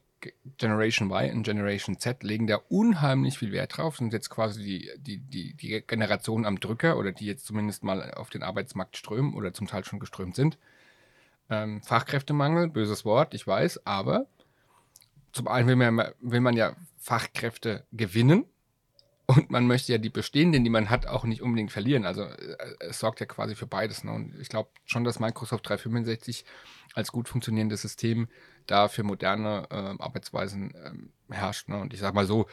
Generation 0.59 1.11
Y 1.11 1.37
und 1.37 1.43
Generation 1.43 1.99
Z 1.99 2.23
legen 2.23 2.47
da 2.47 2.57
unheimlich 2.69 3.39
viel 3.39 3.53
Wert 3.53 3.77
drauf, 3.77 3.97
sind 3.97 4.13
jetzt 4.13 4.31
quasi 4.31 4.63
die, 4.63 4.91
die, 4.99 5.19
die, 5.19 5.55
die 5.55 5.83
Generation 5.87 6.45
am 6.45 6.61
Drücker 6.61 6.97
oder 6.97 7.13
die 7.13 7.27
jetzt 7.27 7.47
zumindest 7.47 7.85
mal 7.85 8.13
auf 8.15 8.31
den 8.31 8.43
Arbeitsmarkt 8.43 8.97
strömen 8.97 9.35
oder 9.35 9.53
zum 9.53 9.67
Teil 9.67 9.85
schon 9.85 10.01
geströmt 10.01 10.37
sind. 10.37 10.59
Ähm, 11.51 11.83
Fachkräftemangel, 11.83 12.69
böses 12.69 13.05
Wort, 13.05 13.35
ich 13.35 13.47
weiß, 13.47 13.87
aber 13.87 14.27
zum 15.33 15.49
einen 15.49 15.69
will 15.69 15.77
man, 15.77 16.13
will 16.21 16.41
man 16.41 16.57
ja 16.57 16.77
Fachkräfte 16.99 17.85
gewinnen 17.93 18.45
und 19.27 19.51
man 19.51 19.67
möchte 19.67 19.93
ja 19.93 19.99
die 19.99 20.11
bestehenden, 20.11 20.65
die 20.65 20.71
man 20.71 20.91
hat, 20.91 21.07
auch 21.07 21.25
nicht 21.25 21.43
unbedingt 21.43 21.71
verlieren. 21.71 22.05
Also 22.05 22.23
äh, 22.23 22.57
es 22.81 22.99
sorgt 22.99 23.21
ja 23.21 23.27
quasi 23.27 23.55
für 23.55 23.67
beides. 23.67 24.05
Ne? 24.05 24.13
Und 24.13 24.35
ich 24.41 24.49
glaube 24.49 24.71
schon, 24.85 25.05
dass 25.05 25.21
Microsoft 25.21 25.69
365 25.69 26.45
als 26.95 27.13
gut 27.13 27.29
funktionierendes 27.29 27.83
System 27.83 28.29
da 28.67 28.89
für 28.89 29.05
moderne 29.05 29.67
äh, 29.71 30.03
Arbeitsweisen 30.03 30.75
äh, 30.75 31.35
herrscht. 31.35 31.69
Ne? 31.69 31.81
Und 31.81 31.95
ich 31.95 32.01
sage 32.01 32.15
mal 32.15 32.27
so, 32.27 32.47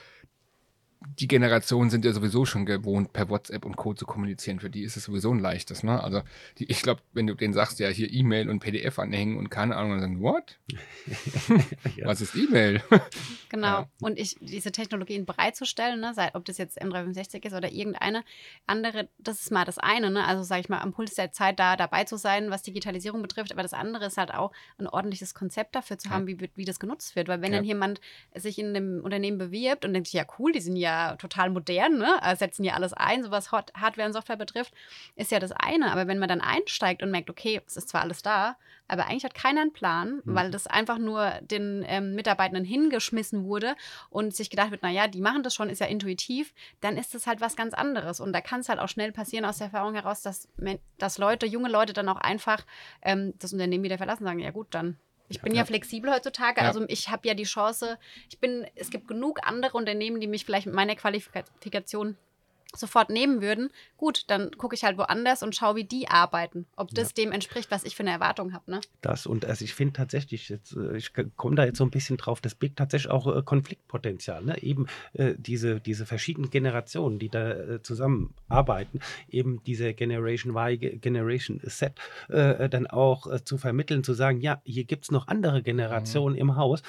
die 1.02 1.30
Generationen 1.30 1.90
sind 1.90 2.04
ja 2.04 2.12
sowieso 2.12 2.46
schon 2.46 2.66
gewohnt, 2.66 3.14
per 3.14 3.30
WhatsApp 3.30 3.64
und 3.64 3.78
Co. 3.78 3.94
zu 3.94 4.06
kommunizieren. 4.06 4.60
Für 4.60 4.70
die 4.70 4.84
ist 4.84 4.98
es 4.98 5.06
sowieso 5.06 5.32
ein 5.32 5.40
leichtes. 5.40 5.82
Ne? 5.82 6.04
Also 6.04 6.24
die, 6.58 6.70
ich 6.70 6.82
glaube, 6.82 7.02
wenn 7.14 7.26
du 7.26 7.36
denen 7.36 7.54
sagst, 7.54 7.80
ja, 7.80 7.88
hier 7.88 8.12
E-Mail 8.12 8.50
und 8.50 8.60
PDF 8.60 9.00
anhängen 9.00 9.38
und 9.38 9.50
keine 9.50 9.78
Ahnung, 9.78 9.92
dann 9.92 10.02
sagen, 10.02 10.22
what? 10.22 10.60
ja. 11.96 12.06
Was 12.06 12.20
ist 12.20 12.36
E-Mail? 12.36 12.84
genau. 13.50 13.68
Ja. 13.68 13.90
Und 14.02 14.20
ich, 14.20 14.36
diese 14.42 14.74
Technologien 14.74 15.26
bereitzustellen, 15.26 16.02
ne, 16.02 16.14
sei, 16.14 16.32
ob 16.34 16.44
das 16.44 16.58
jetzt 16.58 16.82
M365 16.82 17.46
ist 17.46 17.54
oder 17.54 17.72
irgendeine 17.72 18.26
andere, 18.68 19.08
das 19.20 19.40
ist 19.40 19.52
mal 19.52 19.64
das 19.64 19.78
eine. 19.78 20.12
Ne? 20.12 20.26
Also 20.26 20.44
sage 20.44 20.62
ich 20.62 20.70
mal, 20.70 20.80
am 20.80 20.92
Puls 20.92 21.16
der 21.16 21.32
Zeit 21.32 21.60
da 21.60 21.78
dabei 21.78 22.04
zu 22.04 22.18
sein, 22.18 22.50
was 22.50 22.62
Digitalisierung 22.62 23.22
betrifft. 23.22 23.54
Aber 23.54 23.64
das 23.64 23.74
andere 23.74 24.08
ist 24.08 24.18
halt 24.18 24.34
auch 24.34 24.52
ein 24.78 24.88
ordentliches 24.88 25.34
Konzept 25.34 25.76
dafür 25.76 25.98
zu 25.98 26.10
haben, 26.10 26.28
wie, 26.28 26.50
wie 26.56 26.66
das 26.66 26.78
genutzt 26.78 27.16
wird. 27.16 27.30
Weil 27.30 27.42
wenn 27.42 27.54
dann 27.54 27.64
jemand 27.64 28.02
sich 28.36 28.60
in 28.60 28.76
einem 28.76 29.02
Unternehmen 29.02 29.38
bewirbt 29.38 29.86
und 29.86 29.94
denkt, 29.94 30.10
ja 30.10 30.26
cool, 30.38 30.52
die 30.52 30.60
sind 30.60 30.76
ja 30.76 30.89
ja 30.90 31.16
total 31.16 31.50
modern, 31.50 31.98
ne? 31.98 32.22
Also 32.22 32.40
setzen 32.40 32.64
ja 32.64 32.74
alles 32.74 32.94
ein, 32.94 33.24
so 33.24 33.32
was 33.32 33.52
Hardware 33.52 34.08
und 34.08 34.14
Software 34.14 34.38
betrifft, 34.38 34.74
ist 35.16 35.32
ja 35.32 35.40
das 35.40 35.52
eine. 35.52 35.92
Aber 35.92 36.08
wenn 36.08 36.20
man 36.20 36.30
dann 36.30 36.42
einsteigt 36.42 37.04
und 37.04 37.12
merkt, 37.12 37.30
okay, 37.30 37.62
es 37.66 37.78
ist 37.78 37.90
zwar 37.90 38.02
alles 38.02 38.22
da, 38.22 38.56
aber 38.88 39.06
eigentlich 39.06 39.24
hat 39.24 39.36
keiner 39.36 39.62
einen 39.62 39.72
Plan, 39.72 40.22
mhm. 40.26 40.36
weil 40.36 40.52
das 40.52 40.68
einfach 40.68 40.98
nur 40.98 41.32
den 41.42 41.86
ähm, 41.88 42.16
Mitarbeitenden 42.16 42.66
hingeschmissen 42.66 43.46
wurde 43.46 43.76
und 44.10 44.36
sich 44.36 44.50
gedacht 44.50 44.72
wird, 44.72 44.82
naja, 44.84 45.08
die 45.08 45.22
machen 45.22 45.44
das 45.44 45.54
schon, 45.54 45.70
ist 45.70 45.80
ja 45.80 45.86
intuitiv, 45.86 46.54
dann 46.82 46.98
ist 46.98 47.14
das 47.14 47.28
halt 47.28 47.40
was 47.40 47.56
ganz 47.56 47.74
anderes. 47.74 48.20
Und 48.20 48.34
da 48.34 48.42
kann 48.42 48.62
es 48.62 48.70
halt 48.70 48.80
auch 48.80 48.90
schnell 48.90 49.12
passieren 49.12 49.46
aus 49.46 49.60
der 49.60 49.68
Erfahrung 49.68 49.94
heraus, 49.94 50.22
dass, 50.24 50.48
dass 50.98 51.18
Leute, 51.20 51.46
junge 51.46 51.70
Leute 51.70 51.94
dann 51.94 52.10
auch 52.10 52.18
einfach 52.18 52.66
ähm, 53.04 53.34
das 53.38 53.54
Unternehmen 53.54 53.84
wieder 53.84 53.98
verlassen, 53.98 54.24
sagen, 54.24 54.40
ja 54.40 54.52
gut, 54.52 54.68
dann 54.72 54.98
ich 55.30 55.42
bin 55.42 55.54
ja, 55.54 55.60
ja. 55.60 55.66
flexibel 55.66 56.12
heutzutage, 56.12 56.62
ja. 56.62 56.68
also 56.68 56.84
ich 56.88 57.10
habe 57.10 57.28
ja 57.28 57.34
die 57.34 57.44
Chance, 57.44 57.98
ich 58.30 58.40
bin, 58.40 58.66
es 58.76 58.90
gibt 58.90 59.08
genug 59.08 59.40
andere 59.44 59.78
Unternehmen, 59.78 60.20
die 60.20 60.28
mich 60.28 60.46
vielleicht 60.46 60.66
mit 60.66 60.76
meiner 60.76 60.96
Qualifikation 60.96 62.18
sofort 62.76 63.10
nehmen 63.10 63.42
würden, 63.42 63.70
gut, 63.98 64.26
dann 64.28 64.52
gucke 64.52 64.76
ich 64.76 64.84
halt 64.84 64.98
woanders 64.98 65.42
und 65.42 65.56
schaue, 65.56 65.76
wie 65.76 65.84
die 65.84 66.08
arbeiten. 66.08 66.68
Ob 66.76 66.90
das 66.92 67.14
dem 67.14 67.32
entspricht, 67.32 67.72
was 67.72 67.84
ich 67.84 67.96
für 67.96 68.04
eine 68.04 68.12
Erwartung 68.12 68.54
habe. 68.54 68.70
Ne? 68.72 68.82
Das 69.02 69.26
und 69.26 69.46
also 69.46 69.66
ich 69.66 69.74
finde 69.74 69.94
tatsächlich, 69.94 70.50
jetzt, 70.50 70.76
äh, 70.76 70.98
ich 70.98 71.12
komme 71.36 71.56
da 71.56 71.66
jetzt 71.66 71.78
so 71.78 71.84
ein 71.84 71.90
bisschen 71.90 72.18
drauf, 72.18 72.42
das 72.42 72.56
birgt 72.56 72.78
tatsächlich 72.78 73.12
auch 73.12 73.36
äh, 73.36 73.42
Konfliktpotenzial. 73.42 74.44
Ne? 74.44 74.62
Eben 74.62 74.86
äh, 75.14 75.34
diese, 75.38 75.80
diese 75.80 76.06
verschiedenen 76.06 76.52
Generationen, 76.52 77.18
die 77.18 77.30
da 77.30 77.52
äh, 77.52 77.82
zusammenarbeiten, 77.82 79.00
eben 79.30 79.64
diese 79.64 79.94
Generation 79.94 80.56
Y, 80.56 81.02
Generation 81.02 81.60
Z, 81.68 81.94
äh, 82.30 82.70
dann 82.70 82.88
auch 82.88 83.32
äh, 83.32 83.44
zu 83.44 83.58
vermitteln, 83.58 84.04
zu 84.04 84.14
sagen, 84.14 84.42
ja, 84.42 84.62
hier 84.64 84.84
gibt 84.84 85.06
es 85.06 85.12
noch 85.12 85.28
andere 85.28 85.64
Generationen 85.64 86.36
mhm. 86.36 86.42
im 86.42 86.56
Haus. 86.56 86.82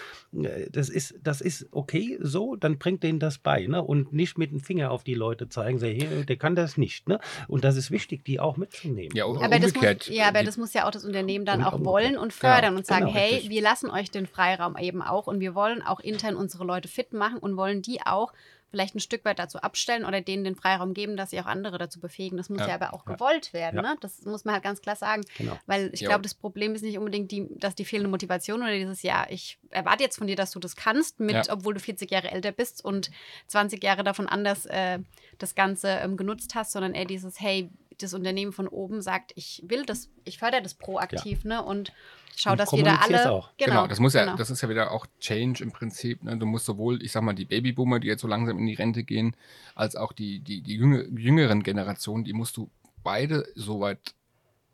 das, 0.70 0.88
ist, 0.88 1.14
das 1.22 1.40
ist 1.40 1.68
okay 1.70 2.18
so, 2.20 2.56
dann 2.56 2.78
bringt 2.78 3.02
denen 3.02 3.18
das 3.18 3.38
bei. 3.38 3.66
Ne? 3.66 3.82
Und 3.82 4.12
nicht 4.12 4.38
mit 4.38 4.50
dem 4.50 4.60
Finger 4.60 4.90
auf 4.90 5.04
die 5.04 5.14
Leute 5.14 5.48
zeigen, 5.48 5.69
sie, 5.78 5.88
hey, 5.88 6.24
der 6.24 6.36
kann 6.36 6.54
das 6.54 6.76
nicht. 6.76 7.08
Ne? 7.08 7.18
Und 7.48 7.64
das 7.64 7.76
ist 7.76 7.90
wichtig, 7.90 8.24
die 8.24 8.40
auch 8.40 8.56
mitzunehmen. 8.56 9.14
Ja, 9.14 9.26
aber 9.26 9.58
das 9.58 9.74
muss, 9.74 10.08
ja, 10.08 10.28
aber 10.28 10.42
das 10.42 10.56
muss 10.56 10.72
ja 10.72 10.86
auch 10.86 10.90
das 10.90 11.04
Unternehmen 11.04 11.44
dann 11.44 11.62
auch 11.62 11.84
wollen 11.84 12.16
und 12.16 12.32
fördern 12.32 12.72
ja, 12.72 12.78
und 12.78 12.86
sagen, 12.86 13.06
genau, 13.06 13.18
hey, 13.18 13.34
richtig. 13.34 13.50
wir 13.50 13.62
lassen 13.62 13.90
euch 13.90 14.10
den 14.10 14.26
Freiraum 14.26 14.76
eben 14.76 15.02
auch 15.02 15.26
und 15.26 15.40
wir 15.40 15.54
wollen 15.54 15.82
auch 15.82 16.00
intern 16.00 16.36
unsere 16.36 16.64
Leute 16.64 16.88
fit 16.88 17.12
machen 17.12 17.38
und 17.38 17.56
wollen 17.56 17.82
die 17.82 18.00
auch 18.04 18.32
vielleicht 18.70 18.94
ein 18.94 19.00
Stück 19.00 19.24
weit 19.24 19.38
dazu 19.38 19.58
abstellen 19.58 20.04
oder 20.04 20.20
denen 20.20 20.44
den 20.44 20.54
Freiraum 20.54 20.94
geben, 20.94 21.16
dass 21.16 21.30
sie 21.30 21.40
auch 21.40 21.46
andere 21.46 21.78
dazu 21.78 22.00
befähigen. 22.00 22.36
Das 22.36 22.48
muss 22.48 22.60
ja, 22.60 22.68
ja 22.68 22.74
aber 22.74 22.94
auch 22.94 23.06
ja. 23.06 23.14
gewollt 23.14 23.52
werden. 23.52 23.76
Ja. 23.76 23.82
Ne? 23.82 23.96
Das 24.00 24.22
muss 24.24 24.44
man 24.44 24.54
halt 24.54 24.64
ganz 24.64 24.80
klar 24.80 24.96
sagen. 24.96 25.22
Genau. 25.38 25.58
Weil 25.66 25.90
ich 25.92 26.00
glaube, 26.00 26.22
das 26.22 26.34
Problem 26.34 26.74
ist 26.74 26.82
nicht 26.82 26.98
unbedingt, 26.98 27.30
die, 27.32 27.46
dass 27.50 27.74
die 27.74 27.84
fehlende 27.84 28.08
Motivation 28.08 28.62
oder 28.62 28.72
dieses, 28.72 29.02
ja, 29.02 29.26
ich 29.28 29.58
erwarte 29.70 30.04
jetzt 30.04 30.18
von 30.18 30.26
dir, 30.26 30.36
dass 30.36 30.52
du 30.52 30.60
das 30.60 30.76
kannst, 30.76 31.20
mit, 31.20 31.50
obwohl 31.50 31.74
du 31.74 31.80
40 31.80 32.10
Jahre 32.10 32.30
älter 32.30 32.52
bist 32.52 32.84
und 32.84 33.10
20 33.48 33.82
Jahre 33.82 34.04
davon 34.04 34.28
anders 34.28 34.66
äh, 34.66 35.00
das 35.38 35.54
Ganze 35.54 35.88
ähm, 35.88 36.16
genutzt 36.16 36.54
hast, 36.54 36.72
sondern 36.72 36.94
eher 36.94 37.06
dieses, 37.06 37.40
hey, 37.40 37.70
das 38.02 38.14
Unternehmen 38.14 38.52
von 38.52 38.68
oben 38.68 39.02
sagt, 39.02 39.32
ich 39.34 39.62
will 39.66 39.84
das, 39.84 40.10
ich 40.24 40.38
fördere 40.38 40.62
das 40.62 40.74
proaktiv, 40.74 41.44
ne? 41.44 41.62
Und 41.62 41.92
schau, 42.36 42.56
dass 42.56 42.72
wir 42.72 42.84
da 42.84 42.96
alle. 42.96 43.30
Auch. 43.30 43.50
Genau, 43.56 43.70
genau, 43.72 43.86
das 43.86 44.00
muss 44.00 44.14
ja, 44.14 44.24
genau. 44.24 44.36
das 44.36 44.50
ist 44.50 44.60
ja 44.62 44.68
wieder 44.68 44.90
auch 44.90 45.06
Change 45.20 45.62
im 45.62 45.72
Prinzip. 45.72 46.22
Ne? 46.22 46.36
Du 46.36 46.46
musst 46.46 46.66
sowohl, 46.66 47.02
ich 47.02 47.12
sag 47.12 47.22
mal, 47.22 47.34
die 47.34 47.44
Babyboomer, 47.44 48.00
die 48.00 48.08
jetzt 48.08 48.22
so 48.22 48.28
langsam 48.28 48.58
in 48.58 48.66
die 48.66 48.74
Rente 48.74 49.04
gehen, 49.04 49.36
als 49.74 49.96
auch 49.96 50.12
die, 50.12 50.40
die, 50.40 50.62
die 50.62 50.74
jüngeren 50.74 51.62
Generationen, 51.62 52.24
die 52.24 52.32
musst 52.32 52.56
du 52.56 52.70
beide 53.02 53.46
soweit 53.54 54.14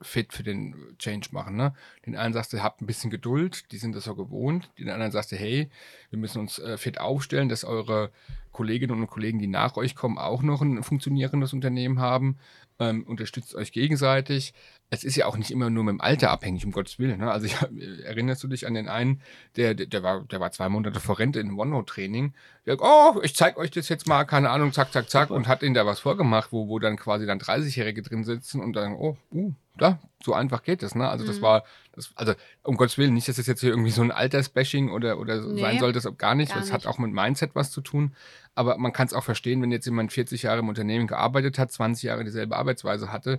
fit 0.03 0.33
für 0.33 0.43
den 0.43 0.75
Change 0.99 1.29
machen. 1.33 1.57
Ne? 1.57 1.75
Den 2.05 2.17
einen 2.17 2.35
sagst 2.35 2.53
du, 2.53 2.63
habt 2.63 2.83
ein 2.83 2.87
bisschen 2.87 3.11
Geduld, 3.11 3.73
die 3.73 3.79
sind 3.79 3.97
das 3.97 4.05
so 4.05 4.15
gewohnt. 4.15 4.71
Den 4.79 4.91
anderen 4.91 5.13
sagst 5.13 5.33
du, 5.33 5.37
hey, 5.37 5.71
wir 6.11 6.19
müssen 6.19 6.41
uns 6.41 6.59
äh, 6.59 6.77
fit 6.77 7.01
aufstellen, 7.01 7.49
dass 7.49 7.65
eure 7.65 8.11
Kolleginnen 8.53 9.01
und 9.01 9.07
Kollegen, 9.07 9.39
die 9.39 9.47
nach 9.47 9.77
euch 9.77 9.95
kommen, 9.95 10.19
auch 10.19 10.43
noch 10.43 10.61
ein 10.61 10.83
funktionierendes 10.83 11.53
Unternehmen 11.53 11.99
haben 11.99 12.39
ähm, 12.79 13.05
unterstützt 13.07 13.55
euch 13.55 13.73
gegenseitig. 13.73 14.55
Es 14.89 15.03
ist 15.03 15.17
ja 15.17 15.27
auch 15.27 15.37
nicht 15.37 15.51
immer 15.51 15.69
nur 15.69 15.83
mit 15.83 15.95
dem 15.95 16.01
Alter 16.01 16.31
abhängig, 16.31 16.65
um 16.65 16.71
Gottes 16.71 16.99
Willen. 16.99 17.19
Ne? 17.19 17.31
Also 17.31 17.47
ich, 17.47 17.57
erinnerst 18.05 18.43
du 18.45 18.49
dich 18.49 18.67
an 18.67 18.75
den 18.75 18.89
einen, 18.89 19.21
der, 19.57 19.75
der, 19.75 19.87
der, 19.87 20.03
war, 20.03 20.23
der 20.23 20.39
war 20.39 20.53
zwei 20.53 20.69
Monate 20.69 21.01
vor 21.01 21.19
Rente 21.19 21.41
in 21.41 21.59
OneNote-Training. 21.59 22.35
Der, 22.67 22.77
oh, 22.81 23.21
ich 23.23 23.35
zeig 23.35 23.57
euch 23.57 23.71
das 23.71 23.89
jetzt 23.89 24.07
mal, 24.07 24.25
keine 24.25 24.51
Ahnung, 24.51 24.73
zack, 24.73 24.93
zack, 24.93 25.11
zack, 25.11 25.31
und 25.31 25.49
hat 25.49 25.63
ihnen 25.63 25.75
da 25.75 25.87
was 25.87 25.99
vorgemacht, 25.99 26.53
wo, 26.53 26.69
wo 26.69 26.79
dann 26.79 26.97
quasi 26.97 27.27
dann 27.27 27.41
30-Jährige 27.41 28.03
drin 28.03 28.23
sitzen 28.23 28.61
und 28.61 28.75
dann, 28.75 28.95
oh, 28.95 29.17
uh, 29.33 29.53
da, 29.79 29.99
so 30.23 30.35
einfach 30.35 30.63
geht 30.63 30.83
das, 30.83 30.95
ne? 30.95 31.09
Also 31.09 31.27
das 31.27 31.39
mhm. 31.39 31.43
war, 31.43 31.65
das, 31.93 32.11
also 32.15 32.35
um 32.63 32.77
Gottes 32.77 32.99
Willen, 32.99 33.15
nicht, 33.15 33.29
dass 33.29 33.37
das 33.37 33.47
jetzt 33.47 33.61
hier 33.61 33.71
irgendwie 33.71 33.91
so 33.91 34.03
ein 34.03 34.11
Altersbashing 34.11 34.91
oder, 34.91 35.19
oder 35.19 35.41
nee, 35.41 35.61
sein 35.61 35.79
soll, 35.79 35.93
das 35.93 36.05
gar 36.17 36.35
nicht. 36.35 36.51
Gar 36.51 36.59
das 36.59 36.67
nicht. 36.67 36.75
hat 36.75 36.87
auch 36.87 36.99
mit 36.99 37.13
Mindset 37.13 37.55
was 37.55 37.71
zu 37.71 37.81
tun. 37.81 38.15
Aber 38.55 38.79
man 38.79 38.93
kann 38.93 39.07
es 39.07 39.13
auch 39.13 39.25
verstehen, 39.25 39.61
wenn 39.61 39.71
jetzt 39.71 39.85
jemand 39.85 40.13
40 40.13 40.43
Jahre 40.43 40.61
im 40.61 40.69
Unternehmen 40.69 41.07
gearbeitet 41.07 41.59
hat, 41.59 41.71
20 41.71 42.05
Jahre 42.05 42.25
dieselbe 42.25 42.57
Arbeitsweise 42.57 43.13
hatte. 43.13 43.39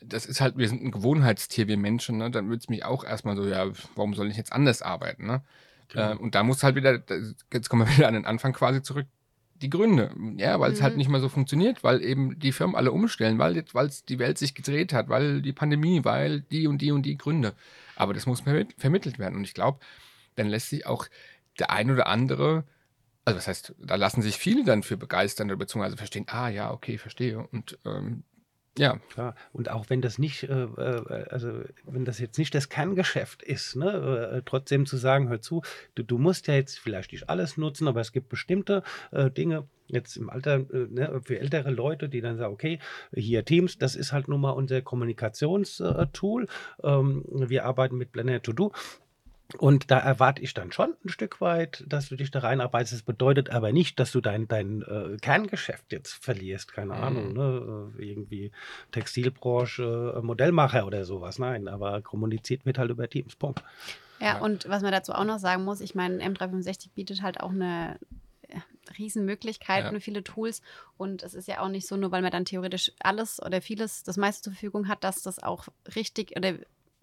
Das 0.00 0.26
ist 0.26 0.40
halt, 0.40 0.56
wir 0.56 0.68
sind 0.68 0.82
ein 0.82 0.90
Gewohnheitstier, 0.90 1.68
wir 1.68 1.76
Menschen, 1.76 2.18
ne? 2.18 2.30
Dann 2.30 2.48
würde 2.48 2.58
es 2.58 2.68
mich 2.68 2.84
auch 2.84 3.04
erstmal 3.04 3.36
so, 3.36 3.46
ja, 3.46 3.66
warum 3.94 4.14
soll 4.14 4.30
ich 4.30 4.36
jetzt 4.36 4.52
anders 4.52 4.82
arbeiten, 4.82 5.26
ne? 5.26 5.42
Genau. 5.88 6.12
Äh, 6.12 6.16
und 6.16 6.34
da 6.34 6.42
muss 6.42 6.62
halt 6.62 6.76
wieder, 6.76 7.02
jetzt 7.52 7.68
kommen 7.68 7.86
wir 7.86 7.94
wieder 7.96 8.08
an 8.08 8.14
den 8.14 8.26
Anfang 8.26 8.52
quasi 8.52 8.82
zurück, 8.82 9.06
die 9.56 9.70
Gründe. 9.70 10.10
Ja, 10.36 10.58
weil 10.60 10.72
es 10.72 10.80
halt 10.80 10.80
mhm. 10.80 10.84
halt 10.84 10.96
nicht 10.98 11.08
mehr 11.10 11.20
so 11.20 11.28
funktioniert, 11.28 11.84
weil 11.84 12.02
eben 12.02 12.38
die 12.38 12.52
Firmen 12.52 12.76
alle 12.76 12.92
umstellen, 12.92 13.38
weil 13.38 13.56
jetzt, 13.56 13.74
die 14.08 14.18
Welt 14.18 14.38
sich 14.38 14.54
gedreht 14.54 14.92
hat, 14.92 15.08
weil 15.08 15.42
die 15.42 15.52
Pandemie, 15.52 16.04
weil 16.04 16.40
die 16.40 16.66
und 16.66 16.82
die 16.82 16.90
und 16.90 17.04
die 17.04 17.16
Gründe. 17.16 17.54
Aber 17.96 18.14
das 18.14 18.26
muss 18.26 18.42
vermittelt 18.42 19.18
werden. 19.18 19.36
Und 19.36 19.44
ich 19.44 19.54
glaube, 19.54 19.78
dann 20.36 20.48
lässt 20.48 20.70
sich 20.70 20.86
auch 20.86 21.06
der 21.58 21.70
ein 21.70 21.90
oder 21.90 22.08
andere 22.08 22.64
also 23.24 23.38
das 23.38 23.48
heißt, 23.48 23.74
da 23.78 23.94
lassen 23.96 24.22
sich 24.22 24.36
viele 24.36 24.64
dann 24.64 24.82
für 24.82 24.96
begeistern 24.96 25.48
oder 25.48 25.56
beziehungsweise 25.56 25.96
verstehen, 25.96 26.26
ah 26.28 26.48
ja, 26.48 26.70
okay, 26.70 26.98
verstehe. 26.98 27.38
Und 27.38 27.78
ähm, 27.86 28.22
ja. 28.76 28.98
ja. 29.16 29.34
Und 29.52 29.70
auch 29.70 29.88
wenn 29.88 30.00
das 30.00 30.18
nicht, 30.18 30.44
äh, 30.44 30.64
äh, 30.64 31.26
also 31.30 31.62
wenn 31.84 32.04
das 32.04 32.18
jetzt 32.18 32.38
nicht 32.38 32.54
das 32.54 32.68
Kerngeschäft 32.68 33.42
ist, 33.42 33.76
ne, 33.76 34.32
äh, 34.36 34.42
trotzdem 34.44 34.86
zu 34.86 34.96
sagen, 34.96 35.28
hör 35.28 35.40
zu, 35.40 35.62
du, 35.94 36.02
du, 36.02 36.18
musst 36.18 36.48
ja 36.48 36.54
jetzt 36.54 36.78
vielleicht 36.78 37.12
nicht 37.12 37.28
alles 37.28 37.56
nutzen, 37.56 37.86
aber 37.86 38.00
es 38.00 38.12
gibt 38.12 38.28
bestimmte 38.28 38.82
äh, 39.12 39.30
Dinge, 39.30 39.68
jetzt 39.86 40.16
im 40.16 40.28
Alter, 40.28 40.56
äh, 40.72 40.86
ne, 40.90 41.20
für 41.24 41.38
ältere 41.38 41.70
Leute, 41.70 42.08
die 42.08 42.20
dann 42.20 42.36
sagen, 42.36 42.52
okay, 42.52 42.78
hier 43.12 43.44
Teams, 43.44 43.78
das 43.78 43.94
ist 43.94 44.12
halt 44.12 44.28
nun 44.28 44.40
mal 44.40 44.50
unser 44.50 44.82
Kommunikationstool. 44.82 46.46
Ähm, 46.82 47.24
wir 47.28 47.64
arbeiten 47.64 47.96
mit 47.96 48.12
Planner 48.12 48.42
To 48.42 48.52
Do. 48.52 48.72
Und 49.58 49.90
da 49.90 49.98
erwarte 49.98 50.42
ich 50.42 50.54
dann 50.54 50.72
schon 50.72 50.94
ein 51.04 51.08
Stück 51.08 51.40
weit, 51.40 51.84
dass 51.86 52.08
du 52.08 52.16
dich 52.16 52.30
da 52.30 52.40
reinarbeitest. 52.40 52.92
Das 52.92 53.02
bedeutet 53.02 53.50
aber 53.50 53.72
nicht, 53.72 54.00
dass 54.00 54.12
du 54.12 54.20
dein, 54.20 54.48
dein 54.48 54.82
äh, 54.82 55.16
Kerngeschäft 55.20 55.92
jetzt 55.92 56.12
verlierst. 56.12 56.72
Keine 56.72 56.94
mhm. 56.94 57.02
Ahnung, 57.02 57.32
ne? 57.32 57.92
Äh, 57.98 58.04
irgendwie 58.04 58.52
Textilbranche, 58.92 60.14
äh, 60.16 60.22
Modellmacher 60.22 60.86
oder 60.86 61.04
sowas. 61.04 61.38
Nein, 61.38 61.68
aber 61.68 62.02
kommuniziert 62.02 62.66
wird 62.66 62.78
halt 62.78 62.90
über 62.90 63.08
Teams. 63.08 63.36
Punkt. 63.36 63.62
Ja, 64.20 64.38
und 64.38 64.68
was 64.68 64.82
man 64.82 64.92
dazu 64.92 65.12
auch 65.12 65.24
noch 65.24 65.38
sagen 65.38 65.64
muss, 65.64 65.80
ich 65.80 65.94
meine, 65.94 66.22
M365 66.24 66.90
bietet 66.94 67.22
halt 67.22 67.40
auch 67.40 67.50
eine 67.50 67.98
Riesenmöglichkeiten, 68.98 69.94
ja. 69.94 70.00
viele 70.00 70.22
Tools. 70.24 70.62
Und 70.96 71.22
es 71.22 71.34
ist 71.34 71.48
ja 71.48 71.60
auch 71.60 71.68
nicht 71.68 71.86
so, 71.86 71.96
nur 71.96 72.12
weil 72.12 72.22
man 72.22 72.30
dann 72.30 72.44
theoretisch 72.44 72.92
alles 73.00 73.42
oder 73.42 73.60
vieles, 73.60 74.02
das 74.02 74.16
meiste 74.16 74.42
zur 74.42 74.52
Verfügung 74.52 74.88
hat, 74.88 75.04
dass 75.04 75.22
das 75.22 75.42
auch 75.42 75.68
richtig 75.94 76.36
oder 76.36 76.54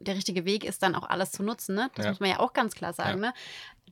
der 0.01 0.15
richtige 0.15 0.45
Weg 0.45 0.63
ist, 0.63 0.83
dann 0.83 0.95
auch 0.95 1.09
alles 1.09 1.31
zu 1.31 1.43
nutzen. 1.43 1.75
Ne? 1.75 1.89
Das 1.95 2.05
ja. 2.05 2.11
muss 2.11 2.19
man 2.19 2.29
ja 2.29 2.39
auch 2.39 2.53
ganz 2.53 2.75
klar 2.75 2.93
sagen. 2.93 3.23
Ja. 3.23 3.29
Ne? 3.29 3.33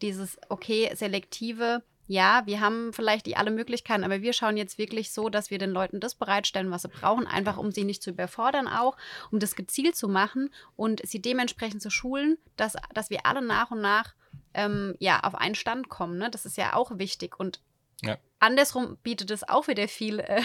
Dieses, 0.01 0.37
okay, 0.49 0.91
selektive, 0.95 1.83
ja, 2.09 2.41
wir 2.45 2.59
haben 2.59 2.91
vielleicht 2.91 3.27
die 3.27 3.37
alle 3.37 3.51
Möglichkeiten, 3.51 4.03
aber 4.03 4.21
wir 4.21 4.33
schauen 4.33 4.57
jetzt 4.57 4.79
wirklich 4.79 5.11
so, 5.11 5.29
dass 5.29 5.51
wir 5.51 5.59
den 5.59 5.69
Leuten 5.69 5.99
das 5.99 6.15
bereitstellen, 6.15 6.71
was 6.71 6.81
sie 6.81 6.87
brauchen, 6.87 7.27
einfach 7.27 7.57
um 7.57 7.71
sie 7.71 7.83
nicht 7.83 8.01
zu 8.01 8.09
überfordern 8.09 8.67
auch, 8.67 8.97
um 9.31 9.39
das 9.39 9.55
gezielt 9.55 9.95
zu 9.95 10.07
machen 10.07 10.49
und 10.75 11.07
sie 11.07 11.21
dementsprechend 11.21 11.83
zu 11.83 11.91
schulen, 11.91 12.39
dass, 12.55 12.75
dass 12.95 13.11
wir 13.11 13.27
alle 13.27 13.43
nach 13.43 13.69
und 13.69 13.81
nach 13.81 14.15
ähm, 14.55 14.95
ja, 14.97 15.19
auf 15.19 15.35
einen 15.35 15.53
Stand 15.53 15.89
kommen. 15.89 16.17
Ne? 16.17 16.31
Das 16.31 16.47
ist 16.47 16.57
ja 16.57 16.73
auch 16.73 16.97
wichtig 16.97 17.39
und 17.39 17.61
ja. 18.01 18.17
Andersrum 18.39 18.97
bietet 19.03 19.31
es 19.31 19.47
auch 19.47 19.67
wieder 19.67 19.87
viel, 19.87 20.19
äh, 20.19 20.41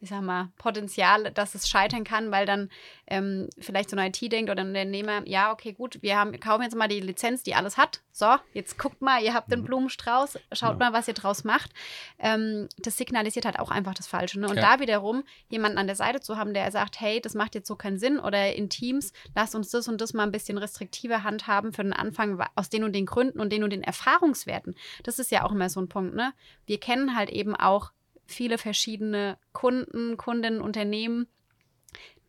ich 0.00 0.08
sag 0.08 0.22
mal, 0.22 0.50
Potenzial, 0.56 1.30
dass 1.32 1.54
es 1.54 1.68
scheitern 1.68 2.04
kann, 2.04 2.30
weil 2.30 2.46
dann 2.46 2.70
ähm, 3.06 3.48
vielleicht 3.58 3.90
so 3.90 3.96
ein 3.96 4.08
IT 4.12 4.32
denkt 4.32 4.50
oder 4.50 4.62
ein 4.62 4.68
Unternehmer, 4.68 5.22
ja, 5.26 5.52
okay, 5.52 5.72
gut, 5.72 6.02
wir 6.02 6.16
haben, 6.16 6.38
kaufen 6.40 6.62
jetzt 6.62 6.74
mal 6.74 6.88
die 6.88 7.00
Lizenz, 7.00 7.42
die 7.42 7.54
alles 7.54 7.76
hat. 7.76 8.02
So, 8.12 8.36
jetzt 8.54 8.78
guckt 8.78 9.02
mal, 9.02 9.22
ihr 9.22 9.34
habt 9.34 9.52
den 9.52 9.60
mhm. 9.60 9.64
Blumenstrauß, 9.64 10.38
schaut 10.52 10.70
ja. 10.70 10.76
mal, 10.76 10.92
was 10.92 11.06
ihr 11.06 11.14
draus 11.14 11.44
macht. 11.44 11.72
Ähm, 12.18 12.68
das 12.78 12.96
signalisiert 12.96 13.44
halt 13.44 13.58
auch 13.58 13.70
einfach 13.70 13.92
das 13.92 14.06
Falsche. 14.06 14.40
Ne? 14.40 14.48
Und 14.48 14.56
ja. 14.56 14.62
da 14.62 14.80
wiederum 14.80 15.22
jemanden 15.48 15.76
an 15.76 15.86
der 15.86 15.96
Seite 15.96 16.20
zu 16.20 16.38
haben, 16.38 16.54
der 16.54 16.70
sagt, 16.70 16.98
hey, 17.00 17.20
das 17.20 17.34
macht 17.34 17.54
jetzt 17.54 17.68
so 17.68 17.76
keinen 17.76 17.98
Sinn 17.98 18.18
oder 18.18 18.54
in 18.54 18.70
Teams, 18.70 19.12
lasst 19.34 19.54
uns 19.54 19.70
das 19.70 19.86
und 19.88 20.00
das 20.00 20.14
mal 20.14 20.22
ein 20.22 20.32
bisschen 20.32 20.56
restriktiver 20.56 21.24
handhaben 21.24 21.72
für 21.72 21.82
den 21.82 21.92
Anfang 21.92 22.42
aus 22.54 22.70
den 22.70 22.84
und 22.84 22.94
den 22.94 23.04
Gründen 23.04 23.38
und 23.38 23.52
den 23.52 23.62
und 23.62 23.70
den 23.70 23.82
Erfahrungswerten. 23.82 24.74
Das 25.02 25.18
ist 25.18 25.30
ja 25.30 25.44
auch 25.44 25.52
immer 25.52 25.68
so 25.68 25.80
ein 25.80 25.88
Punkt, 25.88 26.14
ne? 26.14 26.32
Wir 26.64 26.80
kennen 26.80 27.14
halt 27.14 27.25
eben 27.30 27.54
auch 27.54 27.92
viele 28.26 28.58
verschiedene 28.58 29.38
Kunden, 29.52 30.16
Kundinnen, 30.16 30.60
Unternehmen. 30.60 31.28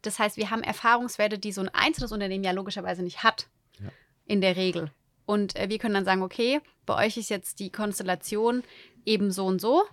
Das 0.01 0.19
heißt, 0.19 0.37
wir 0.37 0.51
haben 0.51 0.63
Erfahrungswerte, 0.63 1.39
die 1.39 1.51
so 1.51 1.61
ein 1.61 1.69
einzelnes 1.69 2.11
Unternehmen 2.11 2.43
ja 2.43 2.51
logischerweise 2.51 3.03
nicht 3.03 3.23
hat. 3.23 3.49
Ja. 3.79 3.89
In 4.25 4.41
der 4.41 4.55
Regel. 4.55 4.91
Und 5.25 5.55
äh, 5.55 5.69
wir 5.69 5.79
können 5.79 5.93
dann 5.93 6.05
sagen, 6.05 6.21
okay, 6.21 6.61
bei 6.85 7.05
euch 7.05 7.17
ist 7.17 7.29
jetzt 7.29 7.59
die 7.59 7.71
Konstellation 7.71 8.63
eben 9.05 9.31
so 9.31 9.45
und 9.45 9.59
so 9.59 9.83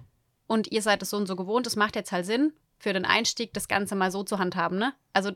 und 0.47 0.71
ihr 0.71 0.83
seid 0.83 1.03
es 1.03 1.11
so 1.11 1.17
und 1.17 1.27
so 1.27 1.37
gewohnt. 1.37 1.67
Es 1.67 1.77
macht 1.77 1.97
jetzt 1.97 2.13
halt 2.13 2.27
Sinn, 2.27 2.53
für 2.79 2.93
den 2.93 3.05
Einstieg 3.05 3.53
das 3.55 3.69
Ganze 3.69 3.95
mal 3.95 4.11
so 4.11 4.23
zu 4.23 4.39
handhaben. 4.39 4.79
Ne? 4.79 4.93
Also 5.13 5.33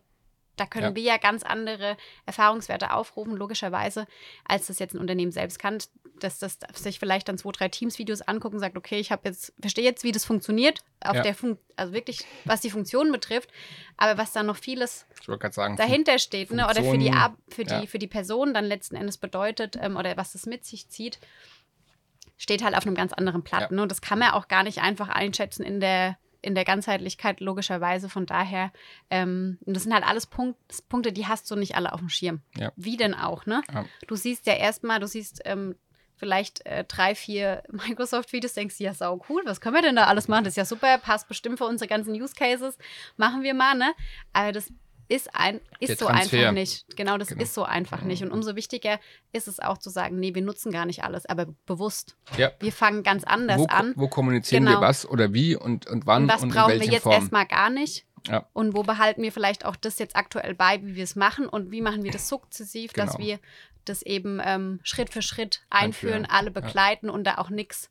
da 0.61 0.67
können 0.67 0.91
ja. 0.91 0.95
wir 0.95 1.03
ja 1.03 1.17
ganz 1.17 1.43
andere 1.43 1.97
Erfahrungswerte 2.27 2.93
aufrufen, 2.93 3.37
logischerweise, 3.37 4.07
als 4.45 4.67
das 4.67 4.79
jetzt 4.79 4.95
ein 4.95 5.01
Unternehmen 5.01 5.33
selbst 5.33 5.59
kann, 5.59 5.79
dass 6.21 6.39
das 6.39 6.59
sich 6.75 6.99
vielleicht 6.99 7.29
dann 7.29 7.39
zwei, 7.39 7.53
drei 7.53 7.69
Teams-Videos 7.69 8.23
angucken 8.23 8.57
und 8.57 8.61
sagt, 8.61 8.77
okay, 8.77 8.99
ich 8.99 9.13
habe 9.13 9.29
jetzt, 9.29 9.53
verstehe 9.61 9.85
jetzt, 9.85 10.05
wie 10.05 10.13
das 10.13 10.25
funktioniert, 10.25 10.81
auf 11.01 11.17
ja. 11.17 11.23
der 11.23 11.35
Fun 11.35 11.59
also 11.77 11.93
wirklich, 11.93 12.25
was 12.45 12.61
die 12.61 12.71
Funktionen 12.71 13.13
betrifft, 13.13 13.51
aber 13.97 14.19
was 14.19 14.33
da 14.33 14.43
noch 14.43 14.57
vieles 14.57 15.07
sagen, 15.51 15.77
dahinter 15.77 16.19
steht, 16.19 16.51
ne? 16.51 16.65
oder 16.65 16.83
für 16.83 16.99
die, 16.99 17.13
für, 17.49 17.65
die, 17.65 17.75
ja. 17.75 17.87
für 17.87 17.99
die 17.99 18.09
Person 18.09 18.53
dann 18.53 18.65
letzten 18.65 18.97
Endes 18.97 19.17
bedeutet, 19.17 19.77
ähm, 19.81 19.97
oder 19.97 20.17
was 20.17 20.33
das 20.33 20.47
mit 20.47 20.65
sich 20.65 20.89
zieht, 20.89 21.19
steht 22.37 22.65
halt 22.65 22.77
auf 22.77 22.87
einem 22.87 22.95
ganz 22.95 23.13
anderen 23.13 23.43
Platten. 23.43 23.77
Ne? 23.77 23.83
Und 23.83 23.91
das 23.91 24.01
kann 24.01 24.19
man 24.19 24.31
auch 24.31 24.49
gar 24.49 24.63
nicht 24.63 24.79
einfach 24.79 25.09
einschätzen 25.09 25.63
in 25.63 25.81
der 25.81 26.17
in 26.43 26.55
der 26.55 26.65
Ganzheitlichkeit 26.65 27.41
logischerweise. 27.41 28.09
Von 28.09 28.27
daher, 28.27 28.73
ähm, 29.11 29.59
das 29.63 29.83
sind 29.85 29.95
halt 29.95 30.07
alles 30.07 30.27
Punkt, 30.27 30.59
Punkte, 30.89 31.13
die 31.13 31.27
hast 31.27 31.51
du 31.51 31.57
nicht 31.57 31.77
alle 31.77 31.93
auf 31.93 32.01
dem 32.01 32.09
Schirm. 32.09 32.41
Ja. 32.57 32.73
Wie 32.77 32.97
denn 32.97 33.15
auch, 33.15 33.47
ne? 33.47 33.63
Ja. 33.73 33.85
Du 34.07 34.17
siehst 34.17 34.47
ja 34.47 34.55
erstmal, 34.55 35.01
du 35.01 35.07
siehst 35.07 35.43
ähm, 35.45 35.75
vielleicht 36.17 36.65
äh, 36.67 36.85
drei, 36.85 37.15
vier 37.15 37.63
Microsoft-Videos, 37.71 38.55
denkst 38.55 38.79
du, 38.79 38.85
ja, 38.85 38.95
sau 38.95 39.25
cool, 39.29 39.43
was 39.45 39.61
können 39.61 39.75
wir 39.75 39.83
denn 39.83 39.97
da 39.97 40.05
alles 40.05 40.29
machen? 40.29 40.45
Das 40.45 40.53
ist 40.53 40.59
ja 40.59 40.65
super, 40.65 40.99
passt 40.99 41.29
bestimmt 41.29 41.59
für 41.59 41.67
unsere 41.67 41.89
ganzen 41.89 42.13
Use 42.15 42.35
Cases. 42.35 42.77
Machen 43.17 43.43
wir 43.43 43.55
mal, 43.55 43.75
ne? 43.75 43.93
Aber 44.33 44.53
das 44.53 44.73
ist, 45.09 45.35
ein, 45.35 45.61
Der 45.81 45.89
ist 45.89 45.99
so 45.99 46.07
Transfer. 46.07 46.39
einfach 46.39 46.53
nicht. 46.53 46.97
Genau, 46.97 47.17
das 47.19 47.29
Genau. 47.29 47.43
ist 47.43 47.55
so 47.55 47.65
einfach 47.65 48.03
nicht. 48.03 48.23
Und 48.23 48.31
umso 48.31 48.57
wichtiger 48.57 49.01
ist 49.33 49.49
es 49.49 49.59
auch 49.59 49.79
zu 49.79 49.89
sagen, 49.91 50.21
nee, 50.21 50.35
wir 50.35 50.43
nutzen 50.43 50.71
gar 50.71 50.85
nicht 50.87 51.03
alles, 51.03 51.25
aber 51.27 51.47
bewusst. 51.67 52.17
Ja. 52.37 52.53
Wir 52.61 52.73
fangen 52.73 53.03
ganz 53.03 53.25
anders 53.25 53.61
Wo, 53.61 53.67
an. 53.67 53.95
wo 53.97 54.09
kommunizieren 54.09 54.67
Genau. 54.67 54.81
wir 54.81 54.87
was 54.87 55.07
oder 55.09 55.33
wie 55.33 55.57
und, 55.57 55.87
und 55.87 56.07
wann 56.07 56.25
Und 56.25 56.29
was 56.29 56.43
und 56.43 56.51
in 56.51 56.55
brauchen 56.55 56.81
wir 56.81 56.87
jetzt 56.87 57.03
Formen? 57.03 57.21
erstmal 57.21 57.47
gar 57.47 57.71
nicht? 57.71 58.05
Ja. 58.27 58.47
Und 58.53 58.75
wo 58.77 58.83
behalten 58.83 59.23
wir 59.23 59.33
vielleicht 59.33 59.65
auch 59.65 59.77
das 59.77 59.99
jetzt 59.99 60.15
aktuell 60.17 60.55
bei, 60.55 60.83
wie 60.83 60.95
wir 60.97 61.05
es 61.05 61.17
machen 61.17 61.49
und 61.49 61.71
wie 61.71 61.81
machen 61.81 62.03
wir 62.05 62.11
das 62.11 62.29
sukzessiv, 62.29 62.93
dass 62.93 63.13
Genau. 63.13 63.25
wir 63.27 63.39
das 63.87 64.03
eben 64.03 64.41
ähm, 64.45 64.81
Schritt 64.83 65.11
für 65.11 65.23
Schritt 65.23 65.63
einführen, 65.71 66.25
Einführen, 66.25 66.27
alle 66.27 66.53
ja. 66.53 66.61
begleiten 66.61 67.09
und 67.09 67.25
da 67.25 67.39
auch 67.39 67.49
nichts 67.49 67.91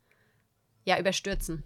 ja, 0.86 0.99
überstürzen. 0.99 1.63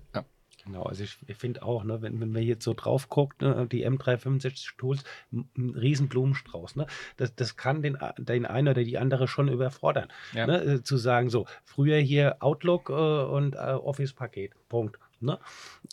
Genau, 0.65 0.83
also 0.83 1.03
ich, 1.03 1.17
ich 1.27 1.37
finde 1.37 1.63
auch, 1.63 1.83
ne, 1.83 2.01
wenn, 2.01 2.19
wenn 2.19 2.31
man 2.31 2.43
jetzt 2.43 2.63
so 2.63 2.73
drauf 2.73 3.09
guckt, 3.09 3.41
ne, 3.41 3.67
die 3.71 3.87
M365 3.87 4.77
Tools, 4.77 5.03
ein, 5.31 5.49
riesen 5.75 6.09
Blumenstrauß. 6.09 6.75
Ne? 6.75 6.87
Das, 7.17 7.35
das 7.35 7.57
kann 7.57 7.81
den, 7.81 7.97
den 8.17 8.45
einen 8.45 8.67
oder 8.67 8.83
die 8.83 8.97
andere 8.97 9.27
schon 9.27 9.47
überfordern. 9.47 10.09
Ja. 10.33 10.47
Ne? 10.47 10.61
äh, 10.63 10.83
Zu 10.83 10.97
sagen, 10.97 11.29
so, 11.29 11.45
früher 11.63 11.97
hier 11.97 12.37
Outlook 12.39 12.89
äh, 12.89 12.93
und 12.93 13.55
äh, 13.55 13.57
Office-Paket, 13.57 14.53
Punkt. 14.69 14.99
Ne? 15.19 15.37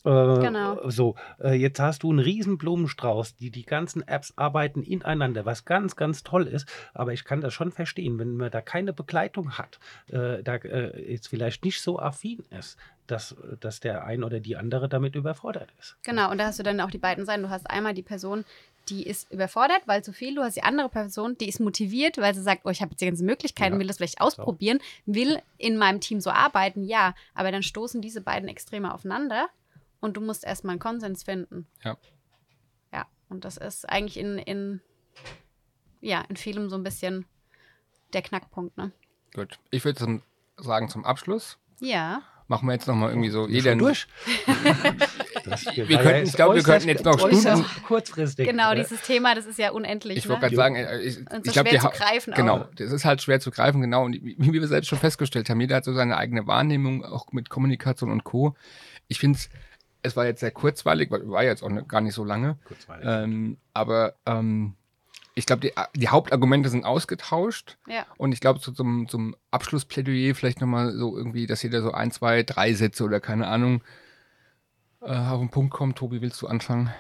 Äh, 0.09 0.41
Genau. 0.41 0.89
So, 0.89 1.17
äh, 1.41 1.55
jetzt 1.55 1.81
hast 1.81 2.03
du 2.03 2.11
einen 2.11 2.19
riesen 2.19 2.59
Blumenstrauß, 2.59 3.37
die, 3.37 3.51
die 3.51 3.65
ganzen 3.65 4.07
Apps 4.07 4.33
arbeiten 4.37 4.83
ineinander, 4.83 5.45
was 5.45 5.65
ganz, 5.65 5.97
ganz 5.97 6.23
toll 6.23 6.47
ist. 6.47 6.67
Aber 6.95 7.13
ich 7.13 7.25
kann 7.25 7.41
das 7.41 7.53
schon 7.53 7.73
verstehen, 7.73 8.19
wenn 8.19 8.37
man 8.37 8.51
da 8.51 8.61
keine 8.61 8.93
Begleitung 8.93 9.59
hat, 9.59 9.79
äh, 10.09 10.43
da 10.43 10.57
äh, 10.57 11.13
jetzt 11.13 11.29
vielleicht 11.29 11.65
nicht 11.65 11.81
so 11.81 11.99
affin 11.99 12.43
ist, 12.59 12.79
dass, 13.07 13.37
dass 13.61 13.81
der 13.81 14.05
ein 14.05 14.23
oder 14.23 14.41
die 14.41 14.57
andere 14.57 14.89
damit 14.89 15.15
überfordert 15.15 15.71
ist. 15.79 15.97
Genau, 16.03 16.31
und 16.31 16.39
da 16.39 16.47
hast 16.47 16.59
du 16.59 16.63
dann 16.63 16.81
auch 16.81 16.91
die 16.91 16.99
beiden 16.99 17.25
Seiten. 17.25 17.43
Du 17.43 17.51
hast 17.51 17.69
einmal 17.71 17.95
die 17.95 18.03
Person, 18.03 18.45
die 18.89 19.07
ist 19.07 19.31
überfordert, 19.31 19.83
weil 19.87 20.03
zu 20.03 20.13
viel. 20.13 20.35
Du 20.35 20.43
hast 20.43 20.57
die 20.57 20.63
andere 20.63 20.89
Person, 20.89 21.37
die 21.39 21.49
ist 21.49 21.61
motiviert, 21.61 22.19
weil 22.19 22.35
sie 22.35 22.43
sagt, 22.43 22.63
oh, 22.65 22.71
ich 22.71 22.81
habe 22.81 22.93
jetzt 22.93 23.01
die 23.01 23.07
ganzen 23.07 23.27
Möglichkeiten, 23.27 23.75
Ja, 23.75 23.79
will 23.81 23.87
das 23.87 23.99
vielleicht 23.99 24.21
ausprobieren, 24.21 24.79
will 25.07 25.41
in 25.59 25.77
meinem 25.77 26.01
Team 26.01 26.21
so 26.21 26.31
arbeiten, 26.31 26.85
ja. 26.85 27.15
Aber 27.35 27.51
dann 27.51 27.63
stoßen 27.63 28.01
diese 28.01 28.21
beiden 28.21 28.49
Extreme 28.49 28.93
aufeinander 28.93 29.49
und 30.01 30.17
du 30.17 30.21
musst 30.21 30.45
erstmal 30.45 30.73
einen 30.73 30.81
Konsens 30.81 31.23
finden. 31.25 31.67
Ja. 31.85 31.97
Ja, 32.93 33.07
und 33.29 33.45
das 33.45 33.57
ist 33.57 33.89
eigentlich 33.89 34.19
in, 34.19 34.39
in, 34.39 34.81
ja, 36.01 36.23
in 36.29 36.37
vielem 36.37 36.69
so 36.71 36.77
ein 36.77 36.83
bisschen 36.83 37.25
der 38.13 38.23
Knackpunkt, 38.23 38.77
ne? 38.77 38.93
Gut. 39.35 39.59
Ich 39.71 39.85
würde 39.85 39.99
zum, 39.99 40.23
sagen, 40.57 40.89
zum 40.89 41.05
Abschluss 41.05 41.59
Ja. 41.81 42.23
machen 42.47 42.67
wir 42.67 42.73
jetzt 42.73 42.87
nochmal 42.89 43.11
irgendwie 43.11 43.31
so 43.31 43.47
jeder. 43.47 43.77
durch. 43.77 44.07
Das 45.45 45.65
Wir 45.65 45.87
könnten- 45.99 46.27
ich 46.29 46.35
glaub, 46.35 46.53
wir 46.55 46.61
äußerst- 46.61 46.65
könnten 46.65 46.89
jetzt 46.89 47.05
noch 47.05 47.19
Stunden- 47.19 47.65
kurzfristig. 47.87 48.47
Genau, 48.49 48.75
dieses 48.75 49.01
Thema, 49.01 49.35
das 49.35 49.47
ist 49.47 49.59
ja 49.59 49.71
unendlich. 49.71 50.19
Ich 50.19 50.29
wollte 50.29 50.43
ne? 50.43 50.47
gerade 50.49 50.57
sagen, 50.57 50.75
äh, 50.77 50.99
ich, 51.01 51.19
Und 51.19 51.31
so 51.31 51.37
ich 51.47 51.53
glaube, 51.53 51.71
schwer 51.71 51.81
die 51.81 51.87
zu 51.87 51.91
greifen 51.91 52.35
Genau, 52.35 52.57
auch. 52.59 52.75
das 52.75 52.93
ist 52.93 53.05
halt 53.07 53.23
schwer 53.23 53.41
zu 53.41 53.51
greifen, 53.51 53.81
genau. 53.81 54.05
Und 54.05 54.13
wie 54.23 54.37
wie 54.39 54.53
wir 54.53 54.67
selbst 54.69 54.89
schon 54.89 54.99
festgestellt 54.99 55.49
haben, 55.49 55.61
jeder 55.61 55.77
hat 55.77 55.85
so 55.85 55.95
seine 55.95 56.19
eigene 56.19 56.47
Wahrnehmung, 56.47 57.03
auch 57.05 57.33
mit 57.33 57.49
Kommunikation 57.49 58.11
und 58.11 58.25
Co. 58.25 58.57
Ich 59.07 59.19
finde 59.21 59.39
es, 59.39 59.49
es 60.09 60.17
war 60.17 60.27
jetzt 60.27 60.41
sehr 60.41 60.51
kurzweilig, 60.51 61.11
weil 61.11 61.29
war 61.29 61.45
jetzt 61.45 61.63
auch 61.63 61.69
ne, 61.69 61.85
gar 61.85 62.01
nicht 62.01 62.15
so 62.15 62.25
lange. 62.25 62.59
Kurzweilig. 62.65 63.07
Ähm, 63.09 63.59
aber 63.73 64.15
ähm, 64.27 64.75
ich 65.35 65.47
glaube, 65.47 65.61
die, 65.61 65.73
die 65.95 66.09
Hauptargumente 66.09 66.69
sind 66.69 66.85
ausgetauscht. 66.85 67.79
Ja. 67.87 68.05
Und 68.17 68.33
ich 68.33 68.41
glaube, 68.41 68.59
so 68.61 68.73
zum, 68.73 69.09
zum 69.09 69.37
Abschlussplädoyer 69.53 70.35
vielleicht 70.35 70.61
nochmal 70.61 70.93
so 70.93 71.17
irgendwie, 71.17 71.47
dass 71.47 71.63
jeder 71.63 71.81
so 71.81 71.93
ein, 71.93 72.11
zwei, 72.11 72.43
drei 72.43 72.75
Sätze 72.75 73.05
oder 73.05 73.21
keine 73.21 73.47
Ahnung 73.47 73.83
äh, 75.01 75.15
auf 75.15 75.39
den 75.39 75.51
Punkt 75.51 75.73
kommt. 75.73 75.97
Tobi, 75.97 76.21
willst 76.21 76.43
du 76.43 76.49
anfangen? 76.49 76.93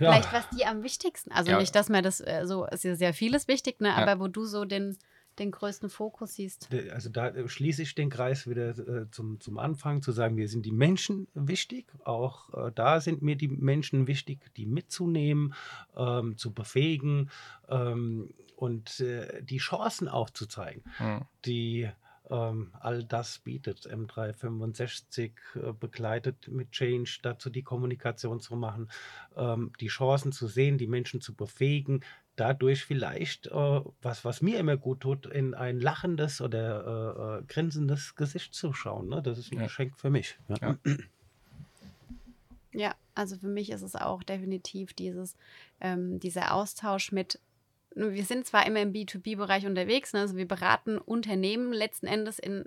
ja. 0.00 0.10
Vielleicht 0.12 0.32
was 0.32 0.48
die 0.50 0.66
am 0.66 0.82
wichtigsten. 0.82 1.30
Also 1.30 1.52
Ja. 1.52 1.58
nicht, 1.60 1.74
dass 1.76 1.88
man 1.88 2.02
das 2.02 2.20
äh, 2.20 2.42
so, 2.44 2.66
es 2.66 2.78
ist 2.78 2.84
ja 2.84 2.96
sehr 2.96 3.14
vieles 3.14 3.46
wichtig, 3.46 3.80
ne? 3.80 3.88
Ja. 3.88 3.96
aber 3.96 4.18
wo 4.18 4.26
du 4.26 4.44
so 4.46 4.64
den, 4.64 4.98
den 5.38 5.50
größten 5.50 5.90
Fokus 5.90 6.34
siehst. 6.34 6.68
Also 6.92 7.10
da 7.10 7.28
äh, 7.28 7.48
schließe 7.48 7.82
ich 7.82 7.94
den 7.94 8.10
Kreis 8.10 8.46
wieder 8.48 8.70
äh, 8.70 9.10
zum, 9.10 9.40
zum 9.40 9.58
Anfang, 9.58 10.02
zu 10.02 10.12
sagen, 10.12 10.36
wir 10.36 10.48
sind 10.48 10.64
die 10.64 10.72
Menschen 10.72 11.28
wichtig. 11.34 11.86
Auch 12.04 12.52
äh, 12.54 12.72
da 12.74 13.00
sind 13.00 13.22
mir 13.22 13.36
die 13.36 13.48
Menschen 13.48 14.06
wichtig, 14.06 14.54
die 14.56 14.66
mitzunehmen, 14.66 15.54
ähm, 15.96 16.36
zu 16.36 16.52
befähigen 16.52 17.30
ähm, 17.68 18.32
und 18.56 19.00
äh, 19.00 19.42
die 19.42 19.58
Chancen 19.58 20.08
aufzuzeigen, 20.08 20.82
Hm. 20.98 21.22
die 21.44 21.88
ähm, 22.30 22.72
all 22.80 23.04
das 23.04 23.38
bietet. 23.38 23.86
M365 23.86 25.32
äh, 25.56 25.72
begleitet 25.72 26.48
mit 26.48 26.70
Change, 26.72 27.18
dazu 27.22 27.50
die 27.50 27.62
Kommunikation 27.62 28.40
zu 28.40 28.56
machen, 28.56 28.90
ähm, 29.36 29.72
die 29.80 29.88
Chancen 29.88 30.32
zu 30.32 30.46
sehen, 30.46 30.78
die 30.78 30.86
Menschen 30.86 31.20
zu 31.20 31.34
befähigen, 31.34 32.02
dadurch 32.36 32.84
vielleicht, 32.84 33.46
äh, 33.46 33.80
was, 34.02 34.24
was 34.24 34.42
mir 34.42 34.58
immer 34.58 34.76
gut 34.76 35.00
tut, 35.00 35.26
in 35.26 35.54
ein 35.54 35.80
lachendes 35.80 36.40
oder 36.40 37.38
äh, 37.38 37.38
äh, 37.40 37.42
grinsendes 37.46 38.14
Gesicht 38.16 38.54
zu 38.54 38.72
schauen. 38.72 39.08
Ne? 39.08 39.22
Das 39.22 39.38
ist 39.38 39.52
ein 39.52 39.58
Ja. 39.58 39.64
Geschenk 39.64 39.96
für 39.98 40.10
mich. 40.10 40.38
Ja. 40.48 40.56
Ja. 40.60 40.76
Ja, 42.76 42.94
also 43.14 43.36
für 43.36 43.48
mich 43.48 43.70
ist 43.70 43.82
es 43.82 43.94
auch 43.94 44.24
definitiv 44.24 44.94
dieses, 44.94 45.36
ähm, 45.80 46.18
dieser 46.18 46.52
Austausch 46.54 47.12
mit, 47.12 47.38
wir 47.94 48.24
sind 48.24 48.46
zwar 48.46 48.66
immer 48.66 48.82
im 48.82 48.92
B2B-Bereich 48.92 49.66
unterwegs, 49.66 50.12
ne? 50.12 50.20
also 50.20 50.36
wir 50.36 50.48
beraten 50.48 50.98
Unternehmen 50.98 51.72
letzten 51.72 52.08
Endes 52.08 52.40
in, 52.40 52.64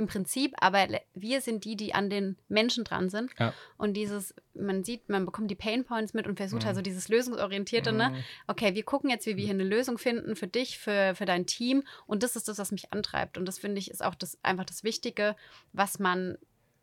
im 0.00 0.06
Prinzip, 0.08 0.54
aber 0.60 0.88
wir 1.14 1.40
sind 1.40 1.64
die, 1.64 1.76
die 1.76 1.94
an 1.94 2.10
den 2.10 2.36
Menschen 2.48 2.82
dran 2.84 3.08
sind. 3.10 3.30
Ja. 3.38 3.54
Und 3.76 3.94
dieses, 3.94 4.34
man 4.54 4.82
sieht, 4.82 5.08
man 5.08 5.24
bekommt 5.24 5.50
die 5.50 5.54
Pain 5.54 5.84
Points 5.84 6.14
mit 6.14 6.26
und 6.26 6.36
versucht 6.36 6.62
Mhm. 6.62 6.68
also 6.68 6.82
dieses 6.82 7.08
Lösungsorientierte, 7.08 7.92
ne? 7.92 8.10
Mhm. 8.10 8.24
okay, 8.48 8.74
wir 8.74 8.82
gucken 8.82 9.10
jetzt, 9.10 9.26
wie 9.26 9.36
wir 9.36 9.44
hier 9.44 9.54
eine 9.54 9.64
Lösung 9.64 9.98
finden 9.98 10.34
für 10.34 10.48
dich, 10.48 10.78
für, 10.78 11.14
für 11.14 11.26
dein 11.26 11.46
Team. 11.46 11.84
Und 12.06 12.22
das 12.22 12.34
ist 12.34 12.48
das, 12.48 12.58
was 12.58 12.72
mich 12.72 12.92
antreibt. 12.92 13.38
Und 13.38 13.46
das 13.46 13.58
finde 13.58 13.78
ich 13.78 13.90
ist 13.90 14.04
auch 14.04 14.14
das, 14.14 14.38
einfach 14.42 14.64
das 14.64 14.82
Wichtige, 14.82 15.36
was 15.72 15.98
man 15.98 16.36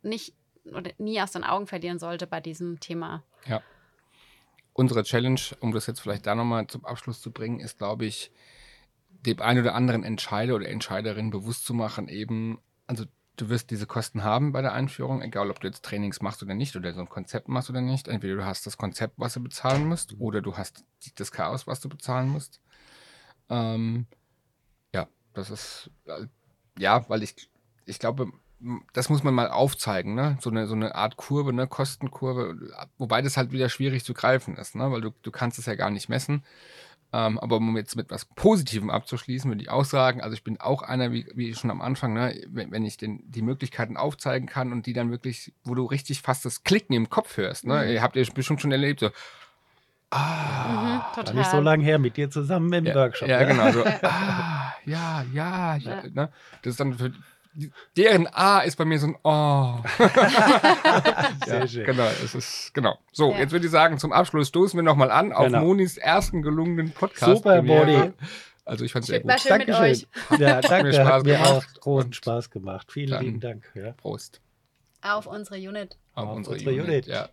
nicht 0.03 0.33
oder 0.65 0.91
nie 0.97 1.19
aus 1.21 1.31
den 1.31 1.43
Augen 1.43 1.67
verlieren 1.67 1.99
sollte 1.99 2.27
bei 2.27 2.39
diesem 2.39 2.79
Thema. 2.79 3.23
Unsere 4.73 5.03
Challenge, 5.03 5.39
um 5.59 5.71
das 5.71 5.87
jetzt 5.87 6.01
vielleicht 6.01 6.27
da 6.27 6.35
nochmal 6.35 6.67
zum 6.67 6.85
Abschluss 6.85 7.19
zu 7.19 7.31
bringen, 7.31 7.59
ist, 7.59 7.79
glaube 7.79 8.05
ich, 8.05 8.31
dem 9.09 9.41
einen 9.41 9.61
oder 9.61 9.73
anderen 9.73 10.03
Entscheider 10.03 10.53
oder 10.55 10.69
Entscheiderin 10.69 11.31
bewusst 11.31 11.65
zu 11.65 11.73
machen, 11.73 12.07
eben, 12.07 12.59
also 12.87 13.05
du 13.37 13.49
wirst 13.49 13.69
diese 13.69 13.85
Kosten 13.85 14.23
haben 14.23 14.51
bei 14.51 14.61
der 14.61 14.73
Einführung, 14.73 15.21
egal 15.21 15.51
ob 15.51 15.59
du 15.59 15.67
jetzt 15.67 15.85
Trainings 15.85 16.21
machst 16.21 16.41
oder 16.41 16.55
nicht 16.55 16.75
oder 16.75 16.93
so 16.93 17.01
ein 17.01 17.09
Konzept 17.09 17.47
machst 17.47 17.69
oder 17.69 17.81
nicht. 17.81 18.07
Entweder 18.07 18.35
du 18.35 18.45
hast 18.45 18.65
das 18.65 18.77
Konzept, 18.77 19.13
was 19.17 19.33
du 19.33 19.43
bezahlen 19.43 19.87
musst, 19.87 20.19
oder 20.19 20.41
du 20.41 20.57
hast 20.57 20.83
das 21.15 21.31
Chaos, 21.31 21.67
was 21.67 21.79
du 21.79 21.89
bezahlen 21.89 22.29
musst. 22.29 22.59
Ähm, 23.49 24.07
ja, 24.93 25.07
das 25.33 25.49
ist, 25.51 25.91
äh, 26.05 26.25
ja, 26.79 27.07
weil 27.09 27.23
ich, 27.23 27.49
ich 27.85 27.99
glaube, 27.99 28.31
das 28.93 29.09
muss 29.09 29.23
man 29.23 29.35
mal 29.35 29.49
aufzeigen, 29.49 30.15
ne? 30.15 30.37
So 30.41 30.49
eine, 30.49 30.65
so 30.65 30.73
eine 30.73 30.95
Art 30.95 31.15
Kurve, 31.15 31.53
ne? 31.53 31.67
Kostenkurve, 31.67 32.57
wobei 32.97 33.21
das 33.21 33.37
halt 33.37 33.51
wieder 33.51 33.69
schwierig 33.69 34.03
zu 34.03 34.13
greifen 34.13 34.57
ist, 34.57 34.75
ne? 34.75 34.91
Weil 34.91 35.01
du, 35.01 35.11
du 35.21 35.31
kannst 35.31 35.59
es 35.59 35.67
ja 35.67 35.75
gar 35.75 35.91
nicht 35.91 36.09
messen. 36.09 36.43
Ähm, 37.13 37.39
aber 37.39 37.57
um 37.57 37.77
jetzt 37.77 37.95
mit 37.95 38.11
was 38.11 38.25
Positivem 38.25 38.89
abzuschließen, 38.89 39.49
würde 39.49 39.61
ich 39.61 39.69
auch 39.69 39.85
sagen, 39.85 40.21
also 40.21 40.33
ich 40.33 40.43
bin 40.43 40.59
auch 40.59 40.81
einer, 40.81 41.11
wie, 41.13 41.25
wie 41.35 41.55
schon 41.55 41.71
am 41.71 41.81
Anfang, 41.81 42.13
ne, 42.13 42.41
wenn, 42.47 42.71
wenn 42.71 42.85
ich 42.85 42.97
den, 42.97 43.23
die 43.31 43.41
Möglichkeiten 43.41 43.95
aufzeigen 43.95 44.47
kann 44.47 44.73
und 44.73 44.85
die 44.85 44.93
dann 44.93 45.09
wirklich, 45.09 45.53
wo 45.63 45.73
du 45.73 45.85
richtig 45.85 46.21
fast 46.21 46.43
das 46.43 46.63
Klicken 46.63 46.93
im 46.95 47.09
Kopf 47.09 47.37
hörst, 47.37 47.65
ne? 47.65 47.83
Mhm. 47.85 47.91
Ihr 47.91 48.01
habt 48.01 48.17
ihr 48.17 48.25
bestimmt 48.33 48.61
schon 48.61 48.71
erlebt, 48.73 48.99
so, 48.99 49.09
ah, 50.11 50.57
Mhm, 50.67 51.25
War 51.25 51.33
nicht 51.33 51.51
so 51.51 51.59
lange 51.59 51.83
her 51.83 51.99
mit 51.99 52.17
dir 52.17 52.29
zusammen 52.29 52.71
im 52.73 52.85
ja, 52.85 52.95
Workshop. 52.95 53.27
Ja, 53.27 53.39
ne? 53.39 53.47
genau. 53.47 53.71
So, 53.71 53.83
ah, 54.03 54.73
ja, 54.85 55.23
ja, 55.33 55.75
ja. 55.75 55.77
Ja. 55.77 56.03
Ne? 56.13 56.29
Das 56.61 56.71
ist 56.71 56.79
dann 56.79 56.93
für 56.93 57.13
deren 57.95 58.27
A 58.27 58.59
ist 58.59 58.75
bei 58.77 58.85
mir 58.85 58.99
so 58.99 59.07
ein 59.07 59.15
Oh. 59.23 59.75
Sehr 61.45 61.59
ja, 61.59 61.67
schön. 61.67 61.85
Genau, 61.85 62.07
es 62.23 62.35
ist 62.35 62.73
genau. 62.73 62.97
So, 63.11 63.31
Ja. 63.31 63.39
jetzt 63.39 63.51
würde 63.51 63.65
ich 63.65 63.71
sagen, 63.71 63.97
zum 63.97 64.11
Abschluss 64.13 64.47
stoßen 64.49 64.77
wir 64.77 64.83
nochmal 64.83 65.11
an 65.11 65.31
auf 65.33 65.45
Genau. 65.47 65.61
Monis 65.61 65.97
ersten 65.97 66.41
gelungenen 66.41 66.91
Podcast. 66.91 67.37
Super, 67.37 67.61
Moni. 67.61 68.11
Also 68.65 68.83
ich 68.83 68.91
fand 68.91 69.03
es 69.03 69.07
sehr 69.07 69.23
War 69.23 69.35
gut. 69.35 69.41
schön 69.41 69.57
mit 69.59 69.69
euch. 69.69 70.07
Ja, 70.39 70.59
danke. 70.61 70.87
mir 70.87 70.93
Spaß 70.93 71.07
hat 71.07 71.23
mir 71.23 71.39
auch 71.47 71.63
großen 71.79 72.13
Spaß 72.13 72.49
gemacht. 72.49 72.91
Vielen 72.91 73.21
lieben 73.21 73.39
Dank. 73.39 73.71
Ja. 73.75 73.91
Prost 73.93 74.41
Auf 75.01 75.25
unsere 75.25 75.55
Unit. 75.55 75.97
auf, 76.15 76.27
Auf 76.27 76.35
unsere, 76.35 76.55
unsere 76.55 76.71
Unit. 76.71 76.85
Unit. 76.87 77.07
Ja. 77.07 77.29